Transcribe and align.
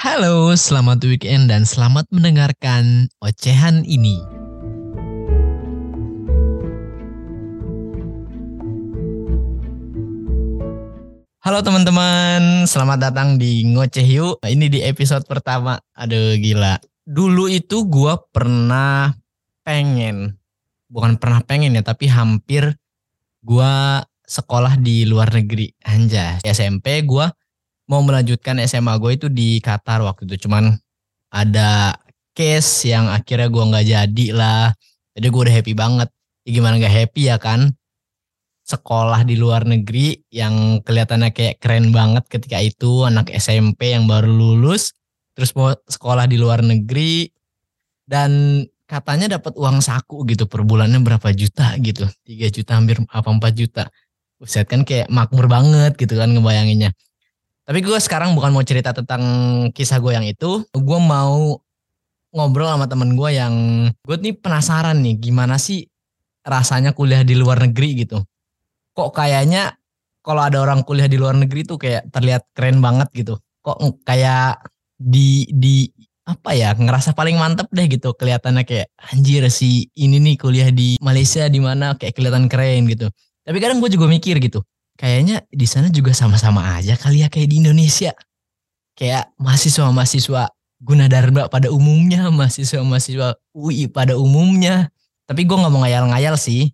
Halo, 0.00 0.56
selamat 0.56 1.04
weekend 1.04 1.52
dan 1.52 1.68
selamat 1.68 2.08
mendengarkan 2.08 3.12
ocehan 3.20 3.84
ini. 3.84 4.16
Halo 11.44 11.60
teman-teman, 11.60 12.64
selamat 12.64 13.12
datang 13.12 13.36
di 13.36 13.68
Ngoceh 13.68 14.08
Yuk. 14.08 14.40
Ini 14.40 14.72
di 14.72 14.80
episode 14.80 15.28
pertama. 15.28 15.76
Aduh 15.92 16.32
gila. 16.40 16.80
Dulu 17.04 17.52
itu 17.52 17.84
gue 17.84 18.16
pernah 18.32 19.12
pengen, 19.68 20.32
bukan 20.88 21.20
pernah 21.20 21.44
pengen 21.44 21.76
ya, 21.76 21.84
tapi 21.84 22.08
hampir 22.08 22.72
gue 23.44 23.72
sekolah 24.24 24.80
di 24.80 25.04
luar 25.04 25.28
negeri. 25.28 25.68
Anjay, 25.84 26.40
SMP 26.40 27.04
gue 27.04 27.28
mau 27.90 28.00
melanjutkan 28.06 28.62
SMA 28.70 28.94
gue 29.02 29.10
itu 29.18 29.26
di 29.26 29.58
Qatar 29.58 30.06
waktu 30.06 30.30
itu. 30.30 30.46
Cuman 30.46 30.78
ada 31.34 31.98
case 32.32 32.94
yang 32.94 33.10
akhirnya 33.10 33.50
gue 33.50 33.64
nggak 33.66 33.86
jadi 33.90 34.26
lah. 34.30 34.70
Jadi 35.18 35.26
gue 35.26 35.40
udah 35.42 35.54
happy 35.58 35.74
banget. 35.74 36.08
Ya 36.46 36.50
gimana 36.54 36.78
nggak 36.78 36.94
happy 36.94 37.22
ya 37.26 37.36
kan? 37.42 37.74
sekolah 38.70 39.26
di 39.26 39.34
luar 39.34 39.66
negeri 39.66 40.14
yang 40.30 40.78
kelihatannya 40.86 41.34
kayak 41.34 41.58
keren 41.58 41.90
banget 41.90 42.22
ketika 42.30 42.62
itu 42.62 43.02
anak 43.02 43.26
SMP 43.34 43.90
yang 43.90 44.06
baru 44.06 44.30
lulus 44.30 44.94
terus 45.34 45.50
mau 45.58 45.74
sekolah 45.74 46.30
di 46.30 46.38
luar 46.38 46.62
negeri 46.62 47.26
dan 48.06 48.62
katanya 48.86 49.38
dapat 49.38 49.58
uang 49.58 49.82
saku 49.82 50.22
gitu 50.30 50.46
per 50.46 50.62
bulannya 50.62 51.02
berapa 51.02 51.34
juta 51.34 51.74
gitu 51.82 52.06
3 52.26 52.54
juta 52.54 52.78
hampir 52.78 53.02
apa 53.10 53.26
4 53.26 53.42
juta 53.54 53.84
Buset 54.40 54.64
kan 54.64 54.88
kayak 54.88 55.12
makmur 55.12 55.52
banget 55.52 56.00
gitu 56.00 56.16
kan 56.16 56.32
ngebayanginnya 56.32 56.94
tapi 57.70 57.86
gue 57.86 57.98
sekarang 58.02 58.34
bukan 58.34 58.50
mau 58.50 58.66
cerita 58.66 58.90
tentang 58.90 59.22
kisah 59.70 60.02
gue 60.02 60.10
yang 60.10 60.26
itu 60.26 60.66
gue 60.74 60.98
mau 60.98 61.54
ngobrol 62.34 62.66
sama 62.66 62.90
temen 62.90 63.14
gue 63.14 63.30
yang 63.30 63.54
gue 64.02 64.16
nih 64.18 64.34
penasaran 64.34 64.98
nih 64.98 65.22
gimana 65.22 65.54
sih 65.54 65.86
rasanya 66.42 66.90
kuliah 66.90 67.22
di 67.22 67.38
luar 67.38 67.62
negeri 67.62 68.02
gitu 68.02 68.18
kok 68.90 69.14
kayaknya 69.14 69.78
kalau 70.20 70.44
ada 70.44 70.60
orang 70.60 70.84
kuliah 70.84 71.08
di 71.08 71.16
luar 71.16 71.36
negeri 71.36 71.64
tuh 71.64 71.80
kayak 71.80 72.12
terlihat 72.12 72.44
keren 72.52 72.84
banget 72.84 73.08
gitu. 73.16 73.34
Kok 73.64 74.04
kayak 74.04 74.60
di 75.00 75.48
di 75.48 75.88
apa 76.28 76.54
ya 76.54 76.76
ngerasa 76.76 77.16
paling 77.16 77.34
mantep 77.40 77.66
deh 77.72 77.88
gitu 77.90 78.14
kelihatannya 78.14 78.62
kayak 78.68 78.92
anjir 79.10 79.48
si 79.50 79.88
ini 79.96 80.20
nih 80.20 80.36
kuliah 80.38 80.70
di 80.70 81.00
Malaysia 81.00 81.48
di 81.48 81.58
mana 81.58 81.96
kayak 81.96 82.14
kelihatan 82.14 82.46
keren 82.46 82.86
gitu. 82.86 83.08
Tapi 83.42 83.56
kadang 83.58 83.80
gue 83.80 83.90
juga 83.90 84.06
mikir 84.06 84.36
gitu, 84.38 84.60
kayaknya 85.00 85.40
di 85.48 85.64
sana 85.64 85.88
juga 85.88 86.12
sama-sama 86.12 86.76
aja 86.76 87.00
kali 87.00 87.24
ya 87.24 87.32
kayak 87.32 87.48
di 87.48 87.64
Indonesia. 87.64 88.12
Kayak 88.92 89.32
mahasiswa-mahasiswa 89.40 90.52
Gunadarma 90.80 91.48
pada 91.48 91.72
umumnya, 91.72 92.28
mahasiswa-mahasiswa 92.28 93.40
UI 93.56 93.88
pada 93.88 94.20
umumnya. 94.20 94.92
Tapi 95.24 95.48
gue 95.48 95.56
nggak 95.56 95.72
mau 95.72 95.80
ngayal-ngayal 95.88 96.36
sih, 96.36 96.68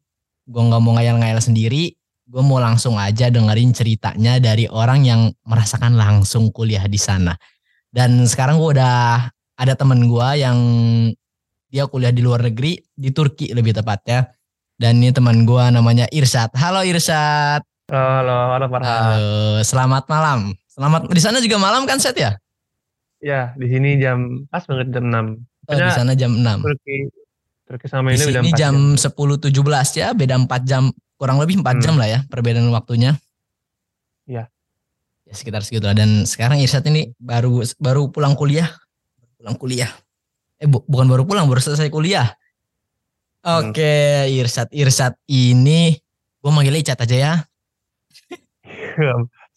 gue 0.51 0.63
nggak 0.63 0.83
mau 0.83 0.99
ngayal-ngayal 0.99 1.39
sendiri 1.39 1.95
gue 2.27 2.43
mau 2.43 2.59
langsung 2.59 2.99
aja 2.99 3.31
dengerin 3.31 3.71
ceritanya 3.71 4.43
dari 4.43 4.67
orang 4.67 5.07
yang 5.07 5.31
merasakan 5.47 5.95
langsung 5.95 6.51
kuliah 6.51 6.83
di 6.91 6.99
sana. 6.99 7.39
Dan 7.87 8.27
sekarang 8.27 8.59
gue 8.59 8.75
udah 8.77 9.31
ada 9.57 9.75
temen 9.79 10.11
gue 10.11 10.29
yang 10.43 10.59
dia 11.71 11.87
kuliah 11.87 12.11
di 12.11 12.27
luar 12.27 12.43
negeri, 12.43 12.83
di 12.83 13.15
Turki 13.15 13.55
lebih 13.55 13.79
tepatnya. 13.79 14.27
Dan 14.77 15.01
ini 15.01 15.15
teman 15.15 15.47
gue 15.47 15.65
namanya 15.71 16.11
Irsat. 16.11 16.53
Halo 16.59 16.83
Irsat. 16.83 17.76
Halo, 17.87 18.51
halo 18.51 18.67
Farhan. 18.67 18.91
Halo, 18.91 19.63
selamat 19.63 20.11
malam. 20.11 20.51
Selamat 20.67 21.07
di 21.07 21.23
sana 21.23 21.39
juga 21.39 21.55
malam 21.63 21.87
kan 21.87 22.03
Set 22.03 22.19
ya? 22.19 22.35
Ya, 23.23 23.55
di 23.55 23.71
sini 23.71 23.95
jam 24.03 24.43
pas 24.51 24.67
banget 24.67 24.91
jam 24.91 25.07
6. 25.07 25.71
Oh, 25.71 25.79
di 25.79 25.93
sana 25.95 26.19
jam 26.19 26.35
6. 26.35 26.67
Turki 26.67 26.97
Turki 27.63 27.87
sama 27.87 28.11
di 28.11 28.19
ini 28.19 28.27
udah 28.27 28.43
sini 28.43 28.51
4 28.51 28.59
jam, 28.59 28.75
jam 28.99 29.15
10.17 29.15 30.03
ya, 30.03 30.09
beda 30.19 30.35
4 30.35 30.67
jam 30.67 30.91
kurang 31.15 31.39
lebih 31.39 31.63
4 31.63 31.63
hmm. 31.63 31.79
jam 31.79 31.95
lah 31.95 32.09
ya 32.11 32.19
perbedaan 32.27 32.67
waktunya. 32.75 33.15
Iya. 34.27 34.51
Ya 35.23 35.33
sekitar 35.39 35.63
segitu 35.63 35.87
lah. 35.87 35.95
Dan 35.95 36.27
sekarang 36.27 36.59
Irsat 36.59 36.91
ini 36.91 37.15
baru 37.23 37.63
baru 37.79 38.11
pulang 38.11 38.35
kuliah. 38.35 38.67
Pulang 39.39 39.55
kuliah. 39.55 39.95
Eh 40.59 40.67
bu, 40.67 40.83
bukan 40.91 41.07
baru 41.07 41.23
pulang, 41.23 41.47
baru 41.47 41.63
selesai 41.63 41.87
kuliah. 41.95 42.35
Hmm. 43.47 43.71
Oke, 43.71 43.79
okay, 43.79 44.35
Irsat. 44.43 44.75
Irsat 44.75 45.15
ini 45.31 45.95
gue 46.43 46.51
manggilnya 46.51 46.83
Icat 46.83 47.07
aja 47.07 47.15
ya. 47.15 47.35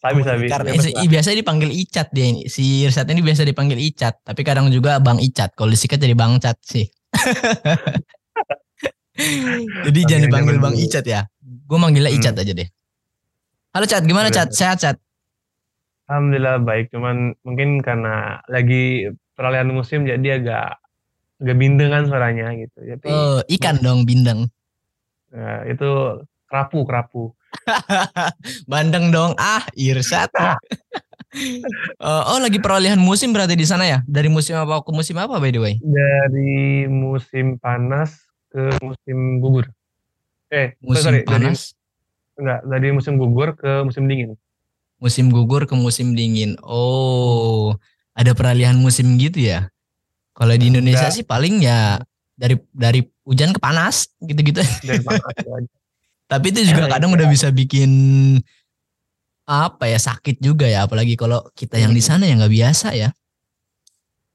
Sabi 0.04 0.20
sabi. 0.24 0.46
Karena 0.48 0.72
ya, 0.76 1.08
biasa 1.08 1.36
dipanggil 1.36 1.72
Icat 1.72 2.12
dia 2.12 2.26
ini. 2.30 2.48
Si 2.48 2.84
Irsat 2.84 3.08
ini 3.12 3.22
biasa 3.24 3.44
dipanggil 3.44 3.80
Icat, 3.80 4.24
tapi 4.24 4.42
kadang 4.44 4.72
juga 4.72 5.00
Bang 5.00 5.20
Icat. 5.20 5.56
Kalau 5.56 5.72
disikat 5.72 6.00
jadi 6.00 6.16
Bang 6.16 6.40
Cat 6.40 6.60
sih. 6.64 6.88
jadi 9.90 10.00
jangan 10.08 10.24
dipanggil 10.32 10.58
Bang 10.60 10.76
Icat 10.76 11.06
ya. 11.08 11.28
Gue 11.40 11.78
manggilnya 11.78 12.12
Icat 12.12 12.36
hmm. 12.36 12.44
aja 12.44 12.54
deh. 12.56 12.70
Halo 13.70 13.86
Cat, 13.86 14.04
gimana 14.08 14.34
Cat? 14.34 14.50
Sehat 14.56 14.82
Cat? 14.82 14.98
Alhamdulillah 16.10 16.66
baik, 16.66 16.90
cuman 16.90 17.38
mungkin 17.46 17.86
karena 17.86 18.42
lagi 18.50 19.14
peralihan 19.38 19.70
musim 19.70 20.10
jadi 20.10 20.42
agak 20.42 20.82
agak 21.40 21.58
bindengan 21.62 22.10
suaranya 22.10 22.50
gitu. 22.58 22.82
Jadi, 22.82 23.08
oh, 23.14 23.46
ikan 23.46 23.78
dong 23.80 24.10
bindeng. 24.10 24.50
Nah, 25.30 25.62
itu 25.70 25.86
kerapu 26.50 26.82
kerapu. 26.84 27.24
Bandeng 28.72 29.12
dong, 29.14 29.34
ah 29.38 29.64
Irsat. 29.76 30.30
uh, 30.38 30.58
oh 32.34 32.40
lagi 32.42 32.58
peralihan 32.62 32.98
musim 32.98 33.34
berarti 33.34 33.54
di 33.58 33.66
sana 33.66 33.86
ya? 33.86 34.00
Dari 34.06 34.30
musim 34.32 34.58
apa 34.58 34.82
ke 34.82 34.92
musim 34.94 35.18
apa 35.18 35.38
by 35.38 35.52
the 35.54 35.62
way? 35.62 35.76
Dari 35.82 36.90
musim 36.90 37.58
panas 37.62 38.18
ke 38.50 38.70
musim 38.82 39.42
gugur. 39.42 39.70
Eh, 40.50 40.74
musim 40.82 41.04
sorry, 41.06 41.22
panas? 41.26 41.74
Dari, 41.74 42.42
enggak, 42.42 42.60
dari 42.66 42.88
musim 42.90 43.14
gugur 43.22 43.54
ke 43.54 43.86
musim 43.86 44.10
dingin. 44.10 44.34
Musim 45.00 45.32
gugur 45.32 45.70
ke 45.70 45.76
musim 45.78 46.18
dingin. 46.18 46.58
Oh, 46.66 47.78
ada 48.18 48.34
peralihan 48.34 48.76
musim 48.76 49.16
gitu 49.22 49.40
ya? 49.40 49.70
Kalau 50.34 50.56
di 50.56 50.72
Indonesia 50.72 51.08
enggak. 51.08 51.18
sih 51.20 51.26
paling 51.28 51.62
ya 51.64 52.00
dari 52.40 52.56
dari 52.72 53.04
hujan 53.28 53.52
ke 53.52 53.60
panas 53.60 54.08
gitu-gitu. 54.24 54.64
Tapi 56.30 56.46
itu 56.54 56.62
juga 56.70 56.86
kadang 56.86 57.18
udah 57.18 57.26
bisa 57.26 57.50
bikin 57.50 57.90
apa 59.50 59.90
ya 59.90 59.98
sakit 59.98 60.38
juga 60.38 60.70
ya 60.70 60.86
apalagi 60.86 61.18
kalau 61.18 61.42
kita 61.58 61.82
yang 61.82 61.90
di 61.90 62.06
sana 62.06 62.30
ya 62.30 62.38
nggak 62.38 62.54
biasa 62.54 62.94
ya. 62.94 63.10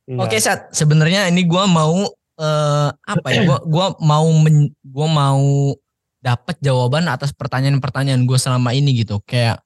Iya. 0.04 0.18
Oke 0.20 0.36
Sat, 0.42 0.74
sebenarnya 0.74 1.30
ini 1.30 1.46
gue 1.46 1.64
mau 1.70 2.04
uh, 2.36 2.88
apa 2.92 3.28
ya? 3.30 3.46
Gue 3.46 3.58
gua 3.70 3.94
mau 4.02 4.26
men, 4.36 4.74
gua 4.84 5.08
mau 5.08 5.72
dapat 6.18 6.56
jawaban 6.60 7.08
atas 7.08 7.32
pertanyaan-pertanyaan 7.32 8.26
gue 8.26 8.38
selama 8.42 8.74
ini 8.74 9.00
gitu. 9.00 9.22
Kayak 9.24 9.62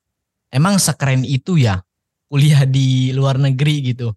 emang 0.52 0.76
sekeren 0.78 1.24
itu 1.24 1.58
ya 1.58 1.82
kuliah 2.28 2.68
di 2.68 3.10
luar 3.16 3.40
negeri 3.40 3.94
gitu. 3.94 4.12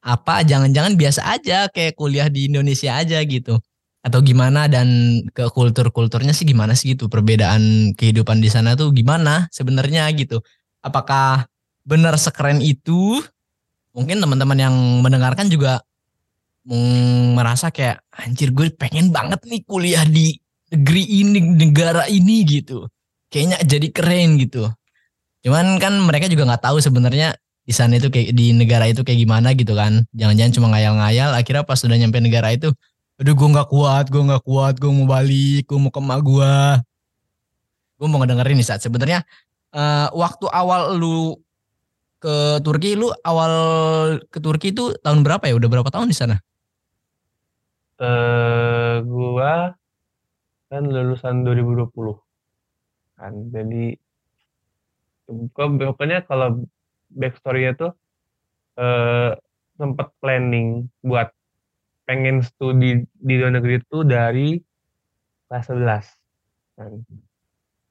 Apa 0.00 0.42
jangan-jangan 0.42 0.96
biasa 0.96 1.28
aja 1.28 1.68
kayak 1.68 1.92
kuliah 1.92 2.32
di 2.32 2.48
Indonesia 2.48 2.96
aja 2.96 3.20
gitu. 3.20 3.60
Atau 4.00 4.24
gimana 4.24 4.64
dan 4.64 5.20
ke 5.36 5.44
kultur-kulturnya 5.52 6.32
sih 6.32 6.48
gimana 6.48 6.72
sih 6.72 6.96
gitu. 6.96 7.12
Perbedaan 7.12 7.92
kehidupan 7.92 8.40
di 8.40 8.48
sana 8.48 8.72
tuh 8.72 8.92
gimana 8.96 9.46
sebenarnya 9.52 10.08
gitu. 10.16 10.40
Apakah 10.80 11.44
benar 11.84 12.16
sekeren 12.16 12.64
itu? 12.64 13.20
Mungkin 13.92 14.22
teman-teman 14.22 14.58
yang 14.58 14.74
mendengarkan 15.04 15.50
juga 15.52 15.84
merasa 17.34 17.68
kayak 17.72 18.04
anjir 18.14 18.54
gue 18.54 18.70
pengen 18.72 19.10
banget 19.10 19.42
nih 19.48 19.60
kuliah 19.66 20.04
di 20.06 20.38
negeri 20.70 21.02
ini, 21.04 21.38
negara 21.58 22.06
ini 22.06 22.46
gitu. 22.46 22.86
Kayaknya 23.28 23.58
jadi 23.66 23.88
keren 23.90 24.38
gitu. 24.38 24.70
Cuman 25.44 25.80
kan 25.82 25.92
mereka 26.00 26.28
juga 26.30 26.46
nggak 26.46 26.62
tahu 26.62 26.78
sebenarnya 26.78 27.34
di 27.64 27.72
sana 27.76 27.98
itu 27.98 28.08
kayak 28.08 28.32
di 28.32 28.52
negara 28.54 28.86
itu 28.88 29.02
kayak 29.02 29.18
gimana 29.24 29.52
gitu 29.56 29.76
kan. 29.76 30.06
Jangan-jangan 30.14 30.52
cuma 30.56 30.66
ngayal-ngayal. 30.72 31.30
Akhirnya 31.36 31.64
pas 31.66 31.78
sudah 31.80 31.96
nyampe 31.98 32.18
negara 32.22 32.54
itu, 32.54 32.70
aduh 33.20 33.34
gue 33.36 33.48
nggak 33.52 33.68
kuat, 33.68 34.08
gue 34.08 34.22
nggak 34.24 34.44
kuat, 34.48 34.74
gue 34.80 34.88
mau 34.88 35.04
balik, 35.04 35.68
gue 35.68 35.78
mau 35.78 35.92
ke 35.92 36.00
emak 36.00 36.20
gue. 36.24 36.54
Gue 38.00 38.06
mau 38.08 38.18
ngedengerin 38.24 38.56
nih 38.56 38.64
saat 38.64 38.80
sebenarnya 38.80 39.20
uh, 39.76 40.08
waktu 40.16 40.48
awal 40.48 40.96
lu 40.96 41.36
ke 42.20 42.64
Turki, 42.64 42.96
lu 42.96 43.12
awal 43.24 43.52
ke 44.32 44.40
Turki 44.40 44.72
itu 44.72 44.96
tahun 45.04 45.20
berapa 45.20 45.44
ya? 45.44 45.54
Udah 45.56 45.68
berapa 45.68 45.90
tahun 45.92 46.08
di 46.08 46.16
sana? 46.16 46.36
Uh, 48.00 49.04
gua 49.04 49.76
kan 50.70 50.86
lulusan 50.86 51.42
2020 51.42 51.90
kan 53.18 53.34
jadi 53.50 53.98
pokoknya 55.52 56.24
kalau 56.24 56.62
backstory-nya 57.10 57.74
tuh 57.74 57.92
eh, 58.78 59.34
sempat 59.74 60.14
planning 60.22 60.86
buat 61.02 61.34
pengen 62.10 62.42
studi 62.42 63.06
di 63.06 63.34
luar 63.38 63.54
negeri 63.54 63.78
itu 63.78 64.02
dari 64.02 64.58
kelas 65.46 65.70
11 65.70 66.10
kan. 66.74 66.92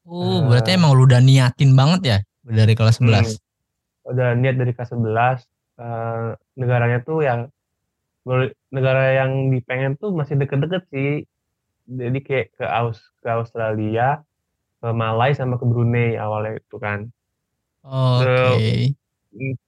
Oh, 0.04 0.44
uh, 0.44 0.52
berarti 0.52 0.76
emang 0.76 0.92
lu 0.92 1.08
udah 1.08 1.24
niatin 1.24 1.72
banget 1.72 2.02
ya 2.04 2.18
dari 2.44 2.76
kelas 2.76 3.00
11. 3.00 3.08
Hmm, 3.08 4.12
udah 4.12 4.30
niat 4.36 4.60
dari 4.60 4.76
kelas 4.76 4.92
11. 4.92 5.48
uh, 5.80 6.36
negaranya 6.60 7.00
tuh 7.08 7.24
yang 7.24 7.48
negara 8.68 9.16
yang 9.16 9.56
dipengen 9.56 9.96
tuh 9.96 10.12
masih 10.12 10.36
deket-deket 10.36 10.84
sih. 10.92 11.24
Jadi 11.88 12.20
kayak 12.20 12.60
ke 12.60 12.68
Aus 12.68 13.00
ke 13.24 13.32
Australia, 13.32 14.20
ke 14.84 14.92
Malaysia 14.92 15.48
sama 15.48 15.56
ke 15.56 15.64
Brunei 15.64 16.20
awalnya 16.20 16.60
itu 16.60 16.76
kan. 16.76 17.08
Oke. 17.88 18.28
Okay. 18.28 18.80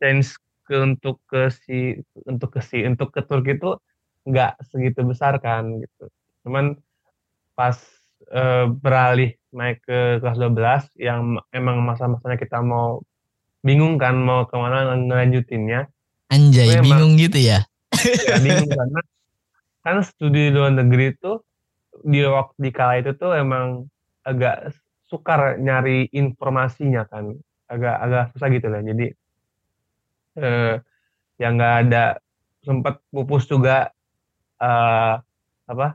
Change 0.03 0.35
ke 0.67 0.75
untuk 0.75 1.23
ke 1.31 1.47
si 1.47 2.03
untuk 2.27 2.51
ke 2.51 2.59
si 2.59 2.83
untuk 2.83 3.15
ke 3.15 3.23
Turki 3.23 3.55
itu 3.55 3.79
nggak 4.27 4.61
segitu 4.69 5.01
besar 5.05 5.37
kan 5.41 5.81
gitu. 5.81 6.09
Cuman 6.45 6.77
pas 7.57 7.77
uh, 8.31 8.69
beralih 8.69 9.35
naik 9.51 9.83
ke 9.83 10.21
kelas 10.23 10.37
12 10.39 10.95
yang 10.97 11.41
emang 11.51 11.83
masa-masanya 11.83 12.37
kita 12.39 12.63
mau 12.63 13.03
bingung 13.61 13.99
kan 14.01 14.17
mau 14.17 14.47
ke 14.47 14.55
mana 14.57 14.95
ngelanjutinnya. 14.97 15.89
Anjay, 16.31 16.79
bingung 16.79 17.17
emang, 17.17 17.21
gitu 17.21 17.39
ya? 17.41 17.59
Ya 18.01 18.37
bingung 18.39 18.71
karena 18.79 19.01
kan 19.81 19.97
studi 20.05 20.49
di 20.49 20.51
luar 20.53 20.71
negeri 20.71 21.11
itu 21.11 21.41
di 22.05 22.23
waktu 22.23 22.55
di 22.57 22.69
kala 22.71 23.01
itu 23.01 23.11
tuh 23.17 23.35
emang 23.35 23.89
agak 24.23 24.73
sukar 25.09 25.59
nyari 25.59 26.07
informasinya 26.13 27.03
kan 27.09 27.35
agak 27.67 27.95
agak 27.99 28.23
susah 28.31 28.47
gitu 28.53 28.67
lah 28.71 28.81
jadi 28.85 29.07
eh, 30.39 30.75
yang 31.41 31.57
nggak 31.57 31.75
ada 31.87 32.03
sempat 32.61 33.01
pupus 33.09 33.49
juga 33.49 33.89
eh, 34.61 35.13
apa 35.71 35.87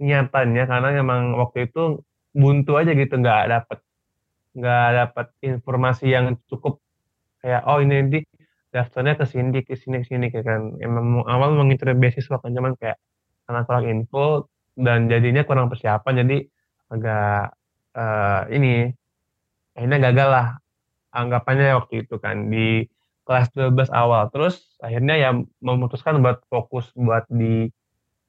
niatannya 0.00 0.64
karena 0.70 0.88
emang 1.02 1.22
waktu 1.40 1.68
itu 1.68 2.00
buntu 2.32 2.70
aja 2.80 2.92
gitu 2.96 3.14
nggak 3.20 3.42
dapet 3.52 3.78
nggak 4.56 4.86
dapet 4.98 5.26
informasi 5.46 6.04
yang 6.10 6.26
cukup. 6.50 6.82
Kayak 7.40 7.62
oh 7.68 7.78
ini 7.84 7.94
nanti 8.02 8.18
daftarnya 8.74 9.14
ke 9.20 9.24
sini 9.26 9.58
ke 9.66 9.74
sini 9.78 9.96
ke 10.02 10.06
sini 10.10 10.26
kayak 10.32 10.46
kan. 10.46 10.62
Emang 10.82 11.24
awal 11.26 11.54
mengincar 11.58 11.94
beasiswa 11.96 12.36
kan 12.42 12.50
cuman 12.56 12.74
kayak 12.80 12.98
karena 13.46 13.60
kurang 13.66 13.86
info 13.90 14.46
dan 14.78 15.10
jadinya 15.10 15.42
kurang 15.48 15.66
persiapan 15.72 16.14
jadi 16.24 16.36
agak 16.90 17.54
uh, 17.98 18.42
ini 18.54 18.90
akhirnya 19.74 19.98
gagal 20.10 20.28
lah 20.30 20.46
anggapannya 21.14 21.74
waktu 21.78 22.06
itu 22.06 22.14
kan 22.22 22.50
di 22.52 22.86
kelas 23.26 23.48
12 23.54 23.90
awal. 23.94 24.30
Terus 24.34 24.78
akhirnya 24.82 25.14
ya 25.18 25.30
memutuskan 25.62 26.18
buat 26.22 26.42
fokus 26.50 26.90
buat 26.98 27.26
di 27.30 27.70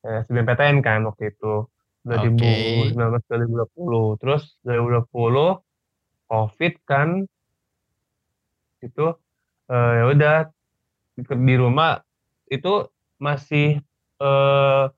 eh, 0.05 0.23
SBMPTN 0.25 0.81
kan 0.85 1.05
waktu 1.07 1.33
itu. 1.33 1.67
2019 2.01 2.97
okay. 2.97 3.21
2020 3.29 4.21
terus 4.21 4.57
2020 4.65 5.61
covid 6.29 6.73
kan. 6.89 7.09
Itu 8.81 9.13
uh, 9.69 9.91
ya 9.93 10.03
udah 10.09 10.37
di 11.21 11.55
rumah 11.55 12.01
itu 12.49 12.89
masih 13.21 13.77
uh, 14.17 14.89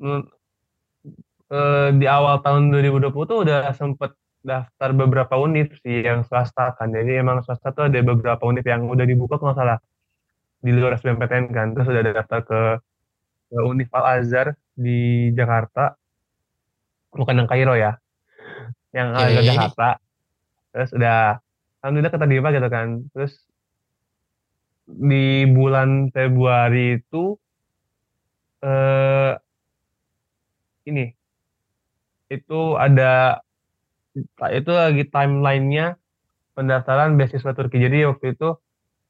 uh, 0.00 1.88
di 1.92 2.06
awal 2.08 2.40
tahun 2.40 2.72
2020 2.72 3.12
tuh 3.12 3.38
udah 3.44 3.68
sempet 3.76 4.16
daftar 4.40 4.96
beberapa 4.96 5.36
univ 5.36 5.76
sih 5.84 6.00
yang 6.00 6.24
swasta 6.24 6.72
kan. 6.76 6.88
Jadi 6.90 7.20
emang 7.20 7.44
swasta 7.44 7.76
tuh 7.76 7.92
ada 7.92 8.00
beberapa 8.00 8.40
univ 8.48 8.64
yang 8.64 8.88
udah 8.88 9.04
dibuka 9.04 9.36
kalau 9.36 9.52
salah 9.52 9.78
di 10.64 10.72
luar 10.72 10.96
SBMPTN 10.96 11.52
kan. 11.52 11.76
Terus 11.76 11.86
udah 11.88 12.02
daftar 12.16 12.40
ke, 12.44 12.60
ke 13.50 13.58
Univ 13.66 13.90
Al 13.90 14.22
Azhar 14.22 14.54
di 14.78 15.30
Jakarta. 15.34 15.98
Bukan 17.10 17.42
yang 17.42 17.50
Kairo 17.50 17.74
ya. 17.74 17.98
Yang 18.94 19.08
okay. 19.18 19.34
Al 19.34 19.44
Jakarta. 19.44 19.88
Terus 20.70 20.90
udah 20.94 21.18
alhamdulillah 21.82 22.14
keterima 22.14 22.48
gitu 22.54 22.68
kan. 22.70 22.88
Terus 23.10 23.34
di 24.86 25.46
bulan 25.50 26.14
Februari 26.14 27.02
itu 27.02 27.34
eh 28.62 29.34
ini 30.86 31.10
itu 32.30 32.60
ada 32.78 33.42
itu 34.54 34.70
lagi 34.70 35.02
timelinenya 35.10 35.98
pendaftaran 36.54 37.18
beasiswa 37.18 37.50
Turki. 37.54 37.82
Jadi 37.82 38.06
waktu 38.06 38.38
itu 38.38 38.54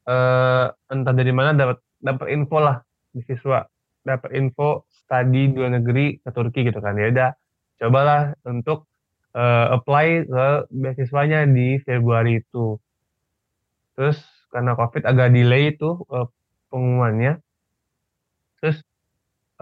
eh, 0.09 0.67
entah 0.93 1.15
dari 1.17 1.33
mana 1.33 1.53
dapat 1.53 1.79
dapat 2.01 2.27
info 2.33 2.57
lah 2.61 2.81
beasiswa 3.13 3.69
dapat 4.17 4.31
info 4.35 4.89
studi 4.89 5.51
dua 5.51 5.71
negeri 5.71 6.19
ke 6.23 6.31
Turki 6.35 6.67
gitu 6.67 6.79
kan. 6.83 6.99
Ya 6.99 7.11
udah 7.11 7.31
cobalah 7.81 8.35
untuk 8.47 8.91
uh, 9.35 9.75
apply 9.79 10.27
ke 10.27 10.47
beasiswanya 10.71 11.47
di 11.47 11.79
Februari 11.83 12.43
itu. 12.43 12.79
Terus 13.95 14.19
karena 14.51 14.75
covid 14.75 15.07
agak 15.07 15.31
delay 15.35 15.75
itu 15.75 16.03
uh, 16.11 16.27
pengumumannya. 16.71 17.39
Terus 18.63 18.83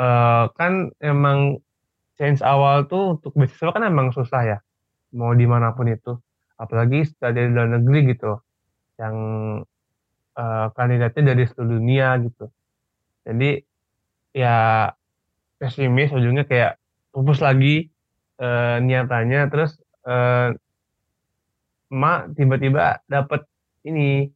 uh, 0.00 0.50
kan 0.56 0.92
emang 1.00 1.60
change 2.18 2.42
awal 2.42 2.88
tuh 2.90 3.16
untuk 3.20 3.32
beasiswa 3.36 3.70
kan 3.70 3.84
emang 3.86 4.10
susah 4.10 4.42
ya 4.44 4.58
mau 5.14 5.32
di 5.32 5.46
mana 5.48 5.72
pun 5.72 5.88
itu. 5.88 6.16
Apalagi 6.58 7.06
di 7.06 7.42
luar 7.54 7.70
negeri 7.78 8.10
gitu 8.10 8.42
yang 8.98 9.16
uh, 10.34 10.66
kandidatnya 10.74 11.34
dari 11.34 11.46
seluruh 11.46 11.78
dunia 11.78 12.18
gitu. 12.18 12.50
Jadi 13.22 13.62
ya 14.32 14.90
pesimis 15.58 16.14
ujungnya 16.14 16.44
kayak 16.46 16.78
pupus 17.10 17.42
lagi 17.42 17.90
uh, 18.38 18.78
niatannya 18.78 19.48
terus 19.50 19.76
uh, 20.06 20.54
emak 21.88 22.36
tiba-tiba 22.36 23.00
dapat 23.08 23.48
ini 23.88 24.28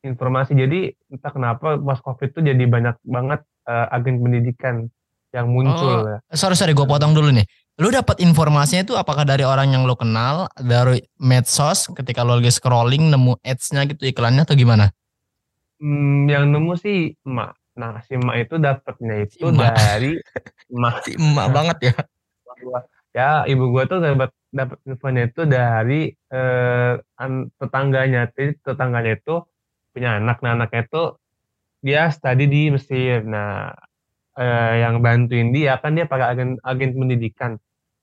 informasi 0.00 0.56
jadi 0.56 0.96
entah 1.12 1.32
kenapa 1.32 1.76
pas 1.76 2.00
covid 2.00 2.32
itu 2.32 2.40
jadi 2.40 2.64
banyak 2.64 2.96
banget 3.04 3.40
uh, 3.68 3.92
agen 3.92 4.18
pendidikan 4.24 4.88
yang 5.30 5.46
muncul 5.50 6.02
oh, 6.02 6.18
ya. 6.18 6.18
Sorry 6.34 6.58
sorry 6.58 6.72
gue 6.74 6.86
potong 6.86 7.14
dulu 7.14 7.30
nih. 7.30 7.46
Lu 7.80 7.88
dapat 7.88 8.20
informasinya 8.20 8.84
itu 8.84 8.94
apakah 8.98 9.24
dari 9.24 9.46
orang 9.46 9.72
yang 9.72 9.88
lu 9.88 9.96
kenal, 9.96 10.50
dari 10.58 11.00
medsos 11.16 11.88
ketika 11.96 12.26
lu 12.26 12.36
lagi 12.36 12.52
scrolling 12.52 13.08
nemu 13.08 13.40
ads-nya 13.40 13.88
gitu 13.88 14.10
iklannya 14.10 14.44
atau 14.44 14.58
gimana? 14.58 14.92
Hmm, 15.80 16.28
yang 16.28 16.50
nemu 16.52 16.76
sih 16.76 17.14
emak. 17.24 17.56
Nah, 17.80 18.04
si 18.04 18.12
emak 18.12 18.36
itu 18.44 18.54
dapatnya 18.60 19.14
itu 19.24 19.40
si 19.40 19.56
dari 19.56 20.12
emak. 20.72 20.94
Si 21.08 21.10
emak 21.16 21.46
banget 21.48 21.78
ya. 21.88 21.96
Ya, 23.10 23.30
ibu 23.48 23.72
gua 23.72 23.88
tuh 23.88 24.04
dapat 24.04 24.30
dapat 24.52 24.78
infonya 24.84 25.22
itu 25.32 25.42
dari 25.48 26.12
eh, 26.12 26.92
tetangganya. 27.56 28.28
Jadi 28.36 28.60
tetangganya 28.60 29.16
itu 29.16 29.40
punya 29.96 30.20
anak. 30.20 30.44
Nah, 30.44 30.52
anaknya 30.60 30.84
itu 30.84 31.02
dia 31.80 32.12
studi 32.12 32.44
di 32.46 32.62
Mesir. 32.68 33.24
Nah, 33.24 33.72
eh, 34.36 34.72
yang 34.84 35.00
bantuin 35.00 35.48
dia 35.56 35.80
kan 35.80 35.96
dia 35.96 36.04
pakai 36.04 36.36
agen 36.36 36.50
agen 36.60 36.90
pendidikan. 36.92 37.56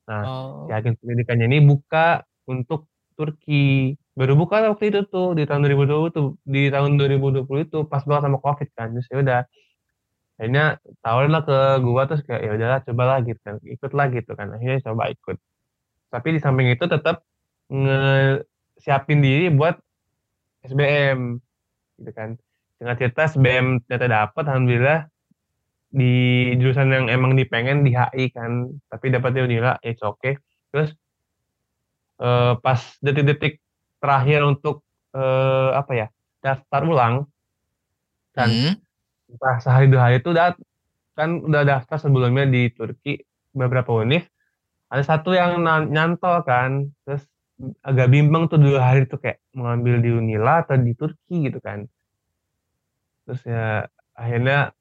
Nah, 0.10 0.22
oh. 0.26 0.66
si 0.66 0.72
agen 0.74 0.98
pendidikannya 0.98 1.46
ini 1.54 1.60
buka 1.62 2.26
untuk 2.50 2.90
Turki. 3.14 3.94
Baru 4.18 4.34
buka 4.34 4.66
waktu 4.74 4.90
itu 4.90 5.06
tuh 5.14 5.38
di 5.38 5.46
tahun 5.46 5.62
2020 5.70 6.10
tuh 6.10 6.28
di 6.42 6.74
tahun 6.74 6.98
2020 6.98 7.46
itu 7.70 7.78
pas 7.86 8.02
banget 8.02 8.24
sama 8.26 8.38
Covid 8.42 8.70
kan. 8.74 8.90
Terus 8.98 9.08
ya 9.14 9.18
udah 9.22 9.42
akhirnya 10.38 10.78
tawarin 11.02 11.34
lah 11.34 11.44
ke 11.44 11.58
gua 11.82 12.06
terus 12.06 12.22
kayak 12.26 12.42
ya 12.46 12.52
udahlah 12.58 12.80
cobalah 12.86 13.18
gitu 13.26 13.40
kan. 13.42 13.56
Ikut 13.66 13.92
lah 13.98 14.06
gitu 14.14 14.32
kan. 14.38 14.48
Akhirnya 14.54 14.80
coba 14.86 15.04
ikut. 15.10 15.38
Tapi 16.14 16.28
di 16.38 16.40
samping 16.40 16.68
itu 16.72 16.86
tetap 16.86 17.26
nge 17.74 18.00
siapin 18.78 19.20
diri 19.26 19.50
buat 19.50 19.76
SBM 20.66 21.42
gitu 22.02 22.12
kan. 22.14 22.38
Dengan 22.78 22.96
cerita 23.02 23.26
SBM 23.26 23.82
ternyata 23.90 24.08
dapat 24.08 24.44
alhamdulillah 24.46 25.10
di 25.88 26.14
jurusan 26.60 26.92
yang 26.92 27.06
emang 27.08 27.34
dipengen 27.34 27.88
di 27.88 27.96
HI 27.96 28.36
kan 28.36 28.68
tapi 28.92 29.08
dapatnya 29.08 29.48
ya 29.48 29.74
oke 30.04 30.20
okay. 30.20 30.34
terus 30.70 30.92
uh, 32.20 32.60
pas 32.60 32.78
detik-detik 33.00 33.64
terakhir 34.04 34.44
untuk 34.44 34.84
uh, 35.16 35.74
apa 35.74 35.92
ya 35.96 36.08
daftar 36.44 36.82
ulang 36.84 37.16
kan 38.36 38.52
hmm. 38.52 38.74
Pas 39.36 39.60
sehari 39.60 39.92
dua 39.92 40.08
hari 40.08 40.24
itu 40.24 40.32
udah 40.32 40.56
kan 41.20 41.44
udah 41.44 41.68
daftar 41.68 42.00
sebelumnya 42.00 42.48
di 42.48 42.72
Turki 42.72 43.20
beberapa 43.52 43.92
univ 43.92 44.24
ada 44.88 45.04
satu 45.04 45.36
yang 45.36 45.60
nyantol 45.92 46.48
kan 46.48 46.88
terus 47.04 47.28
agak 47.82 48.08
bimbang 48.14 48.48
tuh 48.48 48.62
dua 48.62 48.80
hari 48.94 49.10
itu 49.10 49.18
kayak 49.18 49.42
mengambil 49.58 50.00
di 50.00 50.10
Unila 50.14 50.62
atau 50.64 50.78
di 50.78 50.94
Turki 50.94 51.50
gitu 51.50 51.58
kan. 51.58 51.90
Terus 53.26 53.42
ya 53.44 53.84
akhirnya 54.14 54.72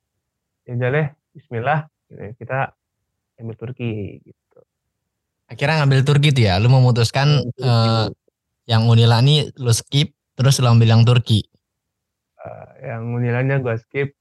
ya 0.69 0.75
deh 0.77 1.09
Bismillah 1.33 1.89
kita 2.37 2.77
ambil 3.41 3.57
Turki 3.57 4.21
gitu. 4.23 4.59
Akhirnya 5.49 5.83
ngambil 5.83 6.01
Turki 6.05 6.29
tuh 6.37 6.45
ya 6.47 6.61
lu 6.61 6.69
memutuskan 6.69 7.43
uh, 7.65 8.07
yang 8.69 8.87
Unila 8.87 9.25
ini 9.25 9.49
lu 9.57 9.73
skip 9.73 10.13
terus 10.37 10.61
lu 10.61 10.69
ambil 10.69 10.93
yang 10.93 11.03
Turki 11.03 11.49
uh, 12.47 12.71
yang 12.79 13.03
Unilanya 13.11 13.59
gue 13.59 13.75
skip 13.83 14.15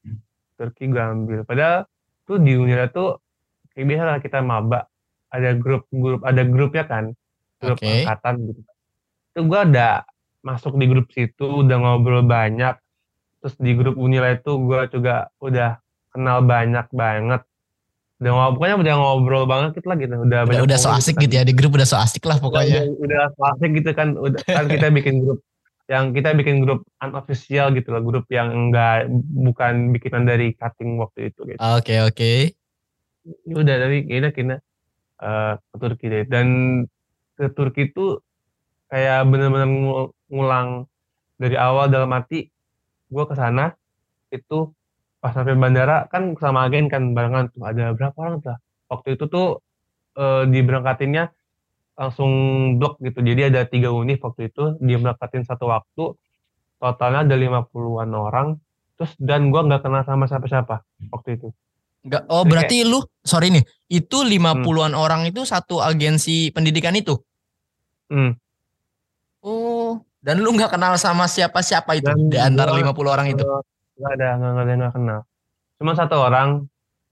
Turki 0.57 0.89
gue 0.89 1.01
ambil. 1.01 1.39
Padahal 1.45 1.85
tuh 2.25 2.41
di 2.41 2.57
Unila 2.57 2.89
tuh 2.89 3.21
kayak 3.75 3.85
biasa 3.85 4.03
lah 4.03 4.19
kita 4.23 4.39
maba. 4.41 4.89
Ada 5.29 5.53
grup 5.59 5.85
grup 5.91 6.23
ada 6.23 6.41
grupnya 6.47 6.83
kan 6.87 7.05
grup 7.59 7.77
okay. 7.79 8.07
angkatan 8.07 8.33
gitu. 8.49 8.61
Itu 9.35 9.39
gue 9.51 9.59
ada 9.59 10.07
masuk 10.45 10.79
di 10.79 10.85
grup 10.87 11.07
situ 11.11 11.65
udah 11.65 11.77
ngobrol 11.77 12.23
banyak. 12.23 12.75
Terus 13.43 13.55
di 13.61 13.71
grup 13.77 13.99
Unila 13.99 14.31
itu 14.31 14.51
gue 14.63 14.81
juga 14.89 15.29
udah 15.43 15.77
kenal 16.15 16.41
banyak 16.41 16.87
banget. 16.95 17.41
Udah 18.15 18.31
ngobrol 18.31 18.55
pokoknya 18.55 18.75
udah 18.79 18.93
ngobrol 18.95 19.43
banget 19.43 19.69
gitu 19.75 19.87
lah 19.91 19.97
gitu. 19.99 20.13
Udah 20.23 20.39
Udah, 20.47 20.63
udah 20.63 20.77
so 20.79 20.87
ngomong 20.87 21.03
asik 21.03 21.15
kan. 21.19 21.23
gitu 21.27 21.33
ya 21.35 21.43
di 21.43 21.53
grup 21.53 21.71
udah 21.75 21.87
so 21.87 21.99
asik 21.99 22.23
lah 22.23 22.39
pokoknya. 22.39 22.87
udah, 22.87 23.03
udah 23.03 23.21
so 23.35 23.41
asik 23.43 23.71
gitu 23.75 23.91
kan. 23.91 24.07
Udah 24.15 24.39
kan 24.47 24.65
kita 24.71 24.87
bikin 24.87 25.15
grup 25.27 25.43
yang 25.85 26.17
kita 26.17 26.33
bikin 26.33 26.65
grup 26.65 26.81
unofficial 26.97 27.69
gitu 27.77 27.93
loh 27.93 28.01
grup 28.01 28.25
yang 28.33 28.49
enggak 28.49 29.05
bukan 29.45 29.93
bikinan 29.93 30.25
dari 30.25 30.57
cutting 30.57 30.97
waktu 30.97 31.29
itu 31.29 31.39
gitu. 31.45 31.59
Oke 31.61 32.01
oke. 32.01 32.31
ya 33.25 33.55
udah 33.57 33.75
tapi 33.81 33.97
kita 34.05 34.29
kita 34.33 34.55
eh, 35.21 35.53
ke 35.57 35.75
Turki 35.81 36.05
deh. 36.09 36.23
Dan 36.25 36.47
ke 37.37 37.45
Turki 37.53 37.93
itu 37.93 38.17
kayak 38.89 39.29
bener-bener 39.29 39.69
ngul- 39.69 40.13
ngulang 40.29 40.69
dari 41.41 41.55
awal 41.59 41.89
dalam 41.91 42.09
arti 42.15 42.49
gue 43.11 43.23
ke 43.29 43.35
sana 43.37 43.73
itu 44.33 44.73
pas 45.21 45.33
sampai 45.33 45.57
bandara 45.57 46.05
kan 46.13 46.33
sama 46.37 46.65
agen 46.69 46.85
kan 46.93 47.13
barengan 47.17 47.49
tuh 47.53 47.63
ada 47.65 47.93
berapa 47.97 48.17
orang 48.17 48.37
tuh 48.45 48.57
waktu 48.91 49.07
itu 49.17 49.25
tuh 49.29 49.47
eh, 50.17 50.43
diberangkatinnya 50.53 51.23
langsung 51.95 52.31
blok 52.77 52.99
gitu 52.99 53.23
jadi 53.23 53.47
ada 53.51 53.63
tiga 53.67 53.91
univ 53.91 54.19
waktu 54.19 54.51
itu 54.51 54.75
diberangkatin 54.83 55.47
satu 55.47 55.71
waktu 55.71 56.15
totalnya 56.79 57.23
ada 57.23 57.35
50-an 57.39 58.11
orang 58.11 58.47
terus 58.99 59.15
dan 59.19 59.51
gue 59.51 59.61
nggak 59.63 59.83
kenal 59.83 60.03
sama 60.03 60.27
siapa-siapa 60.27 60.83
waktu 61.11 61.39
itu 61.39 61.49
Enggak, 62.05 62.29
oh 62.29 62.45
Jadi 62.45 62.49
berarti 62.53 62.77
lu 62.85 63.01
sorry 63.25 63.49
nih, 63.49 63.65
itu 63.89 64.21
50-an 64.21 64.93
orang 64.93 65.25
itu 65.25 65.41
satu 65.41 65.81
agensi 65.81 66.53
pendidikan 66.53 66.93
itu. 66.93 67.17
hmm. 68.13 68.37
Oh, 69.41 69.97
dan 70.21 70.37
lu 70.37 70.53
nggak 70.53 70.69
kenal 70.69 70.93
sama 71.01 71.25
siapa-siapa 71.25 71.97
itu 71.97 72.05
Dan 72.05 72.29
di 72.29 72.37
antara 72.37 72.77
gua, 72.77 72.93
50 72.93 73.09
orang 73.09 73.27
itu. 73.33 73.41
Nggak 73.97 74.11
ada 74.21 74.27
nggak 74.37 74.53
ada 74.53 74.69
yang 74.69 74.81
nggak 74.85 74.93
kenal 74.93 75.19
cuma 75.75 75.91
satu 75.93 76.15
orang 76.19 76.65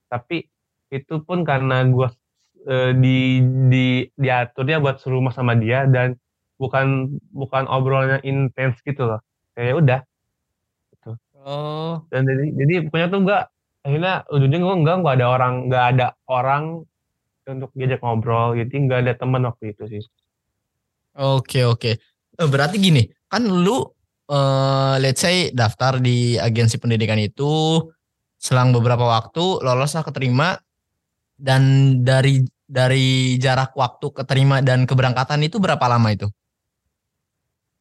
tapi 0.08 0.48
itu 0.94 1.20
pun 1.26 1.44
karena 1.44 1.84
gue 2.64 2.96
di 2.96 3.44
di 3.68 3.86
diaturnya 4.16 4.80
buat 4.80 5.04
serumah 5.04 5.36
sama 5.36 5.54
dia 5.60 5.84
dan 5.88 6.16
bukan 6.56 7.20
bukan 7.36 7.68
obrolannya 7.68 8.24
intens 8.24 8.80
gitu 8.88 9.04
loh. 9.04 9.22
Kayak 9.54 9.76
udah. 9.84 10.02
Oh, 11.44 12.00
dan 12.08 12.24
jadi 12.24 12.56
jadi 12.56 12.74
pokoknya 12.88 13.08
tuh 13.12 13.20
nggak 13.28 13.44
akhirnya 13.84 14.14
ujungnya 14.32 14.60
gue 14.64 14.76
nggak 14.80 14.96
nggak 15.04 15.16
ada 15.20 15.28
orang 15.28 15.54
nggak 15.68 15.86
ada 15.92 16.08
orang 16.32 16.64
untuk 17.44 17.68
diajak 17.76 18.00
ngobrol 18.00 18.56
jadi 18.56 18.72
nggak 18.72 19.00
ada 19.04 19.14
teman 19.20 19.44
waktu 19.44 19.76
itu 19.76 19.84
sih. 19.92 20.04
Oke 21.20 21.68
oke. 21.68 21.92
Eh, 22.34 22.48
berarti 22.48 22.80
gini, 22.80 23.04
kan 23.28 23.44
lu 23.44 23.84
eh 24.24 24.96
let's 25.04 25.20
say 25.20 25.52
daftar 25.52 26.00
di 26.00 26.40
agensi 26.40 26.80
pendidikan 26.80 27.20
itu 27.20 27.84
selang 28.40 28.72
beberapa 28.72 29.04
waktu 29.04 29.60
lolos 29.60 30.00
lah 30.00 30.04
keterima 30.08 30.56
dan 31.36 31.62
dari 32.02 32.42
dari 32.64 33.36
jarak 33.38 33.74
waktu 33.74 34.08
keterima 34.12 34.60
dan 34.60 34.86
keberangkatan 34.86 35.44
itu 35.44 35.58
berapa 35.58 35.84
lama 35.86 36.10
itu? 36.10 36.28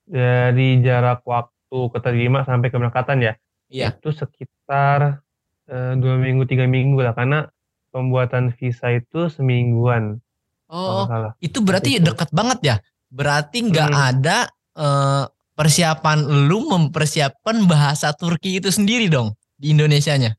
dari 0.02 0.82
jarak 0.82 1.22
waktu 1.24 1.78
keterima 1.94 2.42
sampai 2.44 2.68
keberangkatan 2.68 3.18
ya 3.22 3.32
Iya. 3.72 3.96
itu 3.96 4.12
sekitar 4.12 5.24
eh, 5.64 5.92
dua 5.96 6.20
minggu 6.20 6.44
tiga 6.44 6.68
minggu 6.68 7.00
lah 7.00 7.16
karena 7.16 7.48
pembuatan 7.88 8.52
visa 8.52 8.92
itu 8.92 9.32
semingguan 9.32 10.20
Oh, 10.68 11.04
salah 11.08 11.32
itu 11.38 11.60
berarti 11.60 11.96
Itu. 11.96 12.12
dekat 12.12 12.32
banget 12.32 12.58
ya. 12.60 12.76
Berarti 13.08 13.60
nggak 13.62 13.90
Hmm. 13.92 14.08
ada 14.12 14.38
eh, 14.72 15.24
persiapan 15.52 16.18
lu 16.48 16.64
mempersiapkan 16.68 17.64
bahasa 17.64 18.12
Turki 18.12 18.56
itu 18.56 18.68
sendiri 18.68 19.08
dong 19.08 19.32
di 19.54 19.72
Indonesianya. 19.72 20.32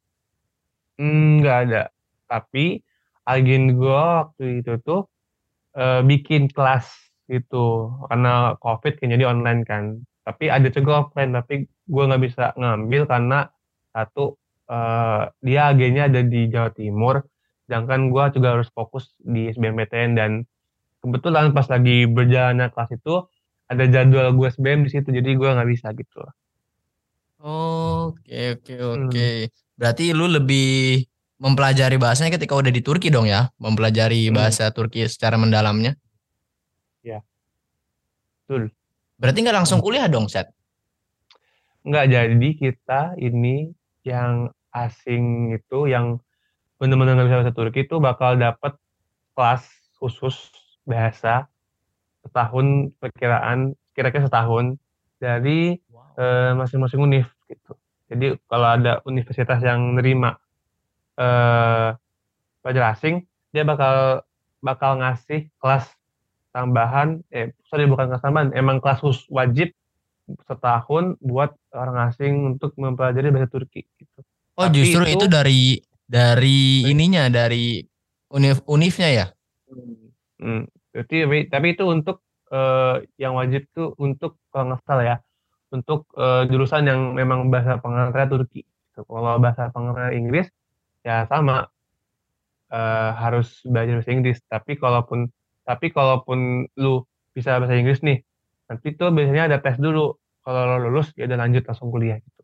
Hmm, 0.97 1.41
nggak 1.41 1.57
ada 1.69 1.81
tapi 2.25 2.81
agen 3.29 3.63
gua 3.79 4.27
waktu 4.29 4.43
itu 4.63 4.71
tuh 4.87 4.99
eh, 5.77 6.01
bikin 6.11 6.41
kelas 6.55 6.85
gitu 7.31 7.91
karena 8.09 8.57
covid 8.63 8.93
kan 8.99 9.07
jadi 9.15 9.25
online 9.33 9.61
kan 9.69 9.83
tapi 10.27 10.45
ada 10.55 10.67
juga 10.71 10.91
offline 11.07 11.31
tapi 11.37 11.53
gua 11.93 12.03
nggak 12.11 12.23
bisa 12.27 12.43
ngambil 12.59 13.01
karena 13.11 13.37
satu 13.95 14.35
eh, 14.71 15.21
dia 15.45 15.61
agennya 15.71 16.03
ada 16.09 16.21
di 16.25 16.39
Jawa 16.53 16.69
Timur 16.75 17.15
sedangkan 17.67 18.01
gua 18.13 18.25
juga 18.35 18.47
harus 18.59 18.69
fokus 18.77 19.05
di 19.23 19.51
SBMPTN 19.53 20.11
dan 20.19 20.31
kebetulan 21.03 21.51
pas 21.57 21.67
lagi 21.73 22.05
berjalannya 22.09 22.67
kelas 22.73 22.91
itu 22.97 23.15
ada 23.71 23.83
jadwal 23.93 24.27
gue 24.37 24.47
SBM 24.51 24.81
di 24.87 24.91
situ 24.93 25.09
jadi 25.13 25.29
gua 25.39 25.49
nggak 25.59 25.69
bisa 25.73 25.87
gitu 25.97 26.21
Oke 27.49 28.33
oke 28.53 28.73
Hmm. 28.93 29.09
oke. 29.09 29.49
Berarti 29.79 30.03
lu 30.17 30.25
lebih 30.35 30.65
mempelajari 31.43 31.99
bahasanya 31.99 32.39
ketika 32.39 32.55
udah 32.55 32.71
di 32.71 32.79
Turki 32.79 33.11
dong 33.11 33.27
ya, 33.27 33.51
mempelajari 33.59 34.31
Hmm. 34.31 34.39
bahasa 34.39 34.71
Turki 34.71 35.03
secara 35.11 35.35
mendalamnya. 35.35 35.99
betul 38.43 38.69
Berarti 39.23 39.39
nggak 39.39 39.55
langsung 39.55 39.79
kuliah 39.79 40.11
dong, 40.11 40.27
Set? 40.27 40.51
Nggak, 41.87 42.05
jadi 42.11 42.49
kita 42.59 43.15
ini 43.15 43.71
yang 44.03 44.51
asing 44.75 45.55
itu 45.55 45.87
yang 45.87 46.19
benar-benar 46.75 47.15
nggak 47.15 47.27
bisa 47.31 47.39
bahasa 47.39 47.55
Turki 47.55 47.79
itu 47.87 47.95
bakal 48.03 48.35
dapat 48.35 48.75
kelas 49.31 49.63
khusus 49.95 50.51
bahasa 50.83 51.47
setahun 52.27 52.91
perkiraan 52.99 53.79
kira-kira 53.95 54.27
setahun 54.27 54.75
dari 55.23 55.79
eh, 56.19 56.51
masing-masing 56.51 56.99
univ 56.99 57.31
gitu. 57.47 57.79
Jadi 58.11 58.35
kalau 58.51 58.67
ada 58.75 58.99
universitas 59.07 59.63
yang 59.63 59.95
nerima 59.95 60.35
eh, 61.15 61.89
pelajar 62.61 62.83
asing, 62.95 63.25
dia 63.51 63.63
bakal 63.63 64.23
bakal 64.63 64.97
ngasih 64.97 65.51
kelas 65.59 65.91
tambahan, 66.49 67.19
eh 67.29 67.51
sorry 67.67 67.89
bukan 67.89 68.13
kelas 68.13 68.23
tambahan, 68.23 68.49
emang 68.55 68.79
kelas 68.79 69.01
khusus 69.01 69.25
wajib 69.27 69.73
setahun 70.47 71.19
buat 71.19 71.51
orang 71.75 72.07
asing 72.07 72.55
untuk 72.55 72.71
mempelajari 72.79 73.33
bahasa 73.33 73.51
Turki 73.51 73.83
gitu. 73.99 74.19
Oh, 74.55 74.69
Tapi 74.69 74.75
justru 74.79 75.03
itu, 75.09 75.25
itu- 75.25 75.27
dari 75.27 75.61
dari 76.07 76.87
ininya 76.87 77.27
dari 77.27 77.83
univ 78.31 78.63
univnya 78.69 79.09
ya. 79.11 79.25
Hmm. 80.39 80.63
Jadi 80.93 81.25
tapi- 81.25 81.47
tapi 81.49 81.67
itu 81.75 81.83
untuk 81.89 82.21
eh, 82.53 82.95
yang 83.17 83.33
wajib 83.33 83.65
tuh 83.73 83.97
untuk 83.97 84.37
kalau 84.53 84.71
nggak 84.71 84.85
salah 84.85 85.05
ya, 85.05 85.17
untuk 85.73 86.05
eh, 86.13 86.45
jurusan 86.47 86.85
yang 86.85 87.17
memang 87.17 87.49
bahasa 87.49 87.81
pengantarnya 87.81 88.29
Turki. 88.29 88.61
Gitu. 88.61 89.01
Kalau 89.03 89.41
bahasa 89.41 89.73
pengantar 89.73 90.13
Inggris 90.13 90.47
ya 91.03 91.27
sama 91.27 91.67
eh, 92.71 93.11
harus 93.19 93.61
belajar 93.67 93.99
bahasa 94.01 94.11
Inggris. 94.11 94.39
Tapi 94.47 94.79
kalaupun 94.79 95.29
tapi 95.63 95.91
kalaupun 95.91 96.67
lu 96.79 97.03
bisa 97.31 97.59
bahasa 97.59 97.75
Inggris 97.77 98.03
nih, 98.03 98.19
nanti 98.67 98.95
tuh 98.95 99.11
biasanya 99.11 99.51
ada 99.51 99.57
tes 99.59 99.77
dulu. 99.77 100.15
Kalau 100.43 100.75
lo 100.75 100.91
lulus 100.91 101.15
ya 101.15 101.23
udah 101.23 101.39
lanjut 101.39 101.63
langsung 101.63 101.87
kuliah 101.87 102.19
gitu. 102.19 102.41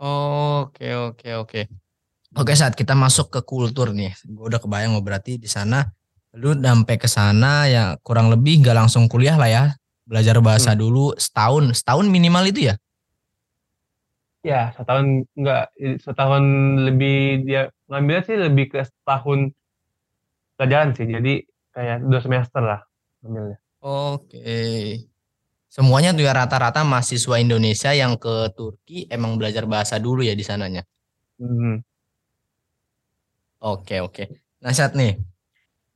Oke 0.00 0.92
oke 0.96 1.28
oke. 1.40 1.60
Oke 2.36 2.52
saat 2.54 2.76
kita 2.76 2.94
masuk 2.94 3.32
ke 3.32 3.40
kultur 3.42 3.90
nih, 3.90 4.14
gue 4.22 4.44
udah 4.46 4.62
kebayang 4.62 4.94
oh, 4.94 5.02
berarti 5.02 5.34
di 5.34 5.50
sana 5.50 5.82
lu 6.30 6.54
sampai 6.54 6.94
ke 6.94 7.10
sana 7.10 7.66
ya 7.66 7.98
kurang 8.06 8.30
lebih 8.30 8.62
nggak 8.62 8.76
langsung 8.86 9.10
kuliah 9.10 9.34
lah 9.34 9.50
ya, 9.50 9.64
belajar 10.06 10.38
bahasa 10.38 10.78
dulu 10.78 11.10
setahun, 11.18 11.74
setahun 11.74 12.06
minimal 12.06 12.46
itu 12.46 12.70
ya. 12.70 12.78
Ya, 14.40 14.72
setahun 14.72 15.28
enggak 15.36 15.68
setahun 16.00 16.44
lebih 16.88 17.44
dia 17.44 17.68
ngambilnya 17.92 18.22
sih 18.24 18.36
lebih 18.40 18.72
ke 18.72 18.80
setahun 18.88 19.52
pelajaran 20.56 20.96
sih. 20.96 21.04
Jadi 21.04 21.44
kayak 21.76 22.04
dua 22.08 22.20
semester 22.24 22.62
lah 22.64 22.80
ngambilnya. 23.20 23.58
Oke. 23.84 24.48
Semuanya 25.70 26.10
tuh 26.10 26.26
ya 26.26 26.34
rata-rata 26.34 26.82
mahasiswa 26.82 27.36
Indonesia 27.38 27.94
yang 27.94 28.18
ke 28.18 28.50
Turki 28.58 29.06
emang 29.06 29.38
belajar 29.38 29.70
bahasa 29.70 30.02
dulu 30.02 30.24
ya 30.24 30.34
di 30.34 30.42
sananya. 30.42 30.82
Hmm. 31.38 31.84
Oke 33.60 34.00
oke. 34.00 34.24
Nah 34.64 34.72
saat 34.72 34.96
nih, 34.96 35.20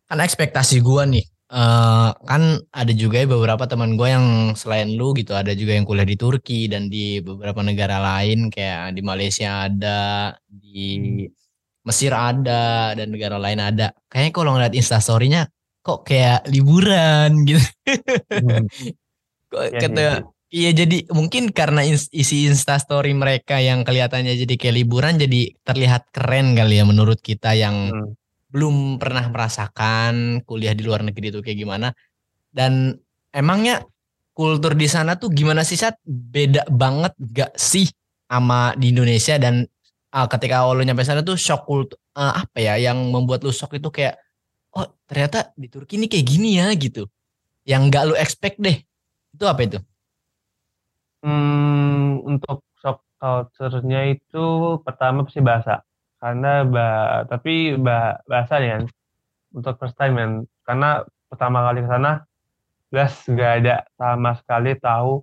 kan 0.07 0.21
ekspektasi 0.21 0.85
gua 0.85 1.09
nih, 1.09 1.25
eh, 1.53 2.09
kan 2.29 2.43
ada 2.73 2.93
juga 2.97 3.21
ya 3.23 3.27
beberapa 3.29 3.65
teman 3.69 3.97
gua 3.99 4.09
yang 4.17 4.27
selain 4.57 4.95
lu 4.97 5.13
gitu, 5.19 5.33
ada 5.37 5.53
juga 5.57 5.77
yang 5.77 5.85
kuliah 5.89 6.09
di 6.09 6.17
Turki 6.17 6.67
dan 6.73 6.89
di 6.93 7.21
beberapa 7.21 7.61
negara 7.65 7.99
lain 8.01 8.49
kayak 8.53 8.97
di 8.97 9.03
Malaysia 9.05 9.69
ada, 9.69 10.33
di 10.49 10.79
Mesir 11.85 12.13
ada 12.17 12.97
dan 12.97 13.13
negara 13.13 13.37
lain 13.37 13.61
ada. 13.61 13.93
Kayaknya 14.09 14.33
kalau 14.33 14.51
ngeliat 14.57 14.75
instastorynya 14.77 15.43
kok 15.85 16.09
kayak 16.09 16.49
liburan 16.49 17.31
gitu. 17.49 17.61
Hmm. 18.33 18.65
Kok 19.53 19.65
Iya, 19.71 19.81
kata 19.81 20.01
iya. 20.01 20.15
iya 20.55 20.71
jadi 20.73 20.97
mungkin 21.13 21.53
karena 21.53 21.85
isi 21.89 22.49
instastory 22.49 23.13
mereka 23.13 23.61
yang 23.61 23.85
kelihatannya 23.85 24.35
jadi 24.47 24.55
kayak 24.57 24.77
liburan 24.81 25.15
jadi 25.21 25.53
terlihat 25.67 26.09
keren 26.15 26.57
kali 26.59 26.81
ya 26.81 26.85
menurut 26.89 27.21
kita 27.21 27.53
yang 27.57 27.93
Hmm. 27.93 28.17
Belum 28.55 29.03
pernah 29.03 29.27
merasakan 29.27 30.47
kuliah 30.47 30.79
di 30.79 30.87
luar 30.87 31.03
negeri 31.03 31.35
itu 31.35 31.43
kayak 31.43 31.59
gimana. 31.59 31.91
Dan 32.55 32.95
emangnya 33.35 33.83
kultur 34.31 34.79
di 34.79 34.87
sana 34.87 35.19
tuh 35.19 35.35
gimana 35.35 35.67
sih 35.67 35.75
Sat? 35.75 35.99
Beda 36.07 36.63
banget 36.71 37.19
gak 37.19 37.59
sih 37.59 37.91
sama 38.31 38.79
di 38.79 38.95
Indonesia 38.95 39.35
dan 39.43 39.67
uh, 40.15 40.27
ketika 40.31 40.63
lu 40.71 40.87
nyampe 40.87 41.03
sana 41.03 41.27
tuh 41.27 41.35
shock 41.35 41.67
kultur 41.67 41.99
uh, 42.15 42.47
apa 42.47 42.63
ya 42.63 42.79
yang 42.79 43.11
membuat 43.11 43.43
lu 43.43 43.51
shock 43.51 43.75
itu 43.75 43.91
kayak 43.91 44.23
oh 44.79 44.87
ternyata 45.11 45.51
di 45.59 45.67
Turki 45.67 45.99
ini 45.99 46.07
kayak 46.07 46.27
gini 46.27 46.63
ya 46.63 46.71
gitu. 46.79 47.11
Yang 47.67 47.83
nggak 47.91 48.05
lu 48.07 48.15
expect 48.15 48.63
deh. 48.63 48.79
Itu 49.35 49.51
apa 49.51 49.67
itu? 49.67 49.79
Hmm, 51.27 52.23
untuk 52.23 52.63
shock 52.79 53.03
culture-nya 53.19 54.15
itu 54.15 54.79
pertama 54.87 55.27
pasti 55.27 55.43
bahasa. 55.43 55.83
Karena 56.25 56.65
ba 56.65 56.89
tapi 57.29 57.77
ba 57.77 58.17
bahasa 58.25 58.57
ya 58.57 58.81
kan 58.81 58.89
untuk 59.53 59.77
first 59.77 59.93
time 60.01 60.17
kan. 60.17 60.31
Karena 60.65 61.05
pertama 61.29 61.69
kali 61.69 61.85
ke 61.85 61.89
sana 61.93 62.25
jelas 62.89 63.13
nggak 63.29 63.53
ada 63.61 63.77
sama 64.01 64.33
sekali 64.41 64.73
tahu 64.81 65.21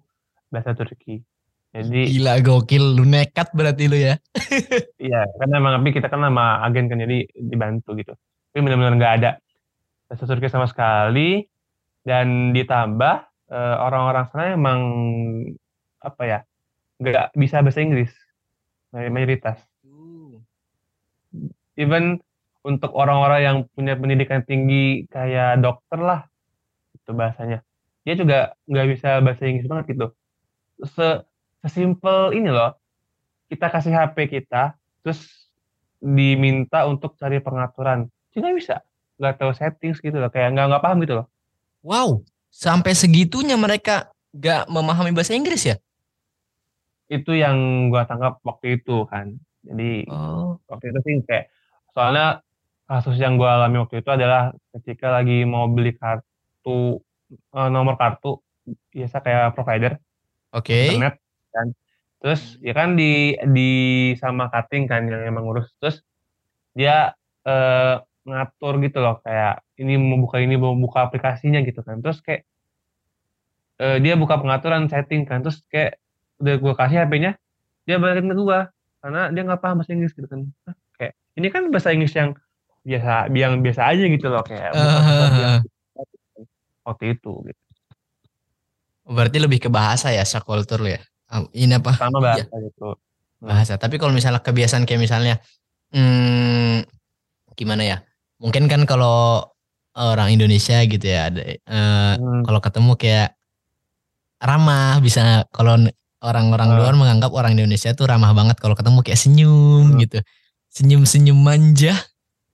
bahasa 0.53 0.77
Turki. 0.77 1.25
Jadi 1.73 2.05
Gila 2.05 2.37
gokil 2.45 3.01
lu 3.01 3.07
nekat 3.07 3.49
berarti 3.57 3.89
lu 3.89 3.97
ya. 3.97 4.21
iya, 5.01 5.25
karena 5.41 5.57
emang 5.57 5.81
tapi 5.81 5.89
kita 5.89 6.05
kan 6.05 6.21
sama 6.21 6.61
agen 6.69 6.85
kan 6.85 7.01
jadi 7.01 7.25
dibantu 7.33 7.97
gitu. 7.97 8.13
Tapi 8.53 8.59
benar-benar 8.61 8.93
nggak 9.01 9.13
ada 9.23 9.31
bahasa 10.05 10.29
Turki 10.29 10.53
sama 10.53 10.69
sekali 10.69 11.41
dan 12.05 12.53
ditambah 12.53 13.15
eh, 13.49 13.75
orang-orang 13.81 14.29
sana 14.29 14.53
emang 14.53 14.79
apa 15.97 16.23
ya 16.29 16.39
nggak 17.01 17.33
bisa 17.33 17.65
bahasa 17.65 17.81
Inggris 17.81 18.13
mayoritas. 18.93 19.70
Even 21.75 22.19
untuk 22.61 22.93
orang-orang 22.93 23.41
yang 23.41 23.57
punya 23.73 23.97
pendidikan 23.97 24.45
tinggi 24.45 25.09
kayak 25.09 25.61
dokter 25.63 25.97
lah 25.97 26.21
itu 26.93 27.09
bahasanya. 27.11 27.65
Dia 28.05 28.13
juga 28.17 28.53
nggak 28.69 28.87
bisa 28.91 29.09
bahasa 29.21 29.43
Inggris 29.49 29.69
banget 29.69 29.97
gitu. 29.97 30.07
Se 30.85 31.25
sesimpel 31.61 32.33
ini 32.33 32.49
loh 32.49 32.73
kita 33.49 33.69
kasih 33.69 33.93
HP 33.93 34.29
kita 34.29 34.73
terus 35.01 35.49
diminta 35.97 36.85
untuk 36.85 37.17
cari 37.17 37.41
pengaturan. 37.41 38.09
Dia 38.33 38.39
nggak 38.41 38.57
bisa. 38.57 38.75
Nggak 39.17 39.33
tahu 39.37 39.51
settings 39.53 39.97
gitu 40.01 40.17
loh 40.17 40.29
kayak 40.29 40.53
nggak 40.53 40.65
nggak 40.69 40.83
paham 40.83 40.97
gitu 41.01 41.13
loh. 41.21 41.27
Wow, 41.81 42.09
sampai 42.53 42.93
segitunya 42.93 43.57
mereka 43.57 44.13
gak 44.31 44.69
memahami 44.69 45.11
bahasa 45.11 45.33
Inggris 45.33 45.65
ya? 45.65 45.77
itu 47.11 47.35
yang 47.35 47.91
gua 47.91 48.07
tangkap 48.07 48.39
waktu 48.47 48.79
itu 48.79 49.03
kan. 49.11 49.35
Jadi 49.67 50.07
Oh. 50.07 50.55
waktu 50.71 50.95
itu 50.95 50.99
sih 51.03 51.13
kayak 51.27 51.51
soalnya 51.91 52.43
kasus 52.87 53.15
yang 53.19 53.39
gua 53.39 53.55
alami 53.61 53.79
waktu 53.83 54.03
itu 54.03 54.09
adalah 54.11 54.51
ketika 54.75 55.11
lagi 55.15 55.47
mau 55.47 55.67
beli 55.71 55.95
kartu 55.95 56.99
eh, 57.31 57.69
nomor 57.71 57.95
kartu 57.95 58.43
biasa 58.91 59.23
kayak 59.23 59.55
provider 59.55 59.95
Oke. 60.51 60.75
internet 60.91 61.15
kan. 61.51 61.67
Terus 62.21 62.41
ya 62.61 62.73
kan 62.75 62.93
di 62.99 63.33
di 63.55 63.69
sama 64.19 64.51
cutting 64.51 64.85
kan 64.85 65.07
yang 65.07 65.23
emang 65.25 65.47
ngurus. 65.47 65.71
Terus 65.79 66.03
dia 66.75 67.15
eh, 67.47 67.95
ngatur 68.27 68.77
gitu 68.85 69.01
loh 69.01 69.17
kayak 69.25 69.65
ini 69.81 69.97
mau 69.97 70.21
buka 70.21 70.37
ini 70.37 70.55
mau 70.59 70.75
buka 70.77 71.09
aplikasinya 71.09 71.59
gitu 71.65 71.81
kan. 71.81 72.03
Terus 72.03 72.19
kayak 72.21 72.43
eh, 73.81 73.97
dia 74.03 74.13
buka 74.19 74.37
pengaturan 74.37 74.85
setting 74.91 75.25
kan. 75.25 75.41
Terus 75.41 75.63
kayak 75.71 75.97
udah 76.41 76.55
gue 76.57 76.73
kasih 76.73 76.97
HP-nya 77.05 77.31
dia 77.85 77.97
balikin 77.97 78.29
ke 78.29 78.35
gue 78.37 78.59
karena 79.01 79.21
dia 79.33 79.41
nggak 79.41 79.61
paham 79.61 79.81
bahasa 79.81 79.91
Inggris 79.97 80.13
gitu 80.13 80.27
kan. 80.29 80.45
Hah, 80.69 80.75
ini 81.37 81.47
kan 81.49 81.67
bahasa 81.71 81.91
Inggris 81.91 82.13
yang 82.13 82.35
biasa 82.81 83.29
yang 83.31 83.61
biasa 83.61 83.81
aja 83.93 84.03
gitu 84.09 84.27
loh 84.27 84.41
kayak 84.41 84.73
yang 84.73 85.61
waktu 86.81 87.13
itu 87.13 87.31
gitu 87.45 87.61
Berarti 89.01 89.37
lebih 89.43 89.59
ke 89.59 89.69
bahasa 89.69 90.13
ya, 90.13 90.23
lu 90.79 90.87
ya? 90.87 91.01
Ini 91.51 91.83
apa? 91.83 91.97
sama 91.99 92.21
Iya, 92.21 92.47
bahasa 92.47 92.55
gitu 92.63 92.87
bahasa. 93.41 93.73
Tapi 93.75 93.97
kalau 93.97 94.13
misalnya 94.13 94.39
kebiasaan 94.39 94.85
kayak 94.85 95.01
misalnya, 95.01 95.35
hmm, 95.91 96.85
gimana 97.57 97.83
ya? 97.83 97.97
Mungkin 98.39 98.69
kan 98.71 98.85
kalau 98.87 99.43
orang 99.97 100.31
Indonesia 100.31 100.79
gitu 100.85 101.01
ya, 101.03 101.27
ada, 101.33 101.41
Hmm. 102.15 102.45
kalau 102.45 102.61
ketemu 102.63 102.91
kayak 102.95 103.29
ramah, 104.39 105.01
bisa 105.03 105.43
kalau 105.51 105.75
orang-orang 106.21 106.69
Ah. 106.71 106.77
luar 106.79 106.93
menganggap 106.95 107.33
orang 107.33 107.57
Indonesia 107.57 107.91
tuh 107.97 108.05
ramah 108.07 108.31
banget 108.31 108.61
kalau 108.61 108.77
ketemu 108.77 109.01
kayak 109.01 109.19
senyum 109.19 109.97
Hmm. 109.97 109.99
gitu, 109.99 110.21
senyum-senyum 110.75 111.37
manja. 111.47 111.93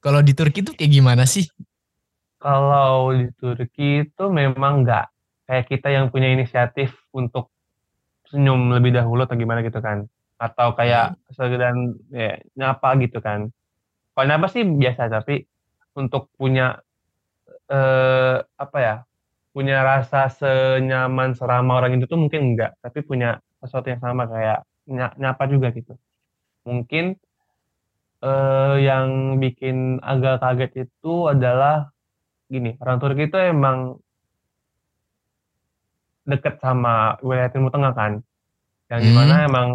Kalau 0.03 0.21
di 0.27 0.33
Turki 0.37 0.59
tuh 0.67 0.73
kayak 0.77 0.91
gimana 0.97 1.23
sih? 1.29 1.45
Kalau 2.37 3.13
di 3.17 3.25
Turki 3.39 4.05
itu 4.05 4.23
memang 4.29 4.73
nggak 4.85 5.05
kayak 5.49 5.65
kita 5.71 5.87
yang 5.95 6.05
punya 6.13 6.29
inisiatif 6.35 6.93
untuk 7.19 7.49
senyum 8.31 8.59
lebih 8.75 8.91
dahulu 8.97 9.25
atau 9.25 9.37
gimana 9.39 9.61
gitu 9.67 9.79
kan. 9.87 10.05
Atau 10.37 10.75
kayak 10.79 11.17
sekedar 11.35 11.73
ya, 12.13 12.39
nyapa 12.59 12.89
gitu 13.03 13.19
kan. 13.27 13.49
Kalau 14.13 14.25
nyapa 14.29 14.47
sih 14.53 14.63
biasa, 14.67 15.03
tapi 15.15 15.45
untuk 15.99 16.29
punya 16.39 16.81
eh, 17.71 18.35
apa 18.63 18.77
ya, 18.87 18.93
punya 19.55 19.75
rasa 19.85 20.17
senyaman 20.39 21.29
seramah 21.39 21.73
orang 21.83 21.91
itu 21.99 22.05
tuh 22.11 22.19
mungkin 22.23 22.41
enggak, 22.55 22.71
tapi 22.83 22.99
punya 23.09 23.39
sesuatu 23.61 23.87
yang 23.93 24.01
sama 24.03 24.23
kayak 24.29 24.59
nya- 24.91 25.15
nyapa 25.21 25.43
juga 25.53 25.67
gitu. 25.77 25.93
Mungkin 26.67 27.17
eh, 28.23 28.75
yang 28.81 29.37
bikin 29.41 30.01
agak 30.01 30.41
kaget 30.41 30.89
itu 30.89 31.13
adalah 31.29 31.91
gini, 32.47 32.79
orang 32.79 32.97
Turki 32.97 33.27
itu 33.27 33.37
emang 33.37 33.99
deket 36.27 36.59
sama 36.59 37.15
wilayah 37.23 37.51
Timur 37.51 37.71
Tengah 37.71 37.93
kan. 37.95 38.13
Yang 38.91 38.99
Hmm. 39.03 39.07
di 39.07 39.11
mana 39.15 39.35
emang 39.47 39.67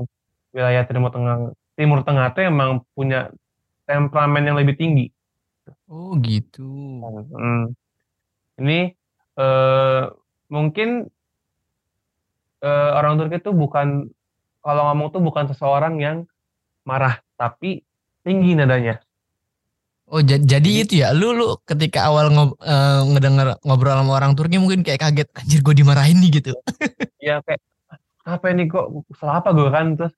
wilayah 0.53 0.85
Timur 0.89 1.11
Tengah 1.13 1.37
Timur 1.77 2.01
Tengah 2.05 2.27
itu 2.33 2.41
emang 2.45 2.85
punya 2.93 3.33
temperamen 3.89 4.45
yang 4.45 4.57
lebih 4.61 4.77
tinggi. 4.77 5.09
Oh 5.89 6.17
gitu. 6.21 6.65
Hmm. 7.33 7.73
Ini 8.61 8.93
eh, 9.41 10.03
mungkin 10.53 11.09
eh, 12.61 12.91
orang 12.93 13.17
Turki 13.17 13.41
itu 13.41 13.53
bukan 13.53 14.13
kalau 14.63 14.83
ngomong 14.93 15.09
tuh 15.11 15.23
bukan 15.25 15.45
seseorang 15.51 15.99
yang 15.99 16.17
marah, 16.87 17.19
tapi 17.35 17.83
tinggi 18.23 18.55
nadanya. 18.55 18.99
Oh 20.13 20.21
ja- 20.21 20.37
jadi 20.37 20.61
Jadi- 20.61 20.81
itu 20.85 20.95
ya, 21.01 21.17
lu 21.17 21.33
lu 21.33 21.57
ketika 21.65 22.05
awal 22.07 22.29
ngob, 22.29 22.51
eh, 22.61 23.01
ngedenger 23.09 23.57
ngobrol 23.65 23.97
sama 23.97 24.13
orang 24.13 24.33
Turki 24.37 24.61
mungkin 24.61 24.85
kayak 24.85 25.01
kaget, 25.01 25.29
anjir 25.33 25.61
gue 25.65 25.75
dimarahin 25.75 26.21
nih 26.21 26.31
gitu. 26.43 26.53
ya 27.23 27.41
kayak 27.41 27.63
apa 28.23 28.47
ini 28.53 28.69
kok 28.69 28.87
salah 29.17 29.41
apa 29.41 29.51
gue 29.51 29.67
kan 29.67 29.97
terus 29.97 30.15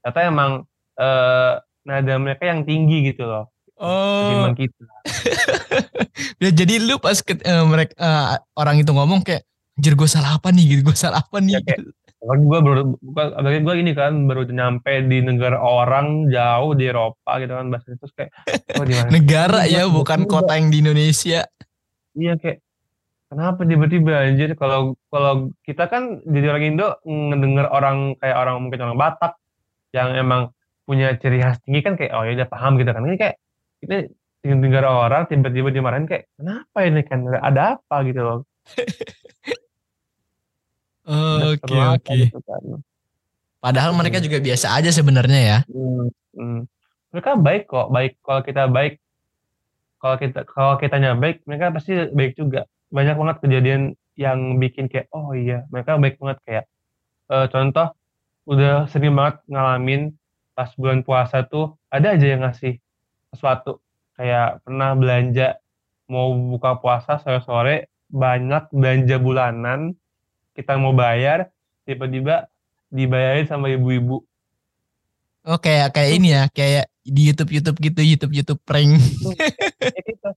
ternyata 0.00 0.20
emang 0.26 0.50
eh, 0.96 1.52
nada 1.84 2.14
mereka 2.16 2.48
yang 2.48 2.64
tinggi 2.64 3.12
gitu 3.12 3.26
loh 3.28 3.46
Oh, 3.74 4.46
kita 4.54 4.86
ya 6.38 6.50
jadi 6.62 6.78
lu 6.78 7.02
pas 7.02 7.18
mereka 7.66 7.94
orang 8.54 8.78
itu 8.78 8.94
ngomong 8.94 9.26
kayak, 9.26 9.42
anjir 9.74 9.98
gue 9.98 10.06
salah 10.06 10.38
apa 10.38 10.54
nih 10.54 10.78
gitu, 10.78 10.80
gue 10.86 10.94
salah 10.94 11.18
apa 11.26 11.42
nih. 11.42 11.58
Ya, 11.58 11.60
kayak- 11.66 11.90
kan 12.24 12.40
gue 12.40 12.60
baru 12.60 12.82
bukan 13.00 13.26
gue 13.44 13.74
ini 13.78 13.92
kan 13.92 14.12
baru 14.24 14.48
nyampe 14.48 15.04
di 15.04 15.18
negara 15.20 15.60
orang 15.60 16.32
jauh 16.32 16.72
di 16.72 16.88
Eropa 16.88 17.36
gitu 17.36 17.52
kan 17.52 17.66
bahasa 17.68 17.92
terus 17.92 18.14
kayak 18.16 18.32
oh 18.80 18.84
Negara 19.12 19.68
ya, 19.68 19.84
bukan 19.88 20.24
kota 20.24 20.56
yang 20.56 20.72
di 20.72 20.80
Indonesia. 20.80 21.44
iya 22.16 22.38
kayak 22.40 22.64
kenapa 23.28 23.60
tiba-tiba 23.66 24.12
anjir? 24.30 24.54
Kalau 24.54 24.94
kalau 25.10 25.50
kita 25.66 25.90
kan 25.90 26.24
jadi 26.24 26.54
orang 26.54 26.64
Indo 26.64 26.88
ngedenger 27.04 27.66
orang 27.68 27.96
kayak 28.22 28.36
orang 28.38 28.56
mungkin 28.62 28.80
orang 28.86 28.98
Batak 28.98 29.32
yang 29.92 30.14
emang 30.14 30.54
punya 30.84 31.16
ciri 31.16 31.40
khas 31.40 31.58
tinggi 31.64 31.80
kan 31.82 31.98
kayak 31.98 32.12
oh 32.14 32.22
ya 32.22 32.38
udah 32.38 32.48
paham 32.48 32.78
gitu 32.80 32.90
kan. 32.94 33.02
Ini 33.04 33.16
kayak 33.18 33.36
ini 33.84 33.98
negara 34.60 34.88
orang 34.88 35.28
tiba-tiba 35.28 35.72
dimarahin 35.72 36.06
kayak 36.06 36.30
kenapa 36.38 36.78
ini 36.86 37.00
kan? 37.04 37.26
Ada 37.28 37.80
apa? 37.80 37.96
Gitu 38.06 38.20
loh 38.20 38.38
Oke 41.04 41.76
oke. 41.76 42.12
gitu 42.16 42.38
kan. 42.44 42.62
Padahal 43.60 43.92
Hmm. 43.92 44.00
mereka 44.04 44.20
juga 44.20 44.40
biasa 44.40 44.76
aja 44.76 44.90
sebenarnya 44.92 45.40
ya. 45.40 45.58
Hmm, 45.68 46.08
hmm. 46.36 46.60
Mereka 47.16 47.30
baik 47.40 47.62
kok, 47.70 47.88
baik 47.88 48.12
kalau 48.20 48.40
kita 48.44 48.62
baik, 48.68 49.00
kalau 50.02 50.16
kita 50.20 50.40
kalau 50.44 50.74
kitanya 50.76 51.16
baik, 51.16 51.40
mereka 51.48 51.72
pasti 51.72 51.96
baik 52.12 52.36
juga. 52.36 52.68
Banyak 52.92 53.16
banget 53.16 53.36
kejadian 53.40 53.82
yang 54.14 54.60
bikin 54.60 54.86
kayak 54.86 55.08
oh 55.10 55.32
iya, 55.32 55.64
mereka 55.72 55.96
baik 55.96 56.20
banget 56.20 56.38
kayak 56.44 56.64
eh, 57.32 57.46
contoh 57.48 57.88
udah 58.44 58.84
sering 58.92 59.16
banget 59.16 59.40
ngalamin 59.48 60.12
pas 60.52 60.70
bulan 60.76 61.00
puasa 61.02 61.42
tuh 61.42 61.74
ada 61.88 62.14
aja 62.14 62.26
yang 62.28 62.44
ngasih 62.44 62.78
sesuatu 63.32 63.80
kayak 64.14 64.62
pernah 64.62 64.94
belanja 64.94 65.58
mau 66.06 66.30
buka 66.30 66.78
puasa 66.78 67.18
sore-sore 67.18 67.90
banyak 68.12 68.70
belanja 68.70 69.16
bulanan 69.18 69.96
kita 70.54 70.78
mau 70.78 70.94
bayar 70.96 71.50
tiba-tiba 71.84 72.48
dibayarin 72.88 73.50
sama 73.50 73.68
ibu-ibu 73.68 74.24
Oh 75.44 75.60
kayak 75.60 75.92
kayak 75.92 76.10
ini 76.16 76.28
ya, 76.32 76.48
kayak 76.48 76.88
di 77.04 77.28
YouTube 77.28 77.52
YouTube 77.52 77.76
gitu, 77.84 78.00
YouTube 78.00 78.32
YouTube 78.32 78.60
prank. 78.64 78.96
Gitu. 80.08 80.30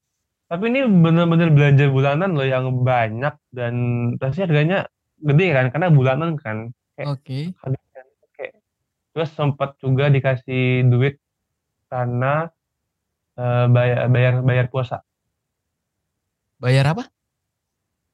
Tapi 0.51 0.63
ini 0.67 0.83
bener-bener 0.83 1.47
belanja 1.47 1.87
bulanan 1.87 2.35
loh 2.35 2.43
yang 2.43 2.83
banyak 2.83 3.35
dan 3.55 3.73
pasti 4.19 4.43
harganya 4.43 4.91
gede 5.23 5.55
kan 5.55 5.71
karena 5.71 5.87
bulanan 5.91 6.35
kan 6.35 6.71
Oke. 7.07 7.55
kayak 8.35 8.59
terus 9.15 9.31
sempat 9.31 9.79
juga 9.79 10.11
dikasih 10.11 10.87
duit 10.91 11.19
karena 11.87 12.51
uh, 13.39 13.65
bayar 13.71 14.11
bayar 14.11 14.33
bayar 14.43 14.65
puasa. 14.67 15.07
Bayar 16.59 16.91
apa? 16.91 17.07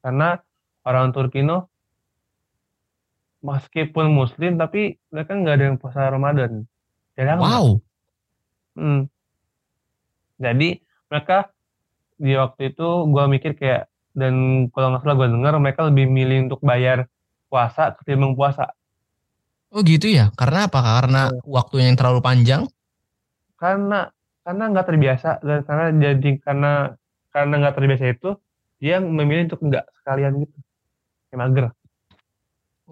Karena 0.05 0.37
orang 0.85 1.09
Turkino 1.09 1.72
meskipun 3.43 4.07
muslim 4.09 4.55
tapi 4.55 4.95
mereka 5.11 5.35
nggak 5.35 5.55
ada 5.59 5.65
yang 5.67 5.77
puasa 5.77 6.07
Ramadan. 6.07 6.63
Jarang 7.19 7.39
wow. 7.43 7.67
Hmm. 8.73 9.01
Jadi 10.39 10.81
mereka 11.11 11.51
di 12.17 12.33
waktu 12.39 12.73
itu 12.73 12.87
gue 13.11 13.23
mikir 13.27 13.51
kayak 13.59 13.91
dan 14.15 14.65
kalau 14.71 14.95
nggak 14.95 15.03
salah 15.03 15.15
gue 15.19 15.29
dengar 15.29 15.53
mereka 15.59 15.85
lebih 15.91 16.07
milih 16.07 16.49
untuk 16.49 16.63
bayar 16.63 17.05
puasa 17.51 17.93
ketimbang 17.99 18.33
puasa. 18.33 18.71
Oh 19.75 19.83
gitu 19.83 20.07
ya? 20.07 20.31
Karena 20.39 20.71
apa? 20.71 20.79
Karena 20.79 21.21
hmm. 21.29 21.43
waktu 21.45 21.83
yang 21.83 21.99
terlalu 21.99 22.23
panjang? 22.23 22.63
Karena 23.59 24.07
karena 24.43 24.63
nggak 24.71 24.87
terbiasa 24.87 25.29
dan 25.43 25.59
karena 25.67 25.85
jadi 25.99 26.29
karena 26.39 26.71
karena 27.29 27.53
nggak 27.59 27.75
terbiasa 27.75 28.05
itu 28.07 28.29
dia 28.79 29.03
memilih 29.03 29.51
untuk 29.51 29.61
nggak 29.67 29.85
sekalian 29.99 30.47
gitu. 30.47 30.57
Kayak 31.27 31.39
mager. 31.43 31.65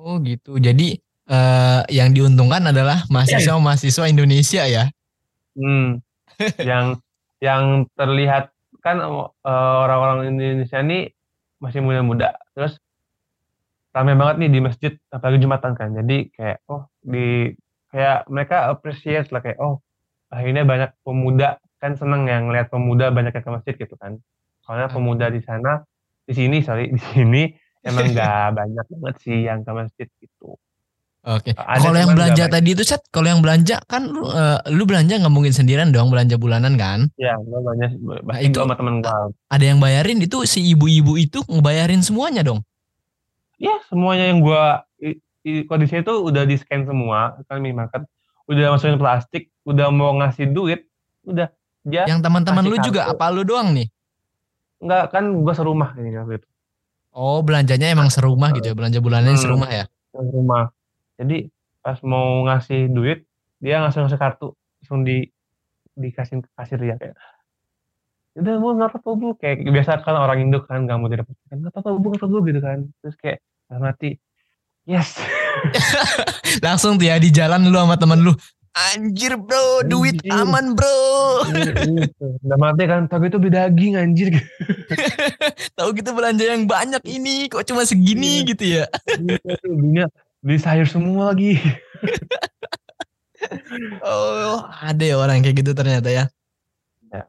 Oh 0.01 0.17
gitu. 0.25 0.57
Jadi 0.57 0.97
uh, 1.29 1.85
yang 1.93 2.17
diuntungkan 2.17 2.73
adalah 2.73 3.05
mahasiswa-mahasiswa 3.13 4.09
Indonesia 4.09 4.65
ya? 4.65 4.89
Hmm. 5.53 6.01
yang 6.69 6.97
yang 7.37 7.85
terlihat 7.93 8.49
kan 8.81 8.97
uh, 8.97 9.29
orang-orang 9.85 10.33
Indonesia 10.33 10.81
ini 10.81 11.13
masih 11.61 11.85
muda-muda. 11.85 12.33
Terus 12.57 12.81
ramai 13.91 14.15
banget 14.15 14.35
nih 14.41 14.49
di 14.49 14.59
masjid 14.63 14.91
apalagi 15.11 15.43
jumatan 15.43 15.75
kan 15.75 15.91
jadi 15.91 16.17
kayak 16.31 16.57
oh 16.71 16.87
di 17.03 17.51
kayak 17.91 18.23
mereka 18.31 18.71
appreciate 18.71 19.27
lah 19.35 19.43
kayak 19.43 19.59
oh 19.59 19.83
akhirnya 20.31 20.63
banyak 20.63 20.95
pemuda 21.03 21.59
kan 21.83 21.99
seneng 21.99 22.23
yang 22.23 22.47
lihat 22.55 22.71
pemuda 22.71 23.11
banyak 23.11 23.35
yang 23.35 23.43
ke 23.43 23.51
masjid 23.51 23.75
gitu 23.75 23.99
kan 23.99 24.15
soalnya 24.63 24.87
hmm. 24.87 24.95
pemuda 24.95 25.27
di 25.27 25.43
sana 25.43 25.83
di 26.23 26.33
sini 26.33 26.63
sorry 26.63 26.87
di 26.87 27.01
sini 27.11 27.51
emang 27.85 28.09
nggak 28.13 28.45
banyak 28.57 28.85
banget 28.87 29.15
sih 29.21 29.37
yang 29.45 29.61
ke 29.65 29.71
masjid 29.71 30.07
gitu 30.19 30.57
Oke. 31.21 31.53
Okay. 31.53 31.85
Kalau 31.85 32.01
yang 32.01 32.17
belanja 32.17 32.49
tadi 32.49 32.73
itu 32.73 32.81
set, 32.81 33.05
kalau 33.13 33.29
yang 33.29 33.45
belanja 33.45 33.77
kan 33.85 34.09
lu, 34.09 34.25
uh, 34.25 34.57
lu 34.73 34.89
belanja 34.89 35.21
nggak 35.21 35.29
mungkin 35.29 35.53
sendirian 35.53 35.93
dong 35.93 36.09
belanja 36.09 36.33
bulanan 36.33 36.81
kan? 36.81 37.13
Iya, 37.13 37.37
gue 37.37 37.61
belanja 37.61 37.93
nah, 38.25 38.41
itu 38.41 38.57
sama 38.57 38.73
temen 38.73 39.05
gue. 39.05 39.29
Ada 39.53 39.61
yang 39.69 39.77
bayarin 39.77 40.17
itu 40.17 40.41
si 40.49 40.73
ibu-ibu 40.73 41.21
itu 41.21 41.45
ngebayarin 41.45 42.01
semuanya 42.01 42.41
dong? 42.41 42.65
ya 43.61 43.77
semuanya 43.85 44.25
yang 44.33 44.41
gua 44.41 44.81
kondisinya 45.69 46.01
itu 46.01 46.13
udah 46.33 46.43
di 46.49 46.57
scan 46.57 46.89
semua 46.89 47.37
kan 47.45 47.61
minimarket 47.61 48.01
udah 48.49 48.73
masukin 48.73 48.97
plastik 48.97 49.53
udah 49.69 49.93
mau 49.93 50.17
ngasih 50.17 50.49
duit 50.49 50.89
udah 51.29 51.53
ya 51.85 52.09
yang 52.09 52.25
teman-teman 52.25 52.65
lu 52.65 52.81
kartu. 52.81 52.89
juga 52.89 53.13
apa 53.13 53.29
lu 53.29 53.45
doang 53.45 53.77
nih 53.77 53.87
Enggak 54.81 55.13
kan 55.13 55.23
gua 55.45 55.53
serumah 55.53 55.93
ini 56.01 56.17
waktu 56.17 56.41
itu 56.41 56.47
oh 57.12 57.39
belanjanya 57.43 57.91
emang 57.91 58.10
serumah 58.12 58.56
gitu 58.56 58.71
ya? 58.71 58.76
Belanja 58.76 59.00
bulanannya 59.04 59.38
hmm, 59.38 59.43
serumah 59.43 59.71
ya? 59.71 59.86
serumah. 60.12 60.65
Jadi 61.17 61.38
pas 61.82 61.97
mau 62.06 62.45
ngasih 62.45 62.91
duit 62.91 63.26
dia 63.62 63.82
ngasih 63.84 64.06
ngasih 64.06 64.19
kartu. 64.19 64.50
Langsung 64.82 65.06
di 65.08 65.26
dikasih 65.95 66.43
ke 66.43 66.50
kasir 66.58 66.80
ya. 66.82 66.95
Kayak 66.97 67.15
udah 68.32 68.56
mau 68.58 68.71
nggak 68.76 68.89
apa-apa 68.95 69.10
bu. 69.15 69.28
Kayak 69.38 69.56
biasa 69.67 69.91
kan 70.04 70.15
orang 70.17 70.39
Indo 70.43 70.63
kan 70.65 70.84
nggak 70.88 70.97
mau 70.97 71.08
didapat 71.12 71.36
kan 71.47 71.58
nggak 71.62 71.71
apa-apa 71.74 71.89
bu 72.00 72.08
nggak 72.12 72.21
apa-apa 72.24 72.39
gitu 72.50 72.60
kan. 72.60 72.80
Terus 73.04 73.15
kayak 73.19 73.39
mati. 73.80 74.12
Yes. 74.84 75.15
Langsung 76.65 76.97
tuh 76.97 77.06
ya 77.08 77.21
di 77.21 77.30
jalan 77.30 77.69
lu 77.69 77.78
sama 77.78 77.95
temen 77.95 78.19
lu 78.26 78.34
anjir 78.71 79.36
bro 79.36 79.84
duit 79.84 80.15
anjir. 80.23 80.31
aman 80.31 80.79
bro 80.79 80.95
udah 82.47 82.57
mati 82.57 82.88
kan 82.88 83.03
tapi 83.12 83.27
itu 83.27 83.36
beli 83.36 83.51
daging 83.51 83.99
anjir 83.99 84.31
tahu 85.77 85.91
gitu 85.91 86.15
belanja 86.15 86.47
yang 86.47 86.63
banyak 86.63 87.03
ini 87.03 87.51
kok 87.51 87.67
cuma 87.67 87.84
segini 87.84 88.43
iya. 88.43 88.47
gitu 88.47 88.63
ya 88.63 88.86
dunia 89.67 90.07
beli 90.39 90.57
sayur 90.57 90.88
semua 90.88 91.36
lagi 91.36 91.60
oh 94.07 94.63
ada 94.79 95.03
ya 95.03 95.19
orang 95.19 95.43
kayak 95.43 95.60
gitu 95.60 95.75
ternyata 95.75 96.07
ya 96.07 96.25
ya. 97.12 97.27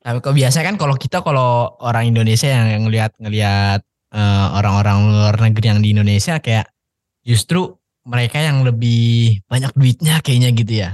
Tapi 0.00 0.16
kok 0.24 0.32
biasa 0.32 0.64
kan 0.64 0.80
kalau 0.80 0.96
kita 0.96 1.20
kalau 1.20 1.76
orang 1.78 2.10
Indonesia 2.10 2.48
yang 2.48 2.88
ngelihat 2.88 3.12
ngelihat 3.20 3.84
orang 4.10 4.18
eh, 4.18 4.48
orang-orang 4.58 4.96
luar 5.14 5.36
negeri 5.38 5.66
yang 5.70 5.80
di 5.84 5.94
Indonesia 5.94 6.42
kayak 6.42 6.66
justru 7.22 7.78
mereka 8.10 8.42
yang 8.42 8.66
lebih 8.66 9.38
banyak 9.46 9.70
duitnya 9.78 10.18
kayaknya 10.18 10.50
gitu 10.50 10.74
ya. 10.82 10.90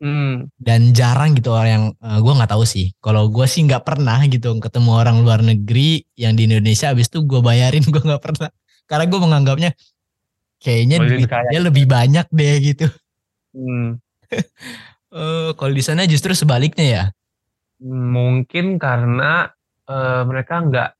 Hmm. 0.00 0.48
Dan 0.56 0.96
jarang 0.96 1.36
gitu 1.36 1.52
orang 1.52 1.70
yang 1.70 1.86
uh, 2.00 2.16
eh, 2.16 2.18
gue 2.22 2.32
nggak 2.32 2.50
tahu 2.54 2.64
sih. 2.64 2.94
Kalau 3.02 3.28
gue 3.28 3.44
sih 3.50 3.66
nggak 3.66 3.84
pernah 3.84 4.22
gitu 4.30 4.56
ketemu 4.62 4.90
orang 4.96 5.16
luar 5.26 5.42
negeri 5.42 6.06
yang 6.16 6.38
di 6.38 6.48
Indonesia 6.48 6.94
abis 6.94 7.10
itu 7.10 7.26
gue 7.26 7.42
bayarin 7.42 7.84
gue 7.92 8.00
nggak 8.00 8.22
pernah. 8.22 8.48
Karena 8.86 9.04
gue 9.10 9.20
menganggapnya 9.20 9.70
kayaknya 10.62 10.96
oh, 11.02 11.06
duitnya 11.10 11.60
lebih 11.60 11.84
banyak 11.90 12.26
deh 12.30 12.54
gitu. 12.62 12.86
Hmm. 13.50 13.98
uh, 15.10 15.50
kalau 15.58 15.72
di 15.74 15.82
sana 15.82 16.06
justru 16.06 16.32
sebaliknya 16.32 16.86
ya. 16.86 17.04
Mungkin 17.90 18.78
karena 18.78 19.50
uh, 19.90 20.22
mereka 20.24 20.64
nggak 20.64 20.90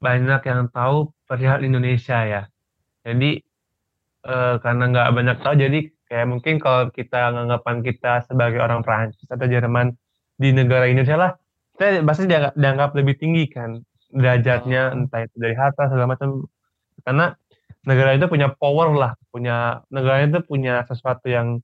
banyak 0.00 0.40
yang 0.44 0.68
tahu 0.68 1.14
perihal 1.24 1.64
Indonesia 1.64 2.18
ya. 2.28 2.42
Jadi 3.04 3.40
eh, 4.26 4.54
karena 4.60 4.84
nggak 4.90 5.08
banyak 5.16 5.36
tahu, 5.44 5.54
jadi 5.56 5.78
kayak 6.10 6.26
mungkin 6.26 6.54
kalau 6.58 6.90
kita 6.90 7.30
nganggapan 7.32 7.76
kita 7.86 8.12
sebagai 8.26 8.58
orang 8.58 8.82
Prancis 8.82 9.28
atau 9.30 9.46
Jerman 9.46 9.94
di 10.40 10.50
negara 10.50 10.88
Indonesia 10.90 11.16
lah, 11.16 11.30
kita 11.76 12.02
pasti 12.04 12.24
dianggap, 12.26 12.54
dianggap 12.58 12.90
lebih 12.98 13.14
tinggi 13.20 13.44
kan 13.48 13.80
derajatnya, 14.10 14.90
oh. 14.90 14.96
entah 15.06 15.20
itu 15.22 15.36
dari 15.38 15.54
harta 15.54 15.86
segala 15.86 16.16
macam. 16.16 16.44
Karena 17.00 17.32
negara 17.86 18.10
itu 18.18 18.26
punya 18.28 18.48
power 18.52 18.92
lah, 18.92 19.12
punya 19.32 19.86
negara 19.88 20.26
itu 20.26 20.42
punya 20.44 20.84
sesuatu 20.84 21.30
yang 21.30 21.62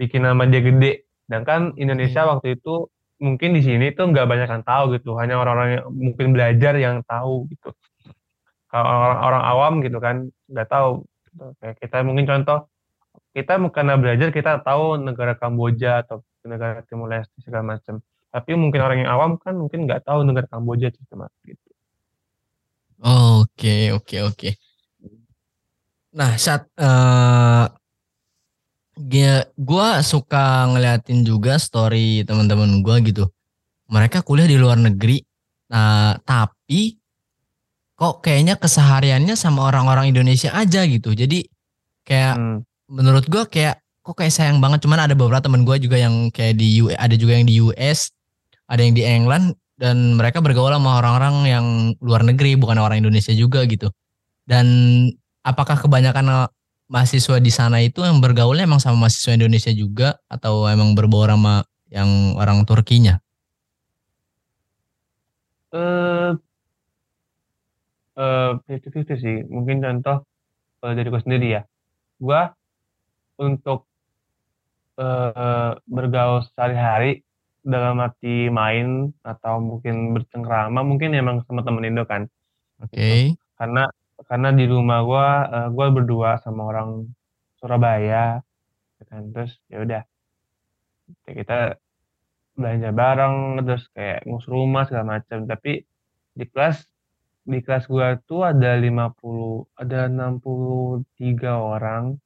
bikin 0.00 0.24
nama 0.24 0.46
dia 0.48 0.62
gede. 0.62 1.04
Sedangkan 1.26 1.74
Indonesia 1.76 2.22
hmm. 2.22 2.30
waktu 2.38 2.48
itu 2.56 2.86
mungkin 3.16 3.56
di 3.56 3.62
sini 3.64 3.96
tuh 3.96 4.12
nggak 4.12 4.28
banyak 4.28 4.48
yang 4.48 4.64
tahu 4.64 4.84
gitu 4.96 5.16
hanya 5.16 5.40
orang-orang 5.40 5.80
yang 5.80 5.86
mungkin 5.88 6.36
belajar 6.36 6.76
yang 6.76 7.00
tahu 7.08 7.48
gitu 7.48 7.72
kalau 8.68 8.84
orang-orang 8.84 9.42
awam 9.42 9.72
gitu 9.80 9.98
kan 10.04 10.16
nggak 10.52 10.68
tahu 10.68 11.08
kayak 11.60 11.76
kita 11.80 12.02
mungkin 12.02 12.24
contoh 12.24 12.68
kita 13.36 13.60
karena 13.68 14.00
belajar 14.00 14.28
kita 14.32 14.64
tahu 14.64 14.96
negara 14.96 15.36
Kamboja 15.36 16.04
atau 16.04 16.24
negara 16.44 16.80
Timur 16.88 17.08
Leste 17.12 17.36
segala 17.44 17.76
macam. 17.76 18.00
Tapi 18.32 18.52
mungkin 18.56 18.80
orang 18.80 18.98
yang 19.04 19.10
awam 19.12 19.32
kan 19.40 19.56
mungkin 19.56 19.84
nggak 19.84 20.04
tahu 20.04 20.24
negara 20.24 20.48
Kamboja 20.48 20.92
cuma 21.08 21.28
gitu. 21.44 21.60
Oke 23.04 23.92
oke 23.92 24.16
oke. 24.24 24.50
Nah 26.16 26.32
saat 26.40 26.64
uh, 26.80 27.68
gue 29.52 29.88
suka 30.00 30.72
ngeliatin 30.72 31.20
juga 31.20 31.60
story 31.60 32.24
teman-teman 32.24 32.80
gue 32.80 32.96
gitu. 33.12 33.24
Mereka 33.92 34.24
kuliah 34.24 34.48
di 34.48 34.58
luar 34.58 34.80
negeri, 34.80 35.22
nah 35.70 36.16
tapi 36.24 36.96
kok 37.96 38.20
kayaknya 38.20 38.60
kesehariannya 38.60 39.34
sama 39.34 39.72
orang-orang 39.72 40.12
Indonesia 40.12 40.52
aja 40.52 40.84
gitu. 40.84 41.16
Jadi 41.16 41.48
kayak 42.04 42.36
hmm. 42.36 42.58
menurut 42.92 43.24
gue 43.26 43.48
kayak 43.48 43.80
kok 44.04 44.14
kayak 44.14 44.30
sayang 44.30 44.60
banget. 44.60 44.84
Cuman 44.84 45.00
ada 45.08 45.16
beberapa 45.16 45.40
teman 45.40 45.64
gue 45.64 45.76
juga 45.80 45.96
yang 45.96 46.28
kayak 46.30 46.60
di 46.60 46.84
US, 46.84 46.96
ada 47.00 47.14
juga 47.16 47.32
yang 47.40 47.48
di 47.48 47.58
US, 47.64 48.12
ada 48.68 48.80
yang 48.84 48.94
di 48.94 49.02
England 49.02 49.56
dan 49.80 50.14
mereka 50.14 50.44
bergaul 50.44 50.72
sama 50.72 51.00
orang-orang 51.00 51.36
yang 51.48 51.66
luar 52.04 52.22
negeri 52.22 52.54
bukan 52.54 52.76
orang 52.78 53.00
Indonesia 53.00 53.32
juga 53.32 53.64
gitu. 53.64 53.88
Dan 54.46 54.66
apakah 55.42 55.80
kebanyakan 55.80 56.52
mahasiswa 56.86 57.42
di 57.42 57.50
sana 57.50 57.82
itu 57.82 58.06
yang 58.06 58.22
bergaulnya 58.22 58.68
emang 58.68 58.78
sama 58.78 59.08
mahasiswa 59.08 59.34
Indonesia 59.34 59.72
juga 59.74 60.20
atau 60.30 60.70
emang 60.70 60.94
berbaur 60.94 61.32
sama 61.32 61.66
yang 61.90 62.38
orang 62.38 62.62
Turkinya? 62.62 63.18
Eh, 65.74 66.30
uh, 68.16 68.58
uh, 68.58 69.16
sih. 69.16 69.36
Mungkin 69.46 69.84
contoh 69.84 70.24
uh, 70.82 70.92
dari 70.92 71.08
gue 71.08 71.22
sendiri 71.22 71.46
ya. 71.60 71.62
Gue 72.16 72.42
untuk 73.40 73.84
uh, 74.96 75.76
bergaul 75.84 76.44
sehari-hari 76.52 77.20
dalam 77.66 77.98
arti 77.98 78.46
main 78.46 79.10
atau 79.26 79.58
mungkin 79.58 80.14
bercengkrama 80.14 80.86
mungkin 80.86 81.18
emang 81.18 81.42
sama 81.44 81.66
temen 81.66 81.82
Indo 81.82 82.06
kan. 82.06 82.30
Oke. 82.78 82.94
Okay. 82.94 83.20
Karena 83.58 83.90
karena 84.24 84.48
di 84.54 84.64
rumah 84.64 85.02
gua, 85.02 85.28
uh, 85.50 85.68
gua 85.74 85.86
berdua 85.92 86.30
sama 86.40 86.70
orang 86.70 87.10
Surabaya, 87.58 88.40
ya 88.96 89.04
kan. 89.10 89.34
Terus 89.34 89.52
ya 89.66 89.82
udah, 89.82 90.02
kita 91.26 91.76
belanja 92.56 92.90
bareng, 92.94 93.36
terus 93.66 93.84
kayak 93.92 94.24
ngurus 94.24 94.46
rumah 94.48 94.82
segala 94.88 95.20
macam. 95.20 95.44
Tapi 95.44 95.82
di 96.36 96.44
kelas 96.48 96.86
di 97.46 97.58
kelas 97.62 97.86
gua 97.86 98.18
tuh 98.26 98.42
ada 98.42 98.74
50 98.74 99.78
ada 99.78 100.10
63 100.10 101.06
orang 101.46 102.18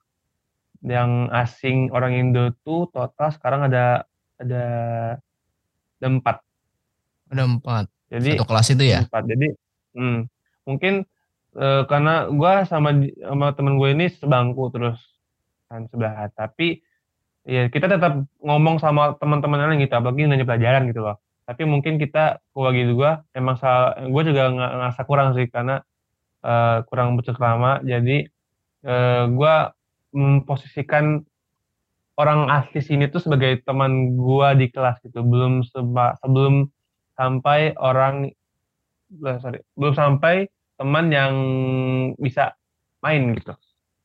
yang 0.80 1.28
asing 1.28 1.92
orang 1.92 2.16
Indo 2.16 2.56
tuh 2.64 2.88
total 2.88 3.28
sekarang 3.37 3.68
ada 3.68 4.09
ada 4.40 4.64
ada 6.00 6.06
empat. 6.09 6.37
Ada 7.28 7.44
empat. 7.44 7.85
Jadi 8.09 8.40
Satu 8.40 8.48
kelas 8.48 8.68
itu 8.72 8.85
ya? 8.88 9.00
empat. 9.04 9.24
Jadi 9.28 9.48
hmm, 9.94 10.18
mungkin 10.64 11.04
uh, 11.56 11.83
karena 11.85 12.33
gue 12.33 12.52
sama 12.66 12.90
sama 13.04 13.46
temen 13.52 13.76
gue 13.76 13.90
ini 13.92 14.06
sebangku 14.09 14.72
terus 14.72 14.98
kan 15.70 15.87
sebelah 15.87 16.26
tapi 16.35 16.83
ya 17.46 17.70
kita 17.70 17.87
tetap 17.87 18.26
ngomong 18.42 18.83
sama 18.83 19.14
teman-teman 19.22 19.70
lain 19.70 19.87
gitu 19.87 19.94
apalagi 19.94 20.26
nanya 20.26 20.42
pelajaran 20.42 20.90
gitu 20.90 21.06
loh 21.06 21.16
tapi 21.51 21.67
mungkin 21.67 21.99
kita 21.99 22.39
keluarga 22.55 22.83
juga 22.87 23.11
emang 23.35 23.59
salah 23.59 23.99
gue 23.99 24.23
juga 24.23 24.55
nggak 24.55 24.71
ngerasa 24.71 25.03
kurang 25.03 25.35
sih 25.35 25.51
karena 25.51 25.83
uh, 26.47 26.87
kurang 26.87 27.19
bercengkrama 27.19 27.83
jadi 27.83 28.31
uh, 28.87 29.27
gue 29.27 29.55
memposisikan 30.15 31.27
orang 32.21 32.53
asli 32.53 32.85
sini 32.85 33.09
tuh 33.09 33.25
sebagai 33.25 33.65
teman 33.65 34.13
gue 34.21 34.49
di 34.61 34.67
kelas 34.69 35.01
gitu. 35.01 35.25
Belum 35.25 35.65
seba, 35.65 36.21
sebelum 36.21 36.69
sampai 37.17 37.73
orang 37.81 38.29
eh, 39.25 39.39
sorry 39.41 39.61
belum 39.77 39.95
sampai 39.97 40.49
teman 40.77 41.09
yang 41.09 41.35
bisa 42.21 42.57
main 43.01 43.33
gitu. 43.37 43.57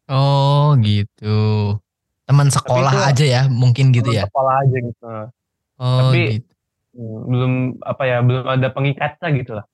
Oh 0.07 0.75
gitu. 0.79 1.75
Teman 2.25 2.49
sekolah 2.49 2.93
itu, 2.93 3.07
aja 3.11 3.25
ya 3.25 3.43
mungkin 3.51 3.91
gitu 3.91 4.11
ya? 4.15 4.25
sekolah 4.31 4.55
aja 4.63 4.77
gitu. 4.79 5.07
Oh 5.79 5.99
tapi 6.07 6.39
gitu. 6.39 6.54
Belum 6.95 7.75
apa 7.83 8.07
ya 8.07 8.23
belum 8.23 8.47
ada 8.47 8.71
pengikatnya 8.71 9.29
gitu 9.35 9.51
lah. 9.59 9.67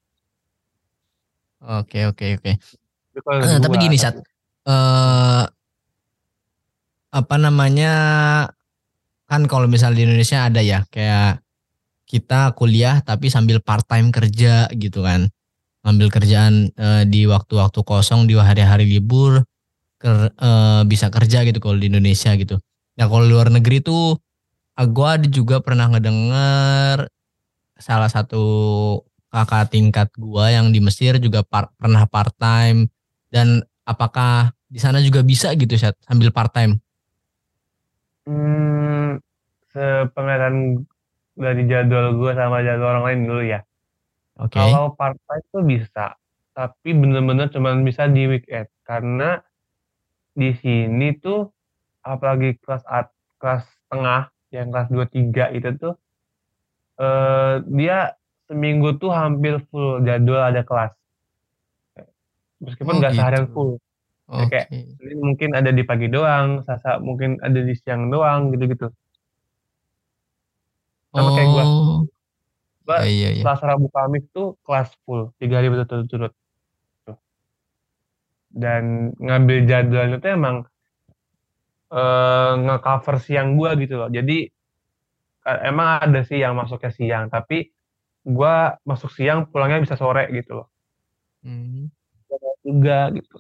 Oke 1.62 2.10
oke 2.10 2.42
oke. 2.42 2.52
Uh, 3.22 3.62
tapi 3.62 3.78
gini 3.78 4.02
saat 4.02 4.18
uh, 4.66 5.46
apa 7.14 7.36
namanya 7.38 7.94
kan 9.30 9.46
kalau 9.46 9.70
misalnya 9.70 10.02
di 10.02 10.04
Indonesia 10.10 10.50
ada 10.50 10.66
ya 10.66 10.82
kayak 10.90 11.46
kita 12.10 12.58
kuliah 12.58 13.06
tapi 13.06 13.30
sambil 13.30 13.62
part 13.62 13.86
time 13.86 14.10
kerja 14.10 14.66
gitu 14.74 15.06
kan. 15.06 15.30
Ngambil 15.86 16.10
kerjaan 16.10 16.74
uh, 16.74 17.06
di 17.06 17.30
waktu-waktu 17.30 17.86
kosong 17.86 18.26
di 18.26 18.34
hari-hari 18.34 18.90
libur 18.90 19.46
ker, 20.02 20.34
uh, 20.42 20.82
bisa 20.90 21.14
kerja 21.14 21.46
gitu 21.46 21.62
kalau 21.62 21.78
di 21.78 21.94
Indonesia 21.94 22.34
gitu. 22.34 22.58
Nah 22.98 23.06
kalau 23.06 23.30
luar 23.30 23.54
negeri 23.54 23.86
tuh 23.86 24.18
gue 24.80 25.08
ada 25.08 25.28
juga 25.28 25.60
pernah 25.60 25.92
ngedenger 25.92 27.08
salah 27.82 28.10
satu 28.10 28.44
kakak 29.32 29.72
tingkat 29.74 30.08
gua 30.20 30.52
yang 30.52 30.70
di 30.76 30.84
Mesir 30.84 31.18
juga 31.18 31.42
par, 31.42 31.72
pernah 31.80 32.04
part 32.06 32.36
time 32.36 32.92
dan 33.32 33.64
apakah 33.88 34.54
di 34.68 34.78
sana 34.78 35.00
juga 35.02 35.24
bisa 35.24 35.56
gitu 35.56 35.76
sambil 35.80 36.30
part 36.30 36.52
time 36.52 36.78
Hmm, 38.22 39.18
sepenglihatan 39.74 40.86
dari 41.34 41.66
jadwal 41.66 42.14
gue 42.22 42.32
sama 42.38 42.62
jadwal 42.62 43.02
orang 43.02 43.06
lain 43.10 43.22
dulu 43.26 43.44
ya. 43.50 43.60
Oke. 44.38 44.62
Kalau 44.62 44.94
part-time 44.94 45.46
tuh 45.50 45.64
bisa, 45.66 46.06
tapi 46.54 46.94
bener-bener 46.94 47.50
cuman 47.50 47.82
bisa 47.82 48.06
di 48.06 48.30
weekend. 48.30 48.70
Karena 48.86 49.42
di 50.38 50.54
sini 50.54 51.18
tuh 51.18 51.50
apalagi 52.06 52.62
kelas 52.62 52.86
at 52.86 53.10
kelas 53.42 53.66
tengah, 53.90 54.30
yang 54.52 54.70
kelas 54.70 54.88
2, 54.92 55.08
3 55.08 55.50
itu 55.56 55.70
tuh, 55.80 55.96
eh, 57.00 57.64
dia 57.72 58.16
seminggu 58.52 59.00
tuh 59.00 59.12
hampir 59.16 59.64
full 59.72 60.04
jadwal 60.04 60.44
ada 60.44 60.62
kelas. 60.68 60.92
Meskipun 62.62 62.94
Oh 62.94 63.00
nggak 63.00 63.16
seharian 63.16 63.48
gitu. 63.48 63.56
full. 63.56 63.72
Ya, 64.32 64.48
kayak 64.48 64.68
ini 64.72 65.16
mungkin 65.20 65.50
ada 65.52 65.76
di 65.76 65.84
pagi 65.84 66.08
doang, 66.08 66.64
Sasa 66.64 67.04
mungkin 67.04 67.36
ada 67.44 67.60
di 67.60 67.76
siang 67.76 68.08
doang 68.08 68.56
gitu-gitu. 68.56 68.88
Sama 71.12 71.36
kayak 71.36 71.50
gua. 71.52 71.66
Oh. 71.68 72.00
Gua 72.88 72.98
iya, 73.04 73.12
iya, 73.12 73.30
iya. 73.36 73.44
Selasa 73.44 73.76
Rabu 73.76 73.92
Kamis 73.92 74.24
tuh 74.32 74.56
kelas 74.64 74.96
full, 75.04 75.36
tiga 75.36 75.60
hari 75.60 75.68
berturut-turut. 75.68 76.32
Dan 78.52 79.16
ngambil 79.20 79.68
jadwalnya 79.68 80.18
tuh 80.20 80.32
emang 80.32 80.56
uh, 81.92 82.54
nge-cover 82.58 83.16
siang 83.20 83.60
gua 83.60 83.76
gitu 83.76 84.00
loh. 84.00 84.10
Jadi 84.10 84.48
uh, 85.46 85.60
emang 85.68 86.02
ada 86.02 86.24
sih 86.24 86.40
yang 86.40 86.56
masuknya 86.56 86.92
siang, 86.96 87.28
tapi 87.28 87.70
gua 88.24 88.80
masuk 88.88 89.12
siang 89.12 89.46
pulangnya 89.52 89.84
bisa 89.84 90.00
sore 90.00 90.32
gitu 90.32 90.64
loh. 90.64 90.68
Hmm. 91.44 91.92
Juga 92.64 93.12
gitu. 93.12 93.38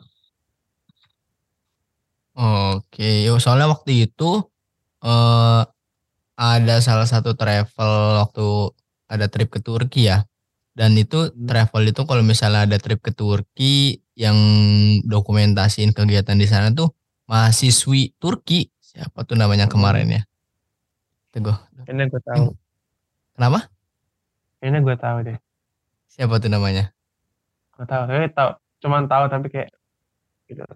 Oke, 2.36 3.28
yo 3.28 3.38
soalnya 3.38 3.70
waktu 3.70 4.08
itu 4.10 4.44
uh, 5.04 5.62
ada 6.40 6.76
salah 6.82 7.06
satu 7.06 7.38
travel 7.38 7.94
waktu 8.24 8.48
ada 9.12 9.28
trip 9.28 9.52
ke 9.52 9.60
Turki 9.62 10.10
ya. 10.10 10.26
Dan 10.72 10.96
itu 10.96 11.30
hmm. 11.30 11.46
travel 11.46 11.84
itu 11.92 12.02
kalau 12.08 12.24
misalnya 12.24 12.66
ada 12.66 12.78
trip 12.80 13.04
ke 13.04 13.12
Turki 13.14 14.00
yang 14.16 14.38
dokumentasiin 15.06 15.92
kegiatan 15.92 16.40
di 16.40 16.48
sana 16.48 16.72
tuh 16.72 16.90
mahasiswi 17.32 18.12
Turki. 18.20 18.68
Siapa 18.84 19.24
tuh 19.24 19.40
namanya 19.40 19.72
hmm. 19.72 19.74
kemarin 19.74 20.08
ya? 20.20 20.22
Teguh. 21.32 21.56
Ini 21.88 22.12
gue 22.12 22.22
tahu. 22.28 22.52
Kenapa? 23.40 23.72
Ini 24.60 24.78
gue 24.84 24.96
tahu 25.00 25.18
deh. 25.24 25.38
Siapa 26.12 26.44
tuh 26.44 26.52
namanya? 26.52 26.92
Gue 27.72 27.88
tahu, 27.88 28.04
tapi 28.04 28.28
tahu, 28.36 28.50
cuman 28.84 29.08
tahu 29.08 29.24
tapi 29.32 29.48
kayak 29.48 29.72
gitu. 30.52 30.68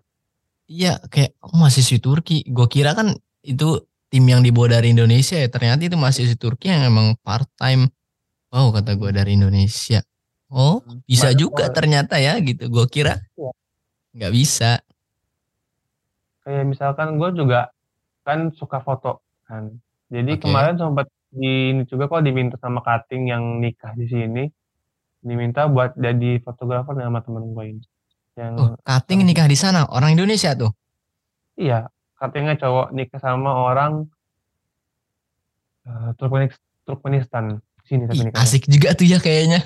Iya 0.65 0.97
kayak 1.11 1.35
oh, 1.43 1.59
mahasiswi 1.59 1.99
Turki. 1.99 2.47
Gue 2.47 2.71
kira 2.71 2.95
kan 2.95 3.13
itu 3.45 3.83
tim 4.09 4.25
yang 4.25 4.41
dibawa 4.41 4.79
dari 4.79 4.95
Indonesia 4.95 5.35
ya. 5.35 5.51
Ternyata 5.51 5.85
itu 5.85 5.99
mahasiswi 5.99 6.39
Turki 6.39 6.71
yang 6.71 6.87
emang 6.87 7.19
part 7.19 7.51
time. 7.59 7.91
Oh 8.55 8.71
kata 8.71 8.95
gue 8.95 9.11
dari 9.11 9.35
Indonesia. 9.35 10.01
Oh 10.49 10.79
hmm, 10.81 11.03
bisa 11.03 11.35
juga 11.35 11.67
ternyata 11.69 12.15
ya 12.17 12.39
gitu. 12.39 12.71
Gue 12.71 12.87
kira 12.87 13.19
iya. 13.37 13.51
nggak 14.15 14.33
bisa. 14.33 14.81
Kayak 16.45 16.65
misalkan 16.69 17.17
gue 17.17 17.29
juga 17.33 17.73
kan 18.21 18.53
suka 18.53 18.79
foto 18.85 19.25
kan. 19.49 19.73
Jadi 20.13 20.37
okay. 20.37 20.41
kemarin 20.45 20.77
sempat 20.77 21.09
di 21.33 21.73
ini 21.73 21.83
juga 21.89 22.07
kok 22.07 22.23
diminta 22.23 22.55
sama 22.61 22.79
cutting 22.85 23.27
yang 23.33 23.59
nikah 23.59 23.91
di 23.97 24.07
sini 24.07 24.43
diminta 25.25 25.65
buat 25.65 25.97
jadi 25.97 26.37
fotografer 26.45 26.93
sama 27.01 27.19
temen 27.25 27.49
gue 27.51 27.65
ini. 27.65 27.83
Yang 28.37 28.53
oh, 28.61 28.71
cutting 28.85 29.25
nikah 29.25 29.49
di 29.49 29.57
sana, 29.57 29.89
orang 29.89 30.13
Indonesia 30.13 30.53
tuh? 30.53 30.69
Iya, 31.57 31.89
cuttingnya 32.21 32.59
cowok 32.61 32.93
nikah 32.93 33.17
sama 33.17 33.49
orang 33.49 34.05
uh, 35.89 36.13
Turkmenistan. 36.85 37.59
Sini 37.85 38.09
Ih, 38.09 38.33
asik 38.33 38.65
juga 38.65 38.97
tuh 38.97 39.05
ya 39.05 39.21
kayaknya. 39.21 39.61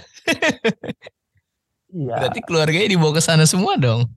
iya. 2.04 2.16
Berarti 2.20 2.40
keluarganya 2.44 2.92
dibawa 2.92 3.16
ke 3.16 3.24
sana 3.24 3.48
semua 3.48 3.80
dong? 3.80 4.12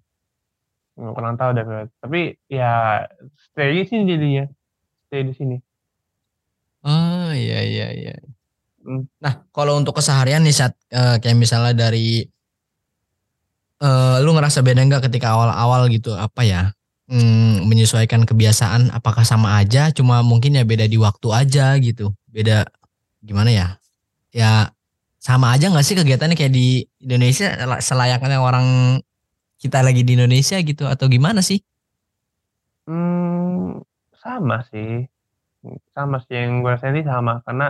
Kurang 0.92 1.40
tahu 1.40 1.57
deh, 1.57 1.64
tapi 2.05 2.37
ya 2.52 3.05
stay 3.50 3.72
di 3.72 3.83
sini 3.88 4.02
jadinya, 4.05 4.44
stay 5.09 5.24
di 5.24 5.33
sini. 5.33 5.57
Oh 6.85 7.33
iya 7.33 7.64
iya 7.64 7.87
iya. 7.96 8.14
Hmm. 8.83 9.09
Nah 9.22 9.46
kalau 9.55 9.78
untuk 9.78 9.96
keseharian 9.96 10.42
nih 10.42 10.52
saat 10.52 10.74
uh, 10.92 11.16
kayak 11.16 11.38
misalnya 11.38 11.88
dari 11.88 12.26
uh, 13.81 14.20
lu 14.20 14.35
ngerasa 14.35 14.61
beda 14.61 14.83
nggak 14.85 15.09
ketika 15.09 15.33
awal-awal 15.33 15.88
gitu? 15.88 16.12
Apa 16.12 16.44
ya? 16.44 16.74
Hmm, 17.09 17.64
menyesuaikan 17.68 18.28
kebiasaan 18.28 18.92
apakah 18.92 19.24
sama 19.24 19.59
aja? 19.62 19.88
Cuma 19.94 20.20
mungkin 20.20 20.59
ya 20.59 20.64
beda 20.66 20.85
di 20.85 20.98
waktu 21.00 21.28
aja 21.33 21.72
gitu. 21.81 22.12
Beda 22.28 22.68
gimana 23.24 23.48
ya? 23.48 23.68
Ya 24.28 24.74
sama 25.22 25.55
aja 25.55 25.70
nggak 25.70 25.87
sih 25.87 25.94
kegiatannya 25.94 26.35
kayak 26.35 26.52
di 26.52 26.83
Indonesia 26.98 27.55
selayaknya 27.78 28.42
orang 28.42 28.98
kita 29.62 29.79
lagi 29.87 30.03
di 30.07 30.12
Indonesia 30.18 30.59
gitu 30.59 30.85
atau 30.90 31.07
gimana 31.07 31.40
sih? 31.48 31.62
Hmm, 32.87 33.79
sama 34.22 34.57
sih, 34.70 35.07
sama 35.96 36.16
sih 36.25 36.35
yang 36.40 36.53
gue 36.62 36.70
rasain 36.75 36.98
sih 36.98 37.07
sama 37.07 37.33
karena 37.46 37.64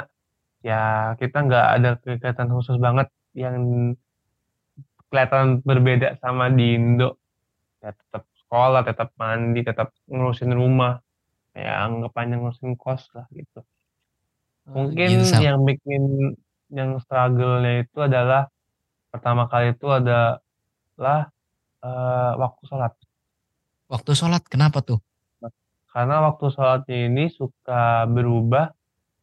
ya 0.69 0.75
kita 1.21 1.37
nggak 1.47 1.67
ada 1.75 1.89
kegiatan 2.03 2.49
khusus 2.55 2.77
banget 2.87 3.09
yang 3.37 3.57
kelihatan 5.13 5.61
berbeda 5.69 6.17
sama 6.23 6.49
di 6.49 6.65
Indo. 6.79 7.21
Ya 7.85 7.91
tetap 7.93 8.23
sekolah 8.41 8.81
tetap 8.89 9.09
mandi 9.21 9.61
tetap 9.61 9.89
ngurusin 10.09 10.53
rumah. 10.57 10.93
Ya 11.53 11.85
anggapannya 11.85 12.41
ngurusin 12.41 12.73
kos 12.81 13.03
lah 13.13 13.27
gitu. 13.37 13.61
Oh, 14.73 14.89
mungkin 14.89 15.11
gitu, 15.11 15.37
yang 15.45 15.59
bikin 15.69 16.03
yang 16.73 16.97
struggle-nya 17.05 17.85
itu 17.85 17.99
adalah 18.01 18.49
pertama 19.13 19.45
kali 19.51 19.77
itu 19.77 19.87
adalah 19.91 21.29
uh, 21.83 22.33
waktu 22.39 22.63
sholat. 22.67 22.93
Waktu 23.91 24.11
sholat 24.17 24.43
kenapa 24.49 24.81
tuh? 24.81 25.03
Karena 25.93 26.25
waktu 26.25 26.49
sholatnya 26.49 26.99
ini 27.13 27.29
suka 27.29 28.09
berubah 28.09 28.73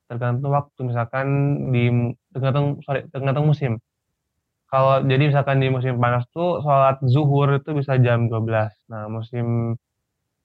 tergantung 0.06 0.54
waktu. 0.54 0.80
Misalkan 0.86 1.28
di 1.74 2.14
tergantung 2.30 2.78
sorry 2.86 3.10
tergantung 3.10 3.50
musim. 3.50 3.82
Kalau 4.70 5.02
jadi 5.02 5.34
misalkan 5.34 5.58
di 5.58 5.74
musim 5.74 5.98
panas 5.98 6.30
tuh 6.30 6.62
sholat 6.62 7.02
zuhur 7.02 7.58
itu 7.58 7.74
bisa 7.74 7.98
jam 7.98 8.30
12. 8.30 8.70
Nah 8.94 9.10
musim 9.10 9.74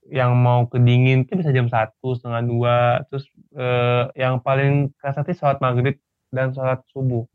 yang 0.09 0.37
mau 0.37 0.69
ke 0.69 0.81
dingin 0.81 1.25
itu 1.25 1.37
bisa 1.37 1.53
jam 1.53 1.69
satu 1.69 2.17
setengah 2.17 2.43
dua. 2.49 2.77
Terus 3.13 3.29
eh, 3.53 4.03
yang 4.17 4.41
paling 4.41 4.97
kerasa 4.97 5.29
sih 5.29 5.37
sholat 5.37 5.61
maghrib 5.61 6.01
dan 6.33 6.57
sholat 6.57 6.81
subuh. 6.89 7.29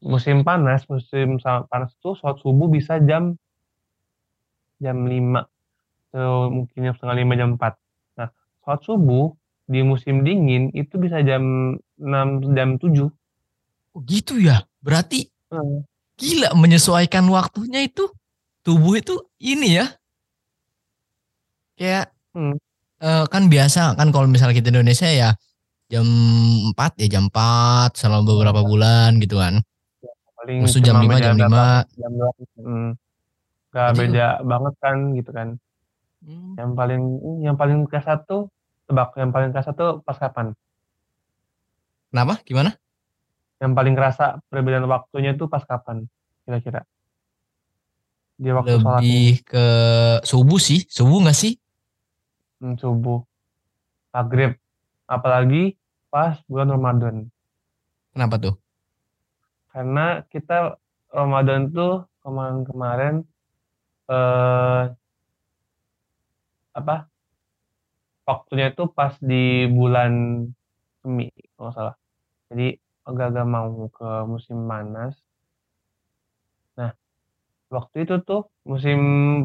Musim 0.00 0.40
panas 0.40 0.88
musim 0.88 1.36
panas 1.68 1.92
itu 1.92 2.16
sholat 2.16 2.40
subuh 2.40 2.68
bisa 2.72 2.96
jam 3.04 3.36
jam 4.82 5.06
5 5.06 5.44
atau 6.14 6.50
mungkin 6.50 6.78
jam 6.80 6.94
setengah 6.94 7.16
lima 7.20 7.34
jam 7.34 7.50
4 7.58 7.74
nah 8.18 8.28
sholat 8.62 8.80
subuh 8.82 9.26
di 9.64 9.80
musim 9.82 10.22
dingin 10.22 10.68
itu 10.72 10.94
bisa 11.00 11.20
jam 11.24 11.42
6 11.98 12.54
jam 12.54 12.76
7 12.78 13.08
Oh 13.94 14.02
gitu 14.02 14.42
ya. 14.42 14.66
Berarti 14.82 15.30
Hmm. 15.54 15.86
gila 16.18 16.50
menyesuaikan 16.58 17.22
waktunya 17.30 17.86
itu 17.86 18.10
tubuh 18.66 18.98
itu 18.98 19.14
ini 19.38 19.78
ya. 19.78 19.86
Kayak 21.78 22.10
Hmm. 22.34 22.58
eh, 22.98 23.24
kan 23.30 23.46
biasa 23.46 23.94
kan 23.94 24.10
kalau 24.10 24.26
misalnya 24.26 24.58
kita 24.58 24.70
di 24.70 24.74
Indonesia 24.74 25.06
ya 25.06 25.30
jam 25.86 26.06
4 26.74 26.98
ya 26.98 27.06
jam 27.06 27.30
4 27.30 27.94
selama 27.94 28.26
beberapa 28.26 28.60
bulan 28.66 29.22
gitu 29.22 29.38
kan. 29.38 29.62
paling 30.34 30.66
Terus 30.66 30.82
jam 30.82 30.98
cuma 30.98 31.14
5 31.14 31.22
jam 31.22 31.34
beda 31.38 31.46
5. 31.46 31.54
berapa 31.54 31.78
jam 31.94 32.12
dua 32.18 32.30
hmm. 32.58 32.90
Gak 33.74 33.90
Jadi- 33.90 34.00
beda 34.14 34.26
banget 34.40 34.74
kan 34.78 34.96
gitu 35.12 35.30
kan 35.30 35.48
Hmm. 36.22 36.56
yang 36.56 36.72
paling 36.72 37.02
yang 37.42 37.52
paling 37.52 37.84
kerasa 37.84 38.16
tuh 38.16 38.48
tebak 38.86 39.12
yang 39.14 39.28
paling 39.28 39.50
kerasa 39.50 39.74
tuh 39.74 40.00
pas 40.00 40.16
kapan 40.16 40.54
Kenapa? 42.08 42.40
Gimana? 42.42 42.78
yang 43.58 43.72
paling 43.72 43.92
kerasa 43.92 44.38
perbedaan 44.46 44.84
waktunya 44.84 45.34
tuh 45.34 45.46
pas 45.46 45.60
kapan 45.60 46.06
kira-kira 46.42 46.86
di 48.34 48.50
waktu 48.50 48.76
Lebih 48.76 49.42
ke 49.42 49.66
subuh 50.22 50.58
sih. 50.58 50.84
Subuh 50.86 51.22
gak 51.22 51.34
sih? 51.34 51.54
hmm, 52.58 52.76
subuh 52.76 53.20
maghrib 54.10 54.56
apalagi 55.04 55.76
pas 56.08 56.38
bulan 56.46 56.70
Ramadan 56.70 57.16
Kenapa 58.10 58.38
tuh? 58.38 58.54
karena 59.68 60.22
kita 60.24 60.78
Ramadan 61.10 61.68
tuh 61.68 62.06
kemarin-kemarin 62.22 63.26
eh 64.08 64.94
apa? 66.74 67.08
Waktunya 68.28 68.66
itu 68.72 68.82
pas 68.96 69.12
di 69.30 69.68
bulan 69.76 70.12
Semi 71.00 71.28
kalau 71.54 71.62
nggak 71.68 71.76
salah. 71.78 71.94
Jadi 72.50 72.66
agak-agak 73.08 73.46
mau 73.54 73.68
ke 73.96 74.08
musim 74.32 74.58
panas. 74.70 75.14
Nah 76.78 76.90
waktu 77.76 77.96
itu 78.04 78.14
tuh 78.28 78.40
musim 78.70 78.98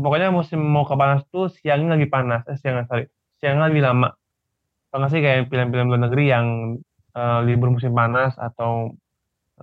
pokoknya 0.04 0.30
musim 0.40 0.60
mau 0.76 0.86
ke 0.90 0.96
panas 1.02 1.22
tuh 1.34 1.46
siangnya 1.58 1.90
lagi 1.98 2.08
panas 2.16 2.42
eh 2.52 2.58
siangnya 2.62 2.86
sorry 2.90 3.04
siangnya 3.40 3.66
lebih 3.72 3.84
lama. 3.88 4.08
Nggak 4.96 5.10
sih 5.14 5.22
kayak 5.26 5.40
film-film 5.52 5.88
luar 5.92 6.02
negeri 6.08 6.24
yang 6.36 6.48
eh, 7.20 7.40
libur 7.48 7.70
musim 7.76 7.94
panas 8.00 8.34
atau 8.48 8.72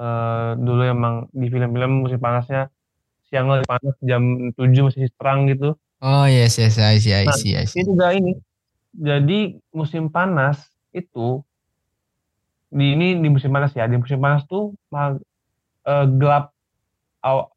eh, 0.01 0.51
dulu 0.67 0.83
emang 0.95 1.15
di 1.41 1.47
film-film 1.53 1.93
musim 2.05 2.21
panasnya 2.27 2.61
siang 3.27 3.47
lebih 3.51 3.67
panas 3.67 3.97
jam 4.03 4.23
7 4.55 4.81
masih 4.87 5.11
terang 5.19 5.51
gitu. 5.51 5.75
Oh 6.01 6.25
yes 6.29 6.61
yes 6.61 6.77
I 6.79 6.97
see 7.01 7.15
I 7.15 7.25
Nah, 7.27 7.37
see 7.37 7.57
I 7.57 7.65
see. 7.67 7.81
ini 7.81 7.85
juga 7.89 8.07
ini. 8.15 8.33
Jadi 8.97 9.39
musim 9.77 10.09
panas 10.09 10.63
itu 10.93 11.45
di 12.73 12.93
ini 12.97 13.17
di 13.23 13.29
musim 13.31 13.51
panas 13.55 13.73
ya 13.77 13.87
di 13.87 13.97
musim 13.97 14.19
panas 14.19 14.43
tuh 14.49 14.75
ma- 14.91 15.17
eh, 15.87 16.07
gelap 16.19 16.51
aw- 17.23 17.49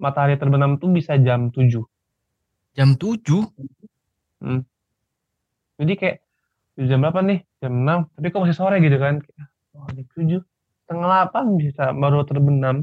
matahari 0.00 0.34
terbenam 0.40 0.76
tuh 0.80 0.90
bisa 0.90 1.14
jam 1.20 1.52
7 1.52 1.84
Jam 2.74 2.98
7? 2.98 3.46
jadi 5.78 5.92
kayak 5.98 6.16
jam 6.86 6.98
berapa 7.02 7.20
nih? 7.22 7.38
Jam 7.62 7.72
6 7.86 7.98
tapi 8.18 8.26
kok 8.34 8.42
masih 8.42 8.58
sore 8.58 8.76
gitu 8.82 8.98
kan? 8.98 9.22
Oh 9.74 9.86
jam 9.90 10.06
7 10.14 10.40
setengah 10.84 11.06
8 11.30 11.44
bisa 11.58 11.84
baru 11.94 12.26
terbenam. 12.26 12.76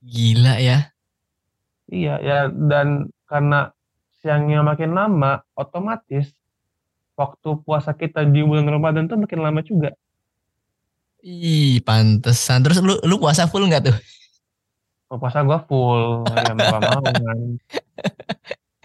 Gila 0.00 0.56
ya. 0.62 0.95
Iya, 1.86 2.18
ya 2.18 2.38
dan 2.50 3.10
karena 3.30 3.70
siangnya 4.18 4.62
makin 4.66 4.90
lama, 4.90 5.42
otomatis 5.54 6.34
waktu 7.14 7.48
puasa 7.62 7.94
kita 7.94 8.26
di 8.26 8.42
bulan 8.42 8.66
Ramadan 8.66 9.06
tuh 9.06 9.16
makin 9.16 9.40
lama 9.40 9.62
juga. 9.62 9.94
Ih, 11.22 11.82
pantesan. 11.82 12.62
Terus 12.62 12.78
lu 12.82 12.94
lu 13.02 13.16
puasa 13.18 13.46
full 13.50 13.66
nggak 13.66 13.90
tuh? 13.90 13.96
Oh, 15.06 15.18
puasa 15.22 15.46
gua 15.46 15.62
full, 15.62 16.26
ya 16.34 16.50
mau 16.54 16.78
mau 16.82 17.02
kan. 17.02 17.38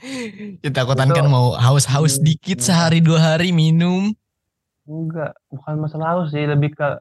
Kita 0.62 0.82
takutan 0.82 1.14
kan 1.14 1.26
mau 1.30 1.54
haus-haus 1.54 2.18
Hmm, 2.18 2.26
dikit 2.26 2.58
iya. 2.58 2.66
sehari 2.66 3.00
dua 3.02 3.22
hari 3.22 3.54
minum. 3.54 4.10
Enggak, 4.90 5.38
bukan 5.50 5.76
masalah 5.78 6.18
haus 6.18 6.34
sih, 6.34 6.42
lebih 6.46 6.74
ke 6.74 6.98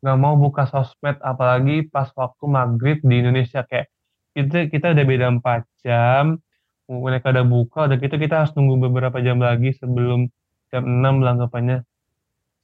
nggak 0.00 0.18
mau 0.18 0.32
buka 0.38 0.64
sosmed 0.64 1.18
apalagi 1.20 1.84
pas 1.90 2.08
waktu 2.16 2.44
maghrib 2.48 2.98
di 3.04 3.20
Indonesia 3.20 3.60
kayak 3.66 3.92
kita 4.36 4.70
kita 4.70 4.86
udah 4.94 5.04
beda 5.04 5.26
4 5.36 5.62
jam, 5.82 6.38
mereka 6.86 7.30
udah 7.30 7.44
buka, 7.46 7.78
udah 7.86 7.96
gitu 7.98 8.16
kita 8.18 8.34
harus 8.44 8.52
nunggu 8.58 8.90
beberapa 8.90 9.18
jam 9.22 9.38
lagi 9.38 9.74
sebelum 9.78 10.30
jam 10.70 10.82
6 10.86 11.22
lah 11.22 11.38
anggapannya. 11.38 11.86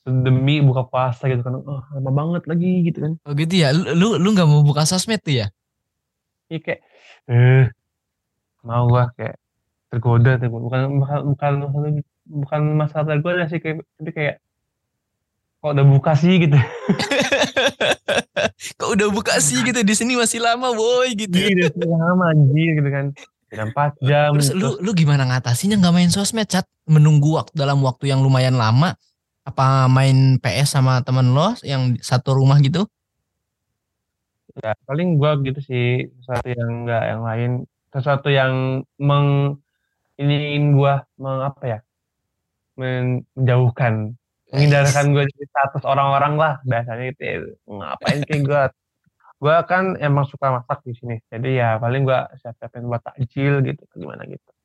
Demi 0.07 0.63
buka 0.63 0.87
puasa 0.87 1.27
gitu 1.27 1.43
kan. 1.43 1.59
Oh, 1.67 1.83
lama 1.99 2.11
banget 2.15 2.47
lagi 2.47 2.87
gitu 2.87 3.03
kan. 3.03 3.13
Oh 3.27 3.35
gitu 3.35 3.55
ya. 3.59 3.75
Lu 3.75 4.15
lu, 4.15 4.29
nggak 4.31 4.47
mau 4.47 4.63
buka 4.63 4.87
sosmed 4.87 5.19
tuh 5.19 5.43
ya? 5.43 5.47
Iya 6.47 6.59
kayak 6.63 6.81
eh 7.27 7.67
mau 8.63 8.87
gua 8.87 9.11
kayak 9.19 9.35
tergoda 9.91 10.39
tergoda 10.39 10.87
bukan 10.87 11.03
bukan 11.27 11.53
bukan 11.71 11.93
bukan 12.27 12.61
masalah 12.75 13.07
tergoda 13.19 13.51
sih 13.51 13.59
kayak 13.59 13.83
tapi 13.99 14.11
kayak 14.15 14.37
kok 15.59 15.73
udah 15.75 15.87
buka 15.87 16.13
sih 16.15 16.39
gitu 16.39 16.55
Kok 18.79 18.91
udah 18.97 19.09
buka 19.13 19.39
sih 19.39 19.63
gitu 19.63 19.81
di 19.83 19.95
sini 19.95 20.15
masih 20.15 20.43
lama 20.43 20.73
boy 20.73 21.13
gitu. 21.15 21.37
iya 21.37 21.69
udah 21.71 21.99
lama 21.99 22.25
anjir 22.33 22.79
gitu 22.79 22.91
kan. 22.91 23.07
Udah 23.47 23.65
empat 23.71 23.93
jam 24.03 24.31
Terus 24.35 24.49
terus 24.53 24.59
lu 24.59 24.71
lu 24.83 24.91
gimana 24.93 25.23
ngatasinnya 25.29 25.79
nggak 25.79 25.95
main 25.95 26.11
sosmed 26.11 26.49
chat? 26.51 26.67
Menunggu 26.87 27.35
waktu 27.35 27.55
dalam 27.55 27.83
waktu 27.83 28.11
yang 28.11 28.23
lumayan 28.23 28.59
lama? 28.59 28.95
Apa 29.47 29.87
main 29.87 30.43
PS 30.43 30.75
sama 30.75 31.03
temen 31.07 31.31
lo 31.31 31.55
yang 31.63 31.95
satu 32.03 32.35
rumah 32.35 32.59
gitu? 32.59 32.87
ya 34.57 34.73
paling 34.89 35.21
gua 35.21 35.37
gitu 35.45 35.61
sih 35.61 36.09
sesuatu 36.21 36.49
yang 36.49 36.85
enggak 36.85 37.03
yang 37.05 37.23
lain. 37.23 37.51
Sesuatu 37.93 38.29
yang 38.33 38.85
meng 38.97 39.61
iniin 40.17 40.73
gua 40.73 41.05
meng 41.21 41.45
apa 41.45 41.65
ya? 41.65 41.79
Menjauhkan 42.77 44.17
menghindarkan 44.53 45.05
gue 45.11 45.25
dari 45.27 45.47
status 45.49 45.83
orang-orang 45.83 46.35
lah 46.39 46.53
biasanya 46.63 47.05
gitu 47.11 47.23
ya. 47.23 47.37
ngapain 47.67 48.21
kayak 48.27 48.43
gue 48.47 48.63
gue 49.37 49.57
kan 49.69 49.85
emang 50.01 50.25
suka 50.29 50.55
masak 50.55 50.81
di 50.87 50.93
sini 50.97 51.17
jadi 51.29 51.49
ya 51.53 51.69
paling 51.83 52.07
gue 52.07 52.21
siap-siapin 52.41 52.87
buat 52.89 53.03
takjil 53.05 53.61
gitu 53.67 53.83
gimana 53.99 54.25
gitu 54.25 54.57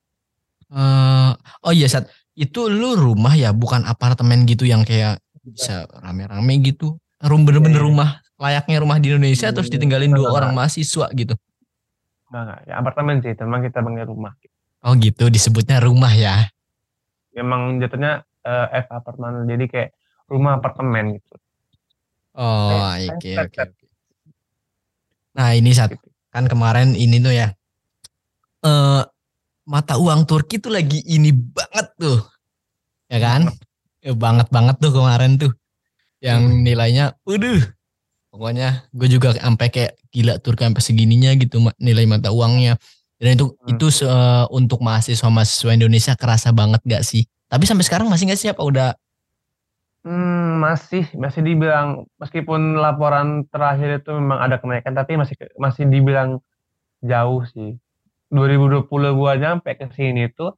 Eh, 0.72 1.32
oh 1.68 1.74
iya 1.76 1.88
saat 1.92 2.08
itu 2.32 2.72
lu 2.72 2.96
rumah 2.96 3.36
ya 3.36 3.52
bukan 3.52 3.84
apartemen 3.84 4.48
gitu 4.48 4.64
yang 4.64 4.88
kayak 4.88 5.20
bisa 5.44 5.84
rame-rame 6.00 6.64
gitu. 6.64 6.96
Rum 7.22 7.44
bener-bener 7.44 7.84
iya. 7.84 7.86
rumah 7.86 8.10
layaknya 8.40 8.78
rumah 8.80 8.98
di 8.98 9.12
Indonesia 9.12 9.52
terus 9.52 9.68
Iya, 9.68 9.78
ditinggalin 9.78 10.16
dua 10.16 10.32
orang 10.32 10.56
mahasiswa 10.56 11.12
gitu. 11.12 11.36
Enggak, 12.32 12.42
enggak. 12.42 12.60
Ya, 12.66 12.74
apartemen 12.80 13.16
sih, 13.20 13.34
teman 13.36 13.60
kita 13.62 13.84
panggil 13.84 14.08
rumah. 14.08 14.34
Oh 14.82 14.96
gitu 14.98 15.28
disebutnya 15.28 15.84
rumah 15.84 16.10
ya. 16.16 16.50
Emang 17.36 17.78
jatuhnya 17.84 18.24
eh, 18.42 18.68
F 18.80 18.88
apartemen, 18.90 19.46
jadi 19.46 19.66
kayak 19.66 19.90
rumah 20.26 20.58
apartemen 20.58 21.18
gitu. 21.18 21.36
Oh 22.34 22.72
Kayak- 22.72 23.12
oke 23.12 23.32
oke. 23.38 23.60
oke. 23.68 23.86
Nah 25.32 25.50
ini 25.52 25.72
saat 25.72 25.96
kan 26.32 26.48
kemarin 26.48 26.96
ini 26.96 27.20
tuh 27.20 27.32
ya 27.32 27.52
eh 28.62 29.02
mata 29.64 29.96
uang 29.96 30.24
Turki 30.24 30.58
tuh 30.58 30.72
lagi 30.72 31.02
ini 31.04 31.32
banget 31.32 31.88
tuh, 31.98 32.20
ya 33.08 33.18
kan? 33.18 33.42
Ya, 34.02 34.18
banget 34.18 34.50
banget 34.50 34.76
tuh 34.78 34.90
kemarin 34.92 35.38
tuh, 35.38 35.54
yang 36.20 36.42
Hmm. 36.42 36.66
nilainya, 36.66 37.14
waduh, 37.22 37.62
pokoknya 38.30 38.90
gue 38.90 39.08
juga 39.08 39.38
sampai 39.38 39.70
kayak 39.70 39.94
gila 40.10 40.42
Turki 40.42 40.66
sampai 40.66 40.82
segininya 40.82 41.32
gitu 41.38 41.62
nilai 41.78 42.10
mata 42.10 42.34
uangnya. 42.34 42.82
Dan 43.18 43.38
itu 43.38 43.54
Hmm. 43.54 43.70
itu 43.70 43.94
se- 43.94 44.10
untuk 44.50 44.82
mahasiswa 44.82 45.30
mahasiswa 45.30 45.72
Indonesia 45.72 46.14
kerasa 46.18 46.50
banget 46.50 46.82
gak 46.84 47.06
sih? 47.06 47.30
Tapi 47.52 47.64
sampai 47.68 47.84
sekarang 47.84 48.08
masih 48.08 48.32
gak 48.32 48.40
sih 48.40 48.48
apa 48.48 48.64
udah? 48.64 48.96
Hmm, 50.08 50.64
masih 50.64 51.06
masih 51.20 51.44
dibilang 51.44 52.08
meskipun 52.16 52.80
laporan 52.80 53.44
terakhir 53.52 54.00
itu 54.02 54.16
memang 54.16 54.40
ada 54.40 54.56
kenaikan, 54.58 54.96
tapi 54.96 55.20
masih 55.20 55.36
masih 55.60 55.84
dibilang 55.86 56.40
jauh 57.04 57.44
sih. 57.52 57.76
2020 58.32 58.88
gua 59.20 59.36
nyampe 59.36 59.76
ke 59.76 59.92
sini 59.92 60.32
tuh 60.32 60.56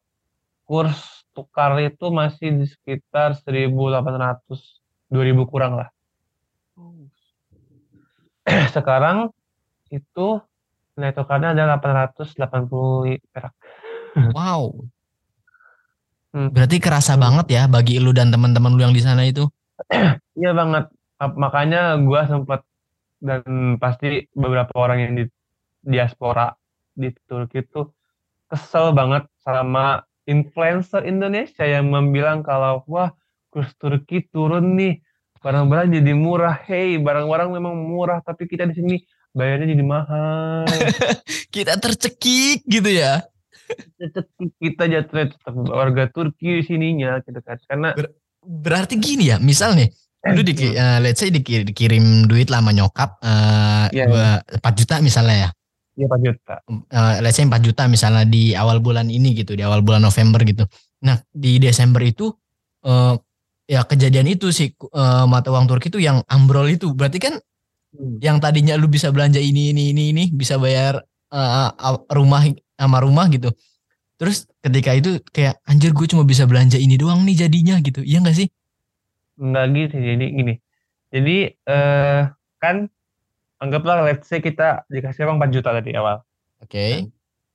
kurs 0.69 1.25
tukar 1.33 1.73
itu 1.81 2.13
masih 2.13 2.53
di 2.61 2.69
sekitar 2.69 3.33
1.800 3.41 4.77
2.000 5.09 5.49
kurang 5.49 5.81
lah. 5.81 5.89
Sekarang 8.75 9.33
itu 9.89 10.39
nilai 10.93 11.13
tukarnya 11.13 11.57
ada 11.57 11.81
880 11.81 13.17
perak. 13.33 13.53
Wow, 14.37 14.92
Hmm. 16.33 16.49
Berarti 16.49 16.81
kerasa 16.81 17.13
Hmm. 17.15 17.23
banget 17.23 17.47
ya 17.53 17.63
bagi 17.69 18.01
lu 18.01 18.09
dan 18.11 18.33
teman-teman 18.33 18.73
lu 18.73 18.81
yang 18.81 18.95
di 18.95 19.01
sana 19.05 19.23
itu. 19.23 19.45
Iya 20.33 20.49
banget. 20.57 20.89
Makanya 21.21 22.01
gua 22.01 22.25
sempat 22.25 22.65
dan 23.21 23.77
pasti 23.77 24.25
beberapa 24.33 24.73
orang 24.75 24.97
yang 24.99 25.13
di 25.13 25.23
diaspora 25.85 26.49
di 26.97 27.13
Turki 27.29 27.61
itu 27.61 27.85
kesel 28.49 28.97
banget 28.97 29.29
sama 29.45 30.01
influencer 30.25 31.05
Indonesia 31.05 31.63
yang 31.63 31.93
membilang 31.93 32.41
kalau 32.41 32.81
wah 32.89 33.13
kurs 33.53 33.69
Turki 33.77 34.25
turun 34.33 34.73
nih 34.73 35.05
barang-barang 35.37 35.93
jadi 36.01 36.11
murah. 36.17 36.57
Hey, 36.65 36.97
barang-barang 36.97 37.53
memang 37.53 37.77
murah 37.77 38.25
tapi 38.25 38.49
kita 38.49 38.65
di 38.65 38.73
sini 38.73 38.95
bayarnya 39.37 39.75
jadi 39.77 39.85
mahal. 39.85 40.65
Kita 41.53 41.77
tercekik 41.77 42.65
gitu 42.65 42.89
ya. 42.89 43.21
kita 44.63 44.83
jatuhnya 44.85 45.25
tetap 45.31 45.53
warga 45.67 46.09
Turki 46.09 46.59
di 46.59 46.63
sininya 46.63 47.19
gitu 47.21 47.39
kan. 47.39 47.57
Karena 47.65 47.89
Berarti 48.43 48.99
gini 48.99 49.31
ya, 49.31 49.39
misal 49.39 49.71
nih, 49.71 49.87
lu 50.35 50.43
di, 50.43 50.51
Hmm. 50.51 50.75
eh, 50.75 50.99
let's 50.99 51.23
say 51.23 51.31
dikir- 51.31 51.63
dikirim 51.63 52.27
duit 52.27 52.51
lama 52.51 52.69
nyokap 52.69 53.23
eh 53.23 53.87
Iya, 53.89 54.03
dua- 54.03 54.41
4 54.59 54.73
juta 54.75 54.95
misalnya 54.99 55.35
ya. 55.35 55.49
ya 55.95 56.05
4 56.07 56.19
juta. 56.19 56.55
Eh, 56.91 57.15
let's 57.23 57.39
say 57.39 57.47
4 57.47 57.63
juta 57.63 57.87
misalnya 57.87 58.27
di 58.27 58.51
awal 58.51 58.83
bulan 58.83 59.07
ini 59.07 59.31
gitu, 59.31 59.55
di 59.55 59.63
awal 59.63 59.79
bulan 59.79 60.03
November 60.03 60.43
gitu. 60.43 60.67
Nah, 61.01 61.23
di 61.29 61.55
Desember 61.55 62.03
itu 62.03 62.35
eh 62.83 63.15
ya 63.63 63.87
kejadian 63.87 64.27
itu 64.27 64.51
sih 64.51 64.75
eh, 64.75 65.23
mata 65.23 65.47
uang 65.47 65.63
Turki 65.63 65.87
itu 65.87 66.03
yang 66.03 66.19
ambrol 66.27 66.67
itu. 66.67 66.91
Berarti 66.91 67.23
kan 67.23 67.39
Hmm. 67.95 68.17
yang 68.19 68.43
tadinya 68.43 68.75
lu 68.75 68.89
bisa 68.89 69.07
belanja 69.07 69.37
ini 69.37 69.71
ini 69.71 69.95
ini 69.95 70.11
ini 70.11 70.23
bisa 70.27 70.59
bayar 70.59 70.99
eh, 71.31 71.69
a- 71.71 72.03
rumah 72.11 72.43
sama 72.85 72.99
rumah 73.03 73.27
gitu. 73.31 73.51
Terus 74.19 74.45
ketika 74.61 74.91
itu 74.93 75.19
kayak 75.33 75.59
anjir 75.65 75.91
gue 75.91 76.07
cuma 76.07 76.23
bisa 76.23 76.45
belanja 76.45 76.77
ini 76.77 76.95
doang 76.95 77.25
nih 77.25 77.47
jadinya 77.47 77.75
gitu. 77.81 78.03
Iya 78.05 78.23
gak 78.23 78.37
sih? 78.37 78.47
Enggak 79.39 79.65
gitu 79.73 79.95
jadi 79.97 80.25
gini. 80.29 80.53
Jadi 81.09 81.37
eh 81.55 82.21
kan 82.61 82.87
anggaplah 83.59 84.05
let's 84.05 84.29
say 84.29 84.39
kita 84.39 84.83
dikasih 84.87 85.25
uang 85.27 85.41
4 85.41 85.55
juta 85.55 85.69
tadi 85.73 85.91
awal. 85.97 86.21
Oke. 86.61 87.09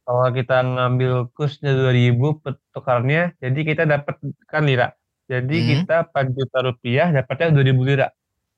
Kalau 0.09 0.25
kita 0.33 0.65
ngambil 0.65 1.29
kursnya 1.37 1.73
2000 1.77 2.41
petukarnya 2.41 3.37
jadi 3.39 3.61
kita 3.61 3.83
dapat 3.85 4.17
kan 4.49 4.65
lira. 4.65 4.97
Jadi 5.29 5.57
Hmm. 5.61 5.69
kita 5.85 5.97
4 6.09 6.27
juta 6.33 6.59
rupiah 6.65 7.07
dapatnya 7.13 7.53
2000 7.55 7.85
lira. 7.85 8.09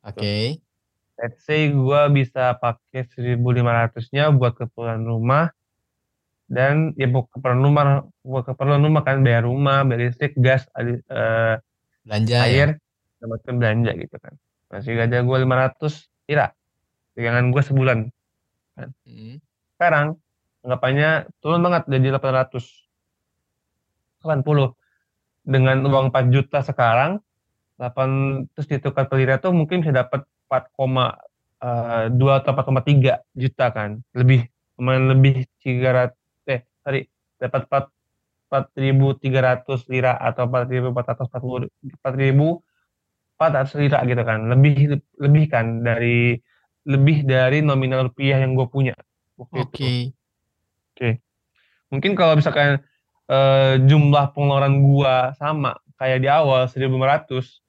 Oke. 0.06 0.62
Let's 1.20 1.44
say 1.44 1.68
gua 1.68 2.08
bisa 2.08 2.56
pakai 2.56 3.04
1500-nya 3.12 4.32
buat 4.32 4.56
keperluan 4.56 5.04
rumah 5.04 5.52
dan 6.51 6.90
ya 6.98 7.07
buat 7.07 7.30
keperluan 7.30 7.62
rumah 7.62 7.84
buat 8.26 8.42
keperluan 8.42 8.82
rumah 8.82 9.07
kan 9.07 9.22
bayar 9.22 9.46
rumah, 9.46 9.86
bayar 9.86 10.11
listrik, 10.11 10.34
gas, 10.34 10.66
adi- 10.74 10.98
eh, 11.07 11.55
Belanja 12.03 12.34
ya. 12.34 12.42
air 12.51 12.68
dapatkan 13.22 13.55
belanja 13.55 13.90
gitu 13.94 14.16
kan. 14.18 14.34
Masih 14.74 14.98
ada 14.98 15.22
gue 15.22 15.36
500 15.46 16.11
lira 16.26 16.46
pegangan 17.14 17.55
gue 17.55 17.62
sebulan. 17.62 17.98
Hmm. 18.80 19.36
sekarang 19.76 20.16
anggapannya 20.64 21.28
turun 21.44 21.61
banget 21.61 21.84
jadi 21.84 22.16
800 22.16 22.64
80 24.24 24.72
dengan 25.44 25.76
uang 25.84 26.09
4 26.09 26.32
juta 26.32 26.64
sekarang 26.64 27.20
8 27.80 28.48
terus 28.53 28.68
ditukar 28.68 29.09
ke 29.09 29.20
lira 29.20 29.36
tuh 29.40 29.53
mungkin 29.53 29.80
bisa 29.84 29.92
dapat 29.92 30.24
4,2 30.48 32.40
atau 32.40 32.51
4,3 32.53 33.24
juta 33.32 33.72
kan. 33.72 34.01
Lebih 34.12 34.48
lumayan 34.76 35.12
lebih 35.12 35.44
300 35.61 36.12
eh 36.12 36.19
sorry 36.85 37.09
dapat 37.41 37.66
4 37.68 37.89
4.300 38.51 39.87
lira 39.95 40.18
atau 40.18 40.51
4.440 40.51 41.70
4.400 42.03 43.81
lira 43.81 43.99
gitu 44.03 44.22
kan 44.26 44.51
lebih 44.51 44.99
lebih 45.22 45.45
kan 45.47 45.87
dari 45.87 46.35
lebih 46.89 47.22
dari 47.22 47.62
nominal 47.62 48.11
rupiah 48.11 48.43
yang 48.43 48.59
gue 48.59 48.66
punya 48.66 48.99
itu. 49.78 50.11
Oke. 50.93 51.09
mungkin 51.89 52.12
kalau 52.18 52.37
misalkan 52.37 52.83
eh, 53.31 53.74
jumlah 53.87 54.35
pengeluaran 54.35 54.83
gua 54.83 55.33
sama 55.39 55.78
kayak 55.97 56.18
di 56.20 56.28
awal 56.28 56.66
1.500 56.66 57.62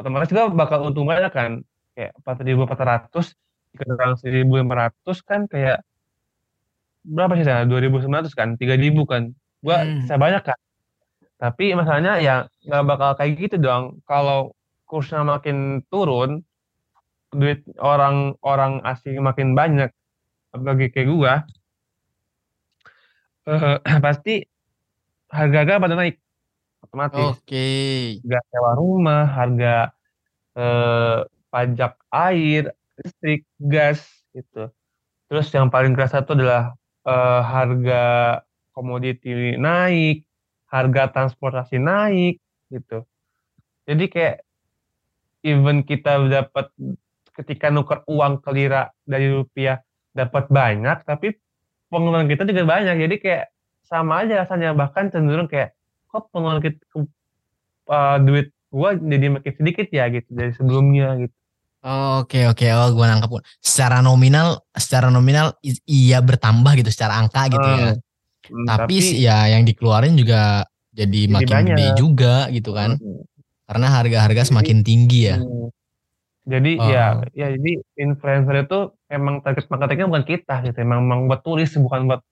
otomatis 0.00 0.32
gua 0.32 0.48
bakal 0.50 0.88
untung 0.88 1.06
banyak 1.06 1.30
kan 1.30 1.60
kayak 1.94 2.16
4.400 2.24 3.36
dikurang 3.72 4.12
1.500 4.16 5.28
kan 5.28 5.40
kayak 5.48 5.84
berapa 7.06 7.34
sih 7.38 7.46
sana 7.46 7.66
2.900 7.66 8.32
kan? 8.34 8.54
3.000 8.58 9.02
kan? 9.06 9.34
Gua 9.62 9.82
Hmm. 9.82 10.02
bisa 10.02 10.14
banyak 10.18 10.42
kan? 10.46 10.58
Tapi 11.38 11.74
masalahnya 11.74 12.22
ya 12.22 12.36
nggak 12.66 12.82
bakal 12.86 13.10
kayak 13.18 13.32
gitu 13.38 13.56
dong. 13.58 13.98
Kalau 14.06 14.54
kursnya 14.86 15.22
makin 15.26 15.82
turun 15.90 16.46
duit 17.32 17.64
orang-orang 17.80 18.84
asing 18.84 19.16
makin 19.24 19.56
banyak 19.56 19.88
apalagi 20.52 20.92
kayak 20.92 21.08
gua 21.08 21.34
eh, 23.48 23.76
pasti 24.04 24.44
harga-harga 25.32 25.82
pada 25.82 25.94
naik. 25.96 26.16
Otomatis. 26.84 27.38
Oke. 27.40 27.66
harga 28.22 28.38
sewa 28.50 28.72
rumah 28.78 29.22
harga 29.26 29.74
eh, 30.58 31.18
pajak 31.52 31.92
air 32.12 32.62
listrik 33.00 33.42
gas 33.58 34.02
gitu. 34.36 34.68
Terus 35.30 35.46
yang 35.56 35.72
paling 35.72 35.96
kerasa 35.96 36.20
itu 36.22 36.36
adalah 36.36 36.76
eh, 37.06 37.40
harga 37.42 38.02
komoditi 38.72 39.58
naik 39.60 40.24
harga 40.72 41.12
transportasi 41.12 41.76
naik 41.76 42.40
gitu. 42.72 43.04
Jadi 43.84 44.04
kayak 44.08 44.36
even 45.44 45.84
kita 45.84 46.16
dapat 46.32 46.72
ketika 47.36 47.68
nuker 47.68 48.00
uang 48.08 48.40
ke 48.40 48.50
lira 48.56 48.88
dari 49.04 49.28
rupiah 49.28 49.84
dapat 50.16 50.48
banyak 50.48 51.04
tapi 51.04 51.36
pengeluaran 51.92 52.32
kita 52.32 52.48
juga 52.48 52.64
banyak. 52.64 52.96
Jadi 53.04 53.16
kayak 53.20 53.44
sama 53.84 54.24
aja 54.24 54.48
rasanya. 54.48 54.72
Bahkan 54.72 55.12
cenderung 55.12 55.52
kayak 55.52 55.76
kok 56.08 56.32
pengeluaran 56.32 56.64
kita 56.64 56.80
uh, 57.92 58.16
duit 58.24 58.48
gua 58.72 58.96
jadi 58.96 59.26
makin 59.28 59.52
sedikit 59.52 59.88
ya 59.92 60.08
gitu 60.08 60.28
dari 60.32 60.56
sebelumnya 60.56 61.20
gitu 61.20 61.36
Oke 61.82 62.46
oke 62.46 62.62
oh 62.70 62.88
gua 62.94 63.10
nangkep. 63.10 63.42
Secara 63.58 63.98
nominal 63.98 64.62
secara 64.70 65.10
nominal 65.10 65.58
iya 65.82 66.22
bertambah 66.22 66.78
gitu 66.78 66.94
secara 66.94 67.18
angka 67.18 67.50
gitu 67.50 67.58
ya. 67.66 67.98
Hmm, 68.42 68.66
Tapi, 68.66 68.96
ya 69.22 69.46
yang 69.50 69.62
dikeluarin 69.62 70.14
juga 70.14 70.66
jadi, 70.90 71.26
Jadi 71.26 71.34
makin 71.34 71.46
gede 71.62 71.74
banyak. 71.74 71.98
juga 71.98 72.46
gitu 72.54 72.70
kan. 72.70 72.94
Hmm. 72.98 73.22
Karena 73.66 73.86
harga-harga 73.98 74.42
Jadi- 74.42 74.50
semakin 74.54 74.78
tinggi 74.86 75.20
ya. 75.26 75.36
Hmm. 75.42 75.70
Jadi 76.42 76.70
Oh. 76.74 76.90
ya 76.90 77.22
ya 77.34 77.46
jadi 77.54 77.72
influencer 77.98 78.66
itu 78.66 78.78
emang 79.06 79.42
target 79.42 79.66
marketingnya 79.70 80.10
bukan 80.10 80.26
kita 80.26 80.54
gitu, 80.66 80.74
emang, 80.82 81.06
emang 81.06 81.30
buat 81.30 81.38
turis 81.42 81.70
bukan 81.78 82.10
buat 82.10 82.22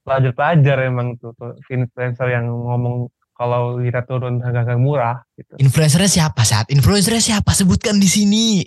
pelajar-pelajar 0.00 0.76
emang 0.88 1.20
tuh, 1.20 1.36
tuh 1.36 1.60
influencer 1.68 2.24
yang 2.32 2.48
ngomong 2.48 3.12
kalau 3.40 3.80
lira 3.80 4.04
turun 4.04 4.36
harga-harga 4.44 4.76
murah 4.76 5.24
gitu. 5.32 5.56
Influencernya 5.56 6.12
siapa 6.12 6.44
saat? 6.44 6.68
Influencernya 6.68 7.24
siapa? 7.24 7.56
Sebutkan 7.56 7.96
di 7.96 8.04
sini. 8.04 8.60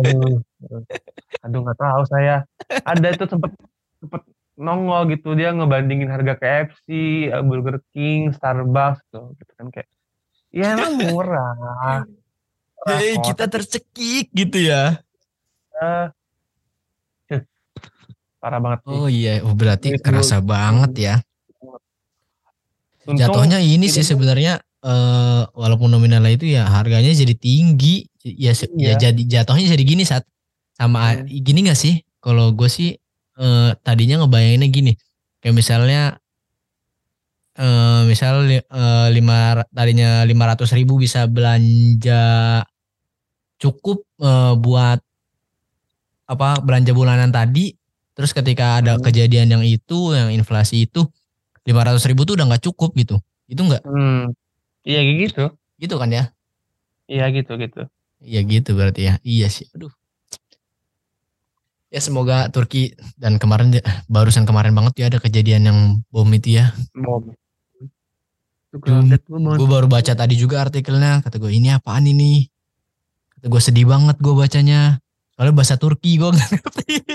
Aduh, 0.00 0.40
aduh 1.44 1.58
nggak 1.60 1.76
tahu 1.76 2.02
saya. 2.08 2.48
Ada 2.88 3.12
itu 3.12 3.28
sempet 3.28 3.52
sempet 4.00 4.24
nongol 4.56 5.12
gitu 5.12 5.36
dia 5.36 5.52
ngebandingin 5.52 6.08
harga 6.08 6.40
KFC, 6.40 6.88
Burger 7.44 7.84
King, 7.92 8.32
Starbucks 8.32 9.04
tuh, 9.12 9.36
gitu 9.36 9.52
kan 9.60 9.68
kayak. 9.68 9.92
Ya 10.48 10.72
emang 10.72 10.96
murah. 11.04 12.08
Hei, 12.88 13.20
kok, 13.20 13.28
kita 13.28 13.44
tercekik 13.52 14.32
gitu 14.32 14.56
ya. 14.72 15.04
Eh, 15.84 16.08
parah 18.40 18.60
banget 18.60 18.80
sih. 18.88 18.92
Oh 18.92 19.08
iya, 19.08 19.40
oh, 19.44 19.52
berarti 19.52 19.96
Itu- 19.96 20.04
kerasa 20.04 20.40
banget 20.40 20.92
ya. 20.96 21.14
Untung- 23.04 23.20
Jatuhnya 23.20 23.58
ini 23.60 23.86
sih 23.86 24.00
sebenarnya 24.02 24.60
eh, 24.84 25.42
walaupun 25.52 25.88
nominalnya 25.88 26.32
itu 26.32 26.46
ya 26.50 26.68
harganya 26.68 27.12
jadi 27.12 27.32
tinggi. 27.36 28.04
Ya, 28.24 28.52
ya 28.52 28.68
Iya. 28.68 28.92
jadi 29.08 29.22
jatuhnya 29.24 29.68
jadi 29.76 29.84
gini 29.84 30.04
saat 30.04 30.24
sama 30.76 31.12
Hmm. 31.12 31.28
gini 31.28 31.68
gak 31.68 31.76
sih? 31.76 32.00
Kalau 32.20 32.52
gue 32.52 32.68
sih 32.68 32.96
eh, 33.34 33.70
tadinya 33.80 34.24
ngebayanginnya 34.24 34.68
gini. 34.68 34.92
Kayak 35.40 35.54
misalnya 35.56 36.02
eh 37.54 38.00
misal 38.04 38.50
eh, 38.50 38.60
lima 39.14 39.62
tadinya 39.70 40.26
500 40.26 40.74
ribu 40.74 40.98
bisa 40.98 41.30
belanja 41.30 42.24
cukup 43.56 44.02
eh, 44.18 44.54
buat 44.58 44.98
apa 46.24 46.58
belanja 46.64 46.90
bulanan 46.90 47.30
tadi 47.30 47.70
terus 48.16 48.32
ketika 48.32 48.80
ada 48.80 48.96
Hmm. 48.96 49.04
kejadian 49.04 49.48
yang 49.54 49.64
itu 49.64 50.16
yang 50.16 50.32
inflasi 50.32 50.88
itu 50.88 51.04
500 51.64 52.06
ribu 52.06 52.22
tuh 52.24 52.36
udah 52.36 52.46
nggak 52.48 52.64
cukup 52.64 52.92
gitu 52.94 53.16
itu 53.48 53.60
nggak 53.60 53.82
Hmm. 53.84 54.32
Iya 54.84 55.00
gitu. 55.24 55.52
gitu 55.76 55.96
kan 55.96 56.08
ya 56.08 56.24
Iya 57.04 57.28
gitu 57.32 57.56
gitu. 57.56 57.88
iya 58.20 58.40
gitu 58.40 58.72
berarti 58.72 59.00
ya 59.04 59.12
iya 59.20 59.48
sih 59.48 59.68
aduh 59.72 59.92
ya 61.88 62.00
semoga 62.00 62.48
Turki 62.48 62.92
dan 63.14 63.38
kemarin 63.38 63.78
barusan 64.06 64.44
kemarin 64.44 64.72
banget 64.72 64.92
ya 64.98 65.04
ada 65.08 65.18
kejadian 65.18 65.62
yang 65.64 65.78
bom 66.08 66.28
itu 66.32 66.58
ya 66.58 66.72
Bom. 66.92 67.32
Gue 68.74 69.70
baru 69.70 69.86
baca 69.86 70.18
tadi 70.18 70.34
juga 70.34 70.66
artikelnya. 70.66 71.22
Kata 71.22 71.38
gue 71.38 71.46
ini 71.46 71.70
apaan 71.70 72.10
ini? 72.10 72.50
Kata 73.30 73.46
gue 73.46 73.62
sedih 73.62 73.86
banget 73.86 74.18
gue 74.18 74.34
bacanya. 74.34 74.98
Soalnya 75.30 75.54
bahasa 75.54 75.78
Turki 75.78 76.18
gue 76.18 76.34
gak 76.34 76.48
ngerti. 76.50 76.94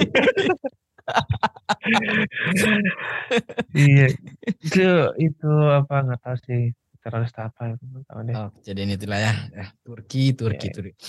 iya 3.75 4.07
itu 4.65 4.87
itu 5.19 5.51
apa 5.67 5.95
nggak 6.05 6.19
tahu 6.23 6.37
sih 6.47 6.61
teroris 6.99 7.33
apa 7.39 7.75
itu 7.75 7.83
tahu 8.07 8.19
deh. 8.27 8.35
Oh, 8.35 8.49
jadi 8.63 8.83
ini 8.83 8.95
lah 9.07 9.19
ya. 9.19 9.33
ya. 9.55 9.65
Turki, 9.83 10.35
Turki, 10.35 10.67
yeah. 10.69 10.75
Turki. 10.75 11.05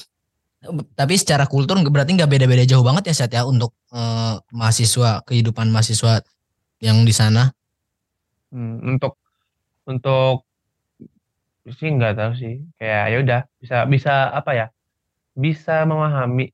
Tapi 0.92 1.14
secara 1.16 1.48
kultur 1.48 1.80
berarti 1.88 2.12
nggak 2.14 2.30
beda-beda 2.30 2.68
jauh 2.68 2.84
banget 2.84 3.10
ya 3.10 3.14
saat 3.16 3.32
ya 3.32 3.48
untuk 3.48 3.72
uh, 3.96 4.36
mahasiswa 4.52 5.24
kehidupan 5.24 5.72
mahasiswa 5.72 6.20
yang 6.84 7.02
di 7.02 7.14
sana. 7.16 7.48
Hmm, 8.52 8.96
untuk 8.96 9.16
untuk 9.88 10.44
sih 11.64 11.88
nggak 11.88 12.18
tahu 12.18 12.32
sih 12.36 12.54
kayak 12.76 13.04
ya 13.14 13.16
udah 13.22 13.40
bisa 13.62 13.76
bisa 13.86 14.12
apa 14.34 14.50
ya 14.52 14.66
bisa 15.32 15.86
memahami 15.86 16.50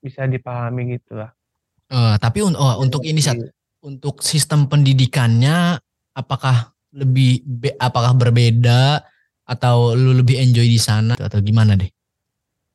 bisa 0.00 0.24
dipahami 0.24 0.96
gitu 0.96 1.18
lah. 1.18 1.30
Uh, 1.92 2.16
tapi 2.18 2.42
un 2.42 2.56
oh, 2.56 2.80
untuk 2.80 3.04
ini 3.04 3.20
saat 3.20 3.38
untuk 3.84 4.24
sistem 4.24 4.66
pendidikannya 4.66 5.78
apakah 6.16 6.72
lebih 6.96 7.44
be 7.44 7.76
apakah 7.76 8.16
berbeda 8.16 9.04
atau 9.44 9.92
lu 9.92 10.16
lebih 10.16 10.40
enjoy 10.40 10.64
di 10.64 10.80
sana 10.80 11.14
atau 11.14 11.38
gimana 11.44 11.76
deh? 11.76 11.92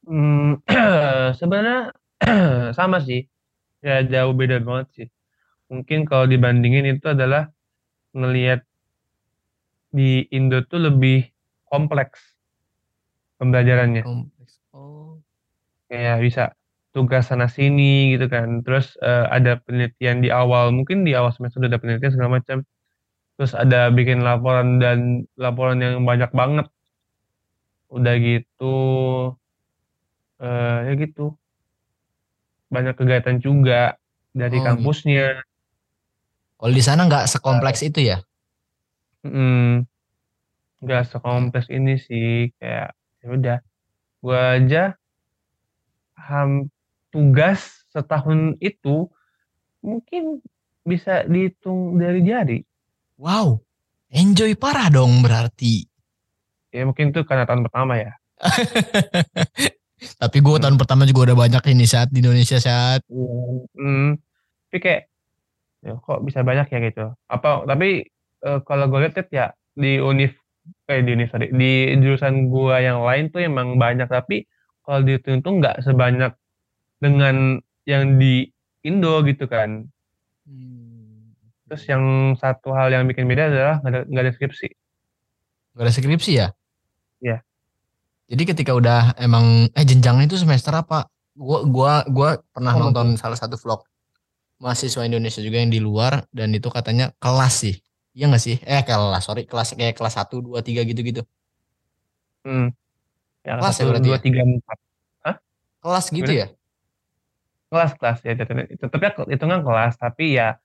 Hmm, 0.06 0.62
sebenarnya 1.40 1.92
sama 2.78 3.02
sih. 3.02 3.26
Ya 3.82 4.06
jauh 4.06 4.38
beda 4.38 4.62
banget 4.62 4.88
sih. 4.94 5.08
Mungkin 5.74 6.06
kalau 6.06 6.30
dibandingin 6.30 6.86
itu 6.86 7.10
adalah 7.10 7.50
ngelihat 8.14 8.62
di 9.90 10.30
Indo 10.30 10.62
tuh 10.70 10.86
lebih 10.86 11.26
kompleks 11.66 12.22
pembelajarannya. 13.42 14.06
Kompleks. 14.06 14.62
Oh. 14.72 15.18
Kayak 15.90 16.18
bisa 16.22 16.44
tugas 16.94 17.28
sana 17.28 17.50
sini 17.50 18.14
gitu 18.14 18.30
kan. 18.30 18.62
Terus 18.62 18.94
uh, 19.02 19.28
ada 19.34 19.58
penelitian 19.66 20.22
di 20.22 20.30
awal, 20.30 20.70
mungkin 20.76 21.04
di 21.08 21.18
awal 21.18 21.34
semester 21.34 21.58
udah 21.64 21.74
ada 21.74 21.82
penelitian 21.82 22.14
segala 22.14 22.38
macam 22.38 22.62
terus 23.42 23.58
ada 23.58 23.90
bikin 23.90 24.22
laporan 24.22 24.78
dan 24.78 25.26
laporan 25.34 25.82
yang 25.82 26.06
banyak 26.06 26.30
banget. 26.30 26.70
Udah 27.90 28.14
gitu 28.22 28.78
uh, 30.38 30.78
ya 30.86 30.94
gitu. 30.94 31.34
Banyak 32.70 32.94
kegiatan 32.94 33.42
juga 33.42 33.98
dari 34.30 34.62
oh, 34.62 34.64
kampusnya. 34.70 35.42
gitu. 35.42 35.50
kalau 36.62 36.74
di 36.78 36.84
sana 36.86 37.10
nggak 37.10 37.26
sekompleks 37.34 37.82
uh, 37.82 37.90
itu 37.90 38.14
ya? 38.14 38.22
Mm, 39.26 39.90
nggak 40.86 41.10
sekompleks 41.10 41.74
ini 41.74 41.98
sih 41.98 42.54
kayak 42.62 42.94
ya 43.26 43.28
udah 43.34 43.58
gua 44.22 44.62
aja 44.62 44.94
ham 46.14 46.70
tugas 47.10 47.90
setahun 47.90 48.54
itu 48.62 49.10
mungkin 49.82 50.46
bisa 50.86 51.26
dihitung 51.26 51.98
dari 51.98 52.22
jari 52.22 52.62
Wow, 53.22 53.62
enjoy 54.10 54.58
parah 54.58 54.90
dong 54.90 55.22
berarti. 55.22 55.86
Ya 56.74 56.90
mungkin 56.90 57.14
itu 57.14 57.22
karena 57.22 57.46
tahun 57.46 57.70
pertama 57.70 58.02
ya. 58.02 58.18
Tapi 60.22 60.38
gue 60.42 60.56
hmm. 60.58 60.64
tahun 60.66 60.78
pertama 60.82 61.06
juga 61.06 61.30
udah 61.30 61.38
banyak 61.38 61.64
ini 61.70 61.86
saat 61.86 62.10
di 62.10 62.26
Indonesia 62.26 62.58
saat. 62.58 63.06
Hmm. 63.78 64.18
Tapi 64.66 64.78
kayak 64.82 65.02
ya 65.86 65.94
kok 66.02 66.26
bisa 66.26 66.42
banyak 66.42 66.66
ya 66.74 66.80
gitu. 66.82 67.06
Apa 67.30 67.70
tapi 67.70 68.10
uh, 68.42 68.66
kalau 68.66 68.90
gue 68.90 69.06
lihat 69.06 69.30
ya 69.30 69.54
di 69.78 70.02
univ 70.02 70.34
kayak 70.90 71.06
di 71.06 71.12
univ 71.14 71.30
di 71.54 71.74
jurusan 72.02 72.50
gue 72.50 72.76
yang 72.82 73.06
lain 73.06 73.30
tuh 73.30 73.46
emang 73.46 73.78
banyak 73.78 74.10
tapi 74.10 74.50
kalau 74.82 75.06
dihitung 75.06 75.46
tuh 75.46 75.62
nggak 75.62 75.86
sebanyak 75.86 76.34
dengan 76.98 77.62
yang 77.86 78.18
di 78.18 78.50
Indo 78.82 79.22
gitu 79.22 79.46
kan. 79.46 79.86
Hmm. 80.50 80.81
Terus 81.72 81.88
yang 81.88 82.36
satu 82.36 82.76
hal 82.76 82.92
yang 82.92 83.08
bikin 83.08 83.32
beda 83.32 83.48
adalah 83.48 83.80
nggak 83.80 83.92
ada, 83.96 84.02
nggak 84.12 84.24
ada 84.28 84.32
skripsi. 84.36 84.68
Nggak 85.72 85.86
ada 85.88 85.94
skripsi 85.96 86.32
ya? 86.36 86.48
Iya. 87.24 87.38
Jadi 88.28 88.44
ketika 88.44 88.76
udah 88.76 89.16
emang 89.16 89.72
eh 89.72 89.86
jenjangnya 89.88 90.28
itu 90.28 90.36
semester 90.36 90.76
apa? 90.76 91.08
Gua 91.32 91.64
gua 91.64 92.04
gua 92.12 92.44
pernah 92.52 92.76
oh, 92.76 92.92
nonton 92.92 93.16
betul. 93.16 93.24
salah 93.24 93.40
satu 93.40 93.56
vlog 93.56 93.88
mahasiswa 94.60 95.08
Indonesia 95.08 95.40
juga 95.40 95.64
yang 95.64 95.72
di 95.72 95.80
luar 95.80 96.28
dan 96.36 96.52
itu 96.52 96.68
katanya 96.68 97.16
kelas 97.24 97.64
sih. 97.64 97.80
Iya 98.12 98.28
gak 98.36 98.44
sih? 98.44 98.60
Eh 98.68 98.84
kelas, 98.84 99.24
sorry 99.24 99.48
kelas 99.48 99.72
kayak 99.72 99.96
kelas 99.96 100.20
1, 100.20 100.44
2, 100.44 100.60
3 100.60 100.84
gitu-gitu. 100.84 101.24
Hmm. 102.44 102.76
Ya, 103.48 103.56
kelas 103.64 103.80
1, 103.80 103.80
ya 103.80 103.86
berarti 103.96 104.08
2, 104.12 104.20
3, 104.20 104.44
4. 104.60 104.78
Hah? 105.24 105.36
Kelas 105.80 106.06
gitu 106.12 106.28
Gimana? 106.28 106.42
ya? 106.44 106.48
Kelas, 107.72 107.92
kelas 107.96 108.20
ya. 108.28 108.32
Tetapnya 108.76 109.12
hitungan 109.32 109.64
kelas, 109.64 109.96
tapi 109.96 110.36
ya 110.36 110.60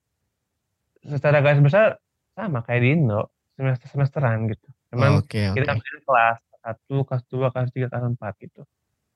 secara 1.07 1.39
garis 1.43 1.63
besar 1.63 1.99
sama 2.37 2.61
kayak 2.67 2.81
di 2.83 2.89
Indo 2.93 3.33
semester 3.57 3.89
semesteran 3.89 4.47
gitu. 4.53 4.69
Cuman 4.93 5.25
okay, 5.25 5.51
kita 5.57 5.73
okay. 5.75 6.01
kelas 6.05 6.39
satu, 6.61 6.97
kelas 7.09 7.23
dua, 7.31 7.47
kelas 7.55 7.69
tiga, 7.73 7.87
kelas 7.89 8.05
empat 8.13 8.35
gitu. 8.43 8.63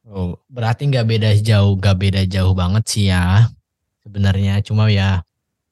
Oh, 0.09 0.41
berarti 0.49 0.88
nggak 0.88 1.07
beda 1.07 1.30
jauh, 1.45 1.76
nggak 1.76 1.97
beda 2.01 2.22
jauh 2.24 2.57
banget 2.57 2.84
sih 2.88 3.12
ya 3.12 3.53
sebenarnya. 4.01 4.64
Cuma 4.64 4.88
ya, 4.88 5.20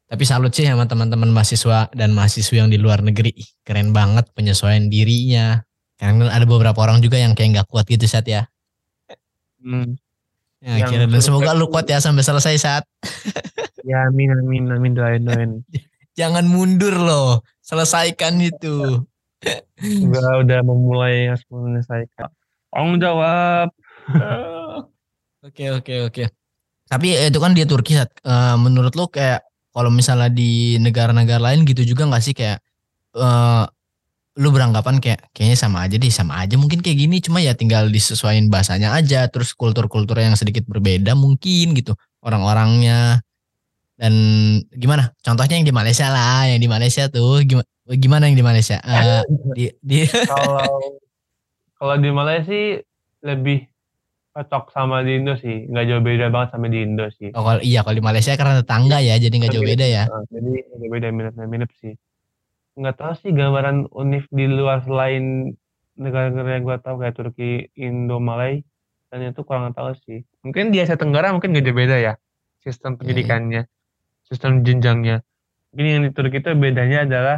tapi 0.04 0.28
salut 0.28 0.52
sih 0.52 0.68
sama 0.68 0.84
teman-teman 0.84 1.32
mahasiswa 1.32 1.88
dan 1.96 2.12
mahasiswa 2.12 2.54
yang 2.54 2.68
di 2.68 2.76
luar 2.76 3.00
negeri. 3.00 3.32
Keren 3.64 3.96
banget 3.96 4.28
penyesuaian 4.36 4.92
dirinya. 4.92 5.64
Karena 5.98 6.30
ada 6.30 6.46
beberapa 6.46 6.78
orang 6.78 7.02
juga 7.02 7.18
yang 7.18 7.34
kayak 7.34 7.58
nggak 7.58 7.68
kuat 7.72 7.88
gitu 7.88 8.06
saat 8.06 8.28
ya. 8.28 8.46
Hmm. 9.58 9.98
Ya, 10.58 10.86
kira 10.90 11.06
dan 11.06 11.22
semoga 11.22 11.54
lu 11.54 11.70
kuat 11.70 11.86
ya 11.86 12.02
sampai 12.02 12.22
selesai 12.22 12.54
saat. 12.58 12.84
ya 13.88 14.10
amin 14.10 14.34
amin 14.34 14.64
amin 14.74 14.92
doain 14.94 15.22
doain. 15.22 15.50
Jangan 16.18 16.50
mundur 16.50 16.98
loh. 16.98 17.46
Selesaikan 17.62 18.42
itu. 18.42 19.06
Enggak 19.78 20.34
udah 20.42 20.60
memulai 20.66 21.30
harus 21.30 21.46
menyelesaikan. 21.46 22.26
Tanggung 22.74 22.98
jawab. 22.98 23.70
Oke 25.38 25.70
oke 25.70 26.10
oke. 26.10 26.24
Tapi 26.90 27.14
itu 27.14 27.38
kan 27.38 27.54
dia 27.54 27.62
Turki. 27.62 27.94
Uh, 27.94 28.58
menurut 28.58 28.92
lo 28.98 29.06
kayak 29.06 29.46
kalau 29.70 29.86
misalnya 29.88 30.26
di 30.26 30.74
negara-negara 30.82 31.38
lain 31.38 31.62
gitu 31.62 31.86
juga 31.86 32.10
nggak 32.10 32.22
sih 32.26 32.34
kayak 32.34 32.58
uh, 33.14 33.64
lu 34.38 34.50
beranggapan 34.50 34.98
kayak 34.98 35.30
kayaknya 35.30 35.58
sama 35.58 35.86
aja 35.86 35.94
deh 35.94 36.10
sama 36.10 36.42
aja 36.42 36.58
mungkin 36.58 36.82
kayak 36.82 36.98
gini 36.98 37.22
cuma 37.22 37.38
ya 37.38 37.54
tinggal 37.54 37.86
disesuaikan 37.86 38.50
bahasanya 38.50 38.94
aja 38.94 39.30
terus 39.30 39.54
kultur-kultur 39.54 40.18
yang 40.18 40.34
sedikit 40.34 40.66
berbeda 40.66 41.14
mungkin 41.14 41.74
gitu 41.74 41.94
orang-orangnya 42.22 43.22
dan 43.98 44.14
gimana? 44.70 45.10
Contohnya 45.26 45.58
yang 45.58 45.66
di 45.66 45.74
Malaysia 45.74 46.06
lah, 46.06 46.46
yang 46.46 46.62
di 46.62 46.70
Malaysia 46.70 47.10
tuh 47.10 47.42
gimana? 47.42 47.66
Gimana 47.88 48.22
yang 48.30 48.38
di 48.38 48.46
Malaysia? 48.46 48.78
Uh, 48.86 49.26
di, 49.58 49.74
di 49.82 50.06
kalau 50.30 50.78
kalau 51.74 51.94
di 51.98 52.10
Malaysia 52.14 52.46
sih 52.46 52.78
lebih 53.26 53.66
cocok 54.38 54.70
sama 54.70 55.02
di 55.02 55.18
Indo 55.18 55.34
sih, 55.34 55.66
nggak 55.66 55.84
jauh 55.90 56.02
beda 56.06 56.30
banget 56.30 56.54
sama 56.54 56.70
di 56.70 56.78
Indo 56.78 57.10
sih. 57.10 57.34
Oh 57.34 57.42
kalau 57.42 57.58
iya 57.58 57.82
kalau 57.82 57.98
di 57.98 58.04
Malaysia 58.06 58.38
karena 58.38 58.62
tetangga 58.62 59.02
ya, 59.02 59.18
jadi 59.18 59.34
nggak 59.34 59.50
jauh 59.50 59.66
beda 59.66 59.86
ya. 59.90 60.04
jadi 60.30 60.52
nggak 60.78 60.90
beda 60.94 61.08
minus-minus 61.10 61.72
sih. 61.82 61.98
Nggak 62.78 63.02
tahu 63.02 63.12
sih 63.18 63.34
gambaran 63.34 63.90
univ 63.90 64.30
di 64.30 64.46
luar 64.46 64.86
selain 64.86 65.58
negara-negara 65.98 66.62
yang 66.62 66.64
gue 66.70 66.78
tahu 66.78 67.02
kayak 67.02 67.14
Turki, 67.18 67.74
Indo, 67.74 68.22
Malay, 68.22 68.62
dan 69.10 69.26
itu 69.26 69.42
kurang 69.42 69.74
tahu 69.74 69.90
sih. 70.06 70.22
Mungkin 70.46 70.70
di 70.70 70.78
Asia 70.78 70.94
Tenggara 70.94 71.34
mungkin 71.34 71.50
nggak 71.50 71.66
jauh 71.66 71.74
beda 71.74 71.98
ya 71.98 72.14
sistem 72.62 72.94
pendidikannya. 72.94 73.66
Okay 73.66 73.77
sistem 74.28 74.60
jenjangnya. 74.60 75.24
Ini 75.72 75.88
yang 75.98 76.02
di 76.04 76.10
Turki 76.12 76.44
itu 76.44 76.52
bedanya 76.52 77.08
adalah 77.08 77.36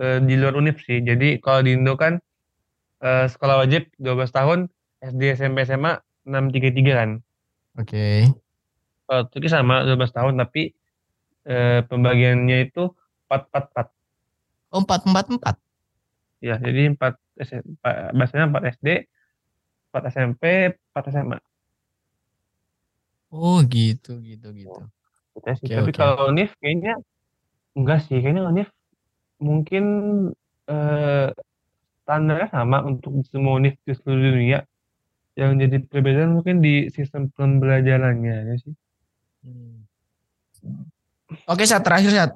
e, 0.00 0.24
di 0.24 0.34
luar 0.40 0.56
univ 0.56 0.80
sih. 0.80 1.04
Jadi 1.04 1.38
kalau 1.44 1.60
di 1.64 1.76
Indo 1.76 1.94
kan 2.00 2.16
e, 3.04 3.28
sekolah 3.28 3.64
wajib 3.64 3.92
12 4.00 4.32
tahun, 4.32 4.58
SD, 5.04 5.22
SMP, 5.36 5.68
SMA 5.68 6.00
633 6.24 6.96
kan. 6.96 7.10
Oke. 7.76 7.84
Okay. 7.84 8.18
Kalau 9.08 9.22
Turki 9.28 9.48
sama 9.48 9.84
12 9.84 10.16
tahun 10.16 10.34
tapi 10.40 10.72
e, 11.44 11.84
pembagiannya 11.84 12.68
itu 12.68 12.92
444. 13.28 13.92
Oh 14.72 14.84
444? 14.84 15.56
Ya, 16.44 16.56
jadi 16.60 16.92
4 16.92 18.14
bahasanya 18.14 18.46
4 18.50 18.72
SD, 18.78 18.88
4 19.90 20.12
SMP, 20.12 20.42
4 20.92 21.12
SMA. 21.12 21.38
Oh 23.28 23.60
gitu 23.68 24.24
gitu 24.24 24.48
gitu. 24.56 24.82
Gitu 25.38 25.50
sih. 25.62 25.66
Okay, 25.70 25.76
Tapi 25.78 25.90
okay. 25.94 26.00
kalau 26.00 26.26
Nif 26.34 26.50
kayaknya 26.58 26.94
enggak 27.78 28.04
sih, 28.06 28.18
kayaknya 28.18 28.50
Nif 28.50 28.68
mungkin 29.38 29.84
eh, 30.66 31.28
standarnya 32.02 32.48
sama 32.50 32.82
untuk 32.82 33.22
semua 33.30 33.62
Nif 33.62 33.78
di 33.86 33.94
seluruh 33.94 34.34
dunia. 34.34 34.60
Yang 35.38 35.50
jadi 35.62 35.76
perbedaan 35.86 36.34
mungkin 36.34 36.58
di 36.58 36.90
sistem 36.90 37.30
pembelajarannya 37.30 38.36
ya 38.50 38.54
sih. 38.58 38.74
Hmm. 39.46 39.86
Oke, 41.46 41.62
saat 41.62 41.86
terakhir 41.86 42.10
saat 42.10 42.32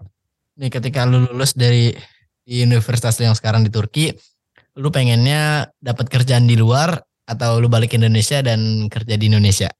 nih 0.54 0.70
ketika 0.70 1.02
lu 1.08 1.26
lulus 1.26 1.56
dari 1.56 1.90
di 2.42 2.62
universitas 2.62 3.18
yang 3.18 3.34
sekarang 3.34 3.66
di 3.66 3.70
Turki, 3.74 4.14
lu 4.78 4.94
pengennya 4.94 5.66
dapat 5.82 6.06
kerjaan 6.06 6.46
di 6.46 6.54
luar 6.54 6.94
atau 7.26 7.58
lu 7.58 7.66
balik 7.66 7.94
ke 7.94 7.96
Indonesia 7.98 8.38
dan 8.38 8.86
kerja 8.86 9.14
di 9.18 9.26
Indonesia? 9.26 9.70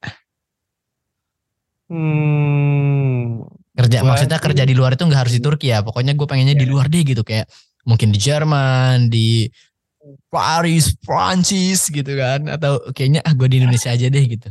Hmm, 1.93 3.45
Kerja 3.72 4.01
Gua 4.01 4.09
maksudnya 4.12 4.38
sih- 4.40 4.45
kerja 4.49 4.64
di 4.64 4.72
luar 4.72 4.97
itu 4.97 5.05
nggak 5.05 5.20
harus 5.28 5.34
di 5.36 5.43
Turki 5.45 5.68
ya. 5.68 5.80
Pokoknya 5.80 6.12
gue 6.12 6.24
pengennya 6.24 6.57
di 6.57 6.64
Iya. 6.64 6.72
luar 6.72 6.86
deh 6.88 7.05
gitu 7.05 7.20
kayak 7.20 7.49
mungkin 7.84 8.09
di 8.12 8.18
Jerman, 8.18 9.09
di 9.09 9.49
Paris, 10.28 10.97
Prancis 10.99 11.86
gitu 11.88 12.12
kan 12.16 12.49
atau 12.49 12.80
kayaknya 12.90 13.20
ah 13.22 13.32
gue 13.32 13.49
di 13.49 13.57
Indonesia 13.61 13.93
aja 13.93 14.09
deh 14.09 14.24
gitu. 14.26 14.49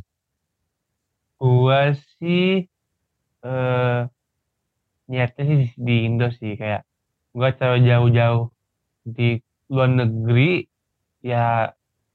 gua 1.35 1.89
sih 2.21 2.69
eh 3.41 3.99
niatnya 5.07 5.41
sih 5.41 5.57
di- 5.57 5.73
di 5.75 5.95
Indo 6.05 6.29
sih 6.29 6.53
kayak 6.53 6.85
gua 7.33 7.49
coba 7.51 7.81
jauh-jauh 7.81 8.53
di 9.03 9.41
luar 9.65 9.89
negeri 9.89 10.69
ya 11.19 11.73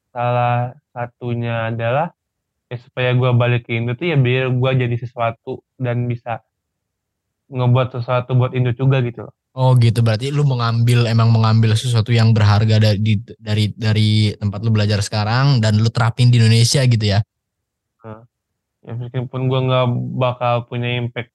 salah 0.08 0.70
satunya 0.94 1.74
adalah 1.74 2.14
ya 2.66 2.76
supaya 2.82 3.14
gua 3.14 3.30
balik 3.30 3.70
ke 3.70 3.78
Indo 3.78 3.94
tuh 3.94 4.10
ya 4.10 4.16
biar 4.18 4.50
gua 4.54 4.74
jadi 4.74 4.94
sesuatu 4.98 5.62
dan 5.78 6.10
bisa 6.10 6.42
ngebuat 7.46 7.94
sesuatu 7.94 8.34
buat 8.34 8.52
Indo 8.58 8.74
juga 8.74 8.98
gitu 9.06 9.26
loh. 9.26 9.34
Oh 9.56 9.72
gitu 9.78 10.04
berarti 10.04 10.28
lu 10.28 10.44
mengambil 10.44 11.08
emang 11.08 11.32
mengambil 11.32 11.72
sesuatu 11.72 12.12
yang 12.12 12.36
berharga 12.36 12.76
dari 12.76 13.16
dari 13.40 13.64
dari 13.72 14.10
tempat 14.36 14.60
lu 14.60 14.68
belajar 14.68 15.00
sekarang 15.00 15.64
dan 15.64 15.80
lu 15.80 15.88
terapin 15.88 16.28
di 16.28 16.36
Indonesia 16.42 16.84
gitu 16.84 17.06
ya. 17.06 17.24
Ya 18.86 18.92
meskipun 18.94 19.48
gua 19.50 19.60
nggak 19.66 19.86
bakal 20.20 20.54
punya 20.68 20.94
impact 21.00 21.32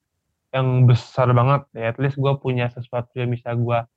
yang 0.52 0.84
besar 0.84 1.32
banget 1.32 1.64
ya 1.72 1.92
at 1.92 1.98
least 1.98 2.20
gua 2.20 2.36
punya 2.36 2.68
sesuatu 2.70 3.12
yang 3.16 3.32
bisa 3.32 3.56
gua 3.56 3.88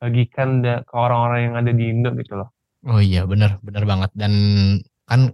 bagikan 0.00 0.64
ke 0.64 0.94
orang-orang 0.96 1.40
yang 1.52 1.54
ada 1.60 1.70
di 1.76 1.84
Indo 1.92 2.10
gitu 2.16 2.40
loh. 2.40 2.50
Oh 2.88 3.00
iya 3.00 3.28
benar 3.28 3.60
benar 3.60 3.84
banget 3.84 4.10
dan 4.16 4.32
kan 5.04 5.32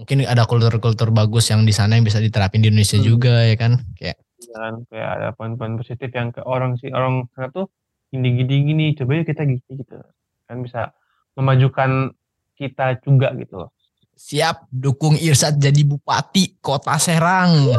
mungkin 0.00 0.24
ada 0.24 0.48
kultur-kultur 0.48 1.12
bagus 1.12 1.52
yang 1.52 1.62
di 1.62 1.70
sana 1.70 2.00
yang 2.00 2.02
bisa 2.02 2.16
diterapin 2.16 2.64
di 2.64 2.72
Indonesia 2.72 2.96
Hmm. 2.96 3.04
juga 3.04 3.44
ya 3.44 3.54
kan 3.54 3.72
kayak 3.94 4.16
kan 4.50 4.74
kayak 4.88 5.08
ada 5.20 5.28
poin-poin 5.36 5.76
positif 5.76 6.08
yang 6.10 6.32
ke 6.32 6.40
orang 6.40 6.74
sih 6.80 6.88
orang 6.88 7.28
sana 7.36 7.52
tuh 7.52 7.68
gini 8.08 8.40
gini 8.40 8.56
gini 8.64 8.84
coba 8.96 9.20
yuk 9.20 9.28
kita 9.28 9.44
gitu 9.44 9.76
gitu 9.76 10.00
kan 10.48 10.56
bisa 10.64 10.96
memajukan 11.36 12.16
kita 12.56 12.96
juga 13.04 13.36
gitu 13.36 13.60
loh 13.60 13.70
siap 14.16 14.64
dukung 14.72 15.14
Irsat 15.14 15.56
jadi 15.56 15.80
bupati 15.84 16.58
kota 16.58 16.96
Serang. 16.96 17.76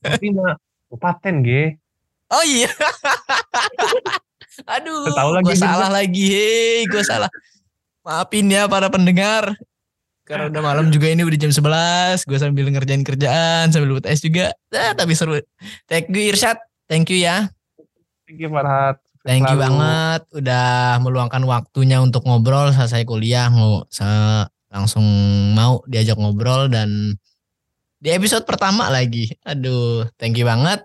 tapi 0.00 0.28
mah 0.36 0.54
paten 0.94 1.40
ge 1.40 1.80
Oh 2.32 2.40
iya. 2.48 2.64
Aduh, 4.72 5.04
gue 5.44 5.52
salah 5.52 5.92
lagi. 5.92 6.32
Hei, 6.32 6.88
gue 6.88 7.04
salah. 7.04 7.28
Maafin 8.00 8.48
ya 8.48 8.64
para 8.64 8.88
pendengar. 8.88 9.52
Karena 10.22 10.48
udah 10.48 10.62
malam 10.62 10.86
juga 10.94 11.10
ini 11.10 11.26
udah 11.26 11.38
jam 11.38 11.50
11. 11.50 12.24
Gue 12.30 12.38
sambil 12.38 12.70
ngerjain 12.70 13.02
kerjaan, 13.02 13.74
sambil 13.74 13.98
buat 13.98 14.06
es 14.06 14.22
juga. 14.22 14.54
Ah, 14.70 14.94
tapi 14.94 15.18
seru. 15.18 15.42
Thank 15.90 16.14
you 16.14 16.22
Irsyad. 16.30 16.58
Thank 16.86 17.10
you 17.10 17.22
ya. 17.22 17.50
thank 18.22 18.38
you 18.38 18.48
Farhat 18.48 18.96
Thank 19.22 19.46
you 19.46 19.58
banget 19.58 20.22
udah 20.34 20.98
meluangkan 20.98 21.46
waktunya 21.46 22.02
untuk 22.02 22.26
ngobrol 22.26 22.74
saya 22.74 23.06
kuliah. 23.06 23.50
Sa- 23.86 24.50
langsung 24.72 25.04
mau 25.52 25.84
diajak 25.84 26.16
ngobrol 26.16 26.72
dan 26.72 27.14
di 28.02 28.08
episode 28.10 28.42
pertama 28.42 28.88
lagi. 28.90 29.30
Aduh, 29.46 30.08
thank 30.18 30.34
you 30.34 30.48
banget. 30.48 30.82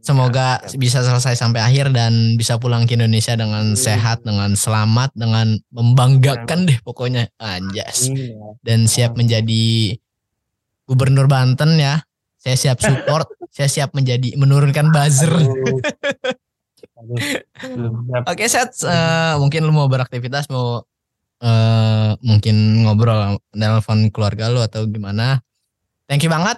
Semoga 0.00 0.64
bisa 0.80 1.04
selesai 1.04 1.36
sampai 1.36 1.60
akhir 1.60 1.92
dan 1.92 2.40
bisa 2.40 2.56
pulang 2.56 2.88
ke 2.88 2.96
Indonesia 2.96 3.36
dengan 3.36 3.76
sehat, 3.76 4.24
dengan 4.24 4.56
selamat, 4.56 5.12
dengan 5.12 5.60
membanggakan 5.68 6.64
deh 6.64 6.80
pokoknya. 6.80 7.28
Anjas. 7.36 8.08
Iya. 8.08 8.56
Dan 8.64 8.88
siap 8.88 9.20
menjadi 9.20 9.92
gubernur 10.88 11.28
Banten 11.28 11.76
ya. 11.76 12.00
Saya 12.40 12.56
siap 12.56 12.80
support, 12.80 13.28
saya 13.56 13.68
siap 13.68 13.92
menjadi 13.92 14.32
menurunkan 14.40 14.88
buzzer. 14.88 15.28
Oke, 18.24 18.44
Set, 18.48 18.72
eh, 18.88 19.34
mungkin 19.36 19.68
lu 19.68 19.72
mau 19.76 19.84
beraktivitas, 19.84 20.48
mau 20.48 20.80
eh, 21.44 22.10
mungkin 22.24 22.88
ngobrol, 22.88 23.36
nelpon 23.52 24.08
keluarga 24.08 24.48
lu 24.48 24.64
atau 24.64 24.88
gimana. 24.88 25.44
Thank 26.08 26.24
you 26.24 26.32
banget. 26.32 26.56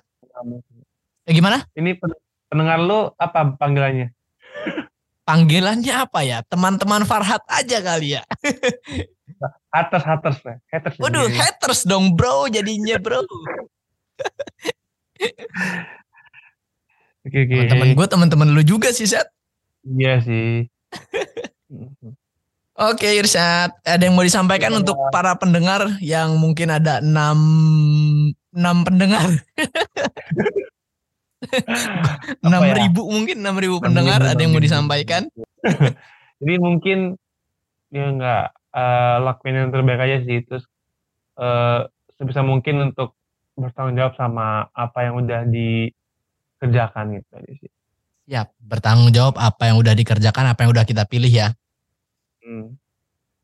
Eh, 1.27 1.35
gimana? 1.35 1.67
ini 1.79 1.95
pendengar 2.53 2.77
lu 2.79 3.09
apa 3.17 3.57
panggilannya 3.57 4.13
Panggilannya 5.23 5.95
apa 5.97 6.21
ya? 6.21 6.43
Teman-teman 6.45 7.07
Farhat 7.07 7.41
aja 7.47 7.79
kali 7.81 8.19
ya. 8.19 8.23
haters 9.75 10.05
haters 10.05 10.39
haters 10.69 10.95
Waduh, 10.99 11.25
jadi. 11.25 11.39
haters 11.41 11.81
dong 11.83 12.13
bro 12.13 12.45
jadinya 12.47 12.99
bro. 12.99 13.23
oke 17.23 17.39
oke 17.39 17.55
Teman-teman 17.55 17.89
gue, 17.95 18.07
teman-teman 18.07 18.49
lu 18.51 18.63
juga 18.63 18.91
sih, 18.91 19.07
Set. 19.07 19.27
iya 19.89 20.19
sih 20.21 20.67
Oke, 22.75 23.05
Irsyad. 23.15 23.69
Ada 23.85 24.01
yang 24.03 24.17
mau 24.17 24.25
disampaikan 24.25 24.73
Iya. 24.73 24.81
untuk 24.81 24.97
para 25.13 25.37
pendengar 25.37 25.87
yang 26.01 26.35
mungkin 26.35 26.73
ada 26.73 26.99
enam 26.99 27.39
enam 28.51 28.77
pendengar, 28.83 29.23
enam 32.47 32.63
ya? 32.63 32.75
ribu 32.87 33.03
mungkin 33.09 33.43
enam 33.43 33.57
ribu 33.59 33.77
6.000, 33.83 33.87
pendengar. 33.87 34.21
Ada 34.23 34.41
yang 34.41 34.53
mau 34.55 34.63
6.000. 34.63 34.67
disampaikan? 34.69 35.23
jadi 36.43 36.55
mungkin 36.59 36.99
ya 37.93 38.07
nggak 38.09 38.45
eh, 38.75 39.17
lakuin 39.23 39.57
yang 39.59 39.71
terbaik 39.71 40.01
aja 40.01 40.19
sih 40.25 40.39
terus 40.43 40.65
eh, 41.39 41.87
sebisa 42.19 42.43
mungkin 42.43 42.93
untuk 42.93 43.15
bertanggung 43.55 44.01
jawab 44.01 44.15
sama 44.17 44.67
apa 44.73 44.99
yang 45.05 45.21
udah 45.21 45.45
dikerjakan 45.45 47.21
gitu 47.21 47.31
aja 47.37 47.53
sih 47.61 47.71
Siap, 48.23 48.55
bertanggung 48.63 49.11
jawab 49.11 49.35
apa 49.35 49.67
yang 49.67 49.83
udah 49.83 49.99
dikerjakan, 49.99 50.55
apa 50.55 50.63
yang 50.63 50.71
udah 50.71 50.87
kita 50.87 51.03
pilih 51.11 51.29
ya. 51.29 51.51
Hmm. 52.39 52.79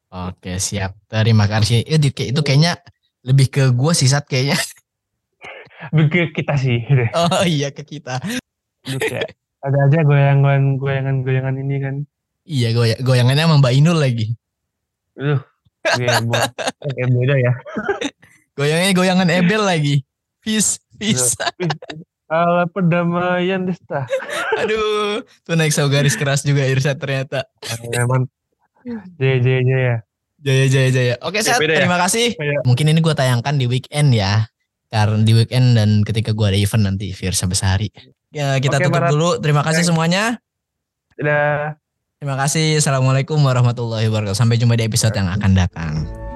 Oke, 0.08 0.62
siap. 0.62 0.94
Terima 1.10 1.50
kasih. 1.50 1.82
Itu, 1.82 2.14
itu 2.14 2.40
kayaknya 2.46 2.78
lebih 3.26 3.50
ke 3.50 3.74
gue 3.74 3.92
sih, 3.92 4.06
Sat, 4.06 4.30
kayaknya. 4.30 4.54
Begitu 5.90 6.34
kita 6.34 6.54
sih 6.54 6.82
deh 6.82 7.10
Oh 7.14 7.42
iya, 7.42 7.70
ke 7.70 7.82
kita. 7.82 8.18
Kayak 8.84 9.34
ada 9.58 9.78
aja 9.86 9.98
goyangan 10.02 10.78
goyangan 10.78 11.22
goyangan 11.22 11.54
ini 11.56 11.76
kan 11.78 11.94
Iya, 12.42 12.72
goy 12.72 12.96
goyangannya 12.98 13.44
sama 13.44 13.60
Mbak 13.60 13.74
Inul 13.76 13.98
lagi. 14.00 14.26
Buat 15.14 16.52
kayak 16.80 17.08
beda 17.12 17.34
ya. 17.36 17.52
Goyangannya 18.56 18.94
goyangan 18.96 19.28
Ebel 19.28 19.62
lagi. 19.62 19.96
Peace, 20.40 20.80
peace. 20.96 21.36
Ala 22.26 22.64
perdamaian 22.66 23.68
desta. 23.68 24.08
Aduh, 24.60 25.22
tuh 25.44 25.54
naik 25.54 25.70
saw 25.70 25.86
garis 25.86 26.16
keras 26.16 26.42
juga 26.42 26.64
Irsyad 26.64 26.96
ternyata. 26.96 27.44
Memang 27.86 28.26
jaya 29.20 29.38
jaya 29.38 29.60
jaya. 29.62 29.94
Jaya, 30.38 30.64
jaya, 30.70 30.88
jaya. 30.88 31.14
Oke, 31.26 31.42
Ya, 31.42 31.58
beda 31.58 31.72
ya? 31.74 31.78
terima 31.82 31.98
kasih. 31.98 32.32
Mungkin 32.62 32.86
ini 32.88 33.02
gue 33.02 33.10
tayangkan 33.10 33.58
di 33.58 33.66
weekend 33.66 34.14
ya. 34.14 34.46
Karena 34.88 35.20
di 35.20 35.32
weekend 35.36 35.76
dan 35.76 36.00
ketika 36.00 36.32
gue 36.32 36.46
ada 36.48 36.58
event 36.58 36.84
nanti 36.88 37.12
Firsa 37.12 37.44
Besari. 37.44 37.92
Ya, 38.32 38.56
kita 38.60 38.80
Oke, 38.80 38.88
tutup 38.88 38.96
Barat. 38.96 39.10
dulu. 39.12 39.30
Terima 39.40 39.60
kasih 39.64 39.84
Oke. 39.84 39.88
semuanya. 39.92 40.40
Dadah. 41.16 41.76
Terima 42.18 42.34
kasih. 42.34 42.82
Assalamualaikum 42.82 43.38
warahmatullahi 43.40 44.08
wabarakatuh. 44.10 44.36
Sampai 44.36 44.58
jumpa 44.58 44.74
di 44.74 44.84
episode 44.88 45.14
yang 45.14 45.30
akan 45.30 45.52
datang. 45.54 46.27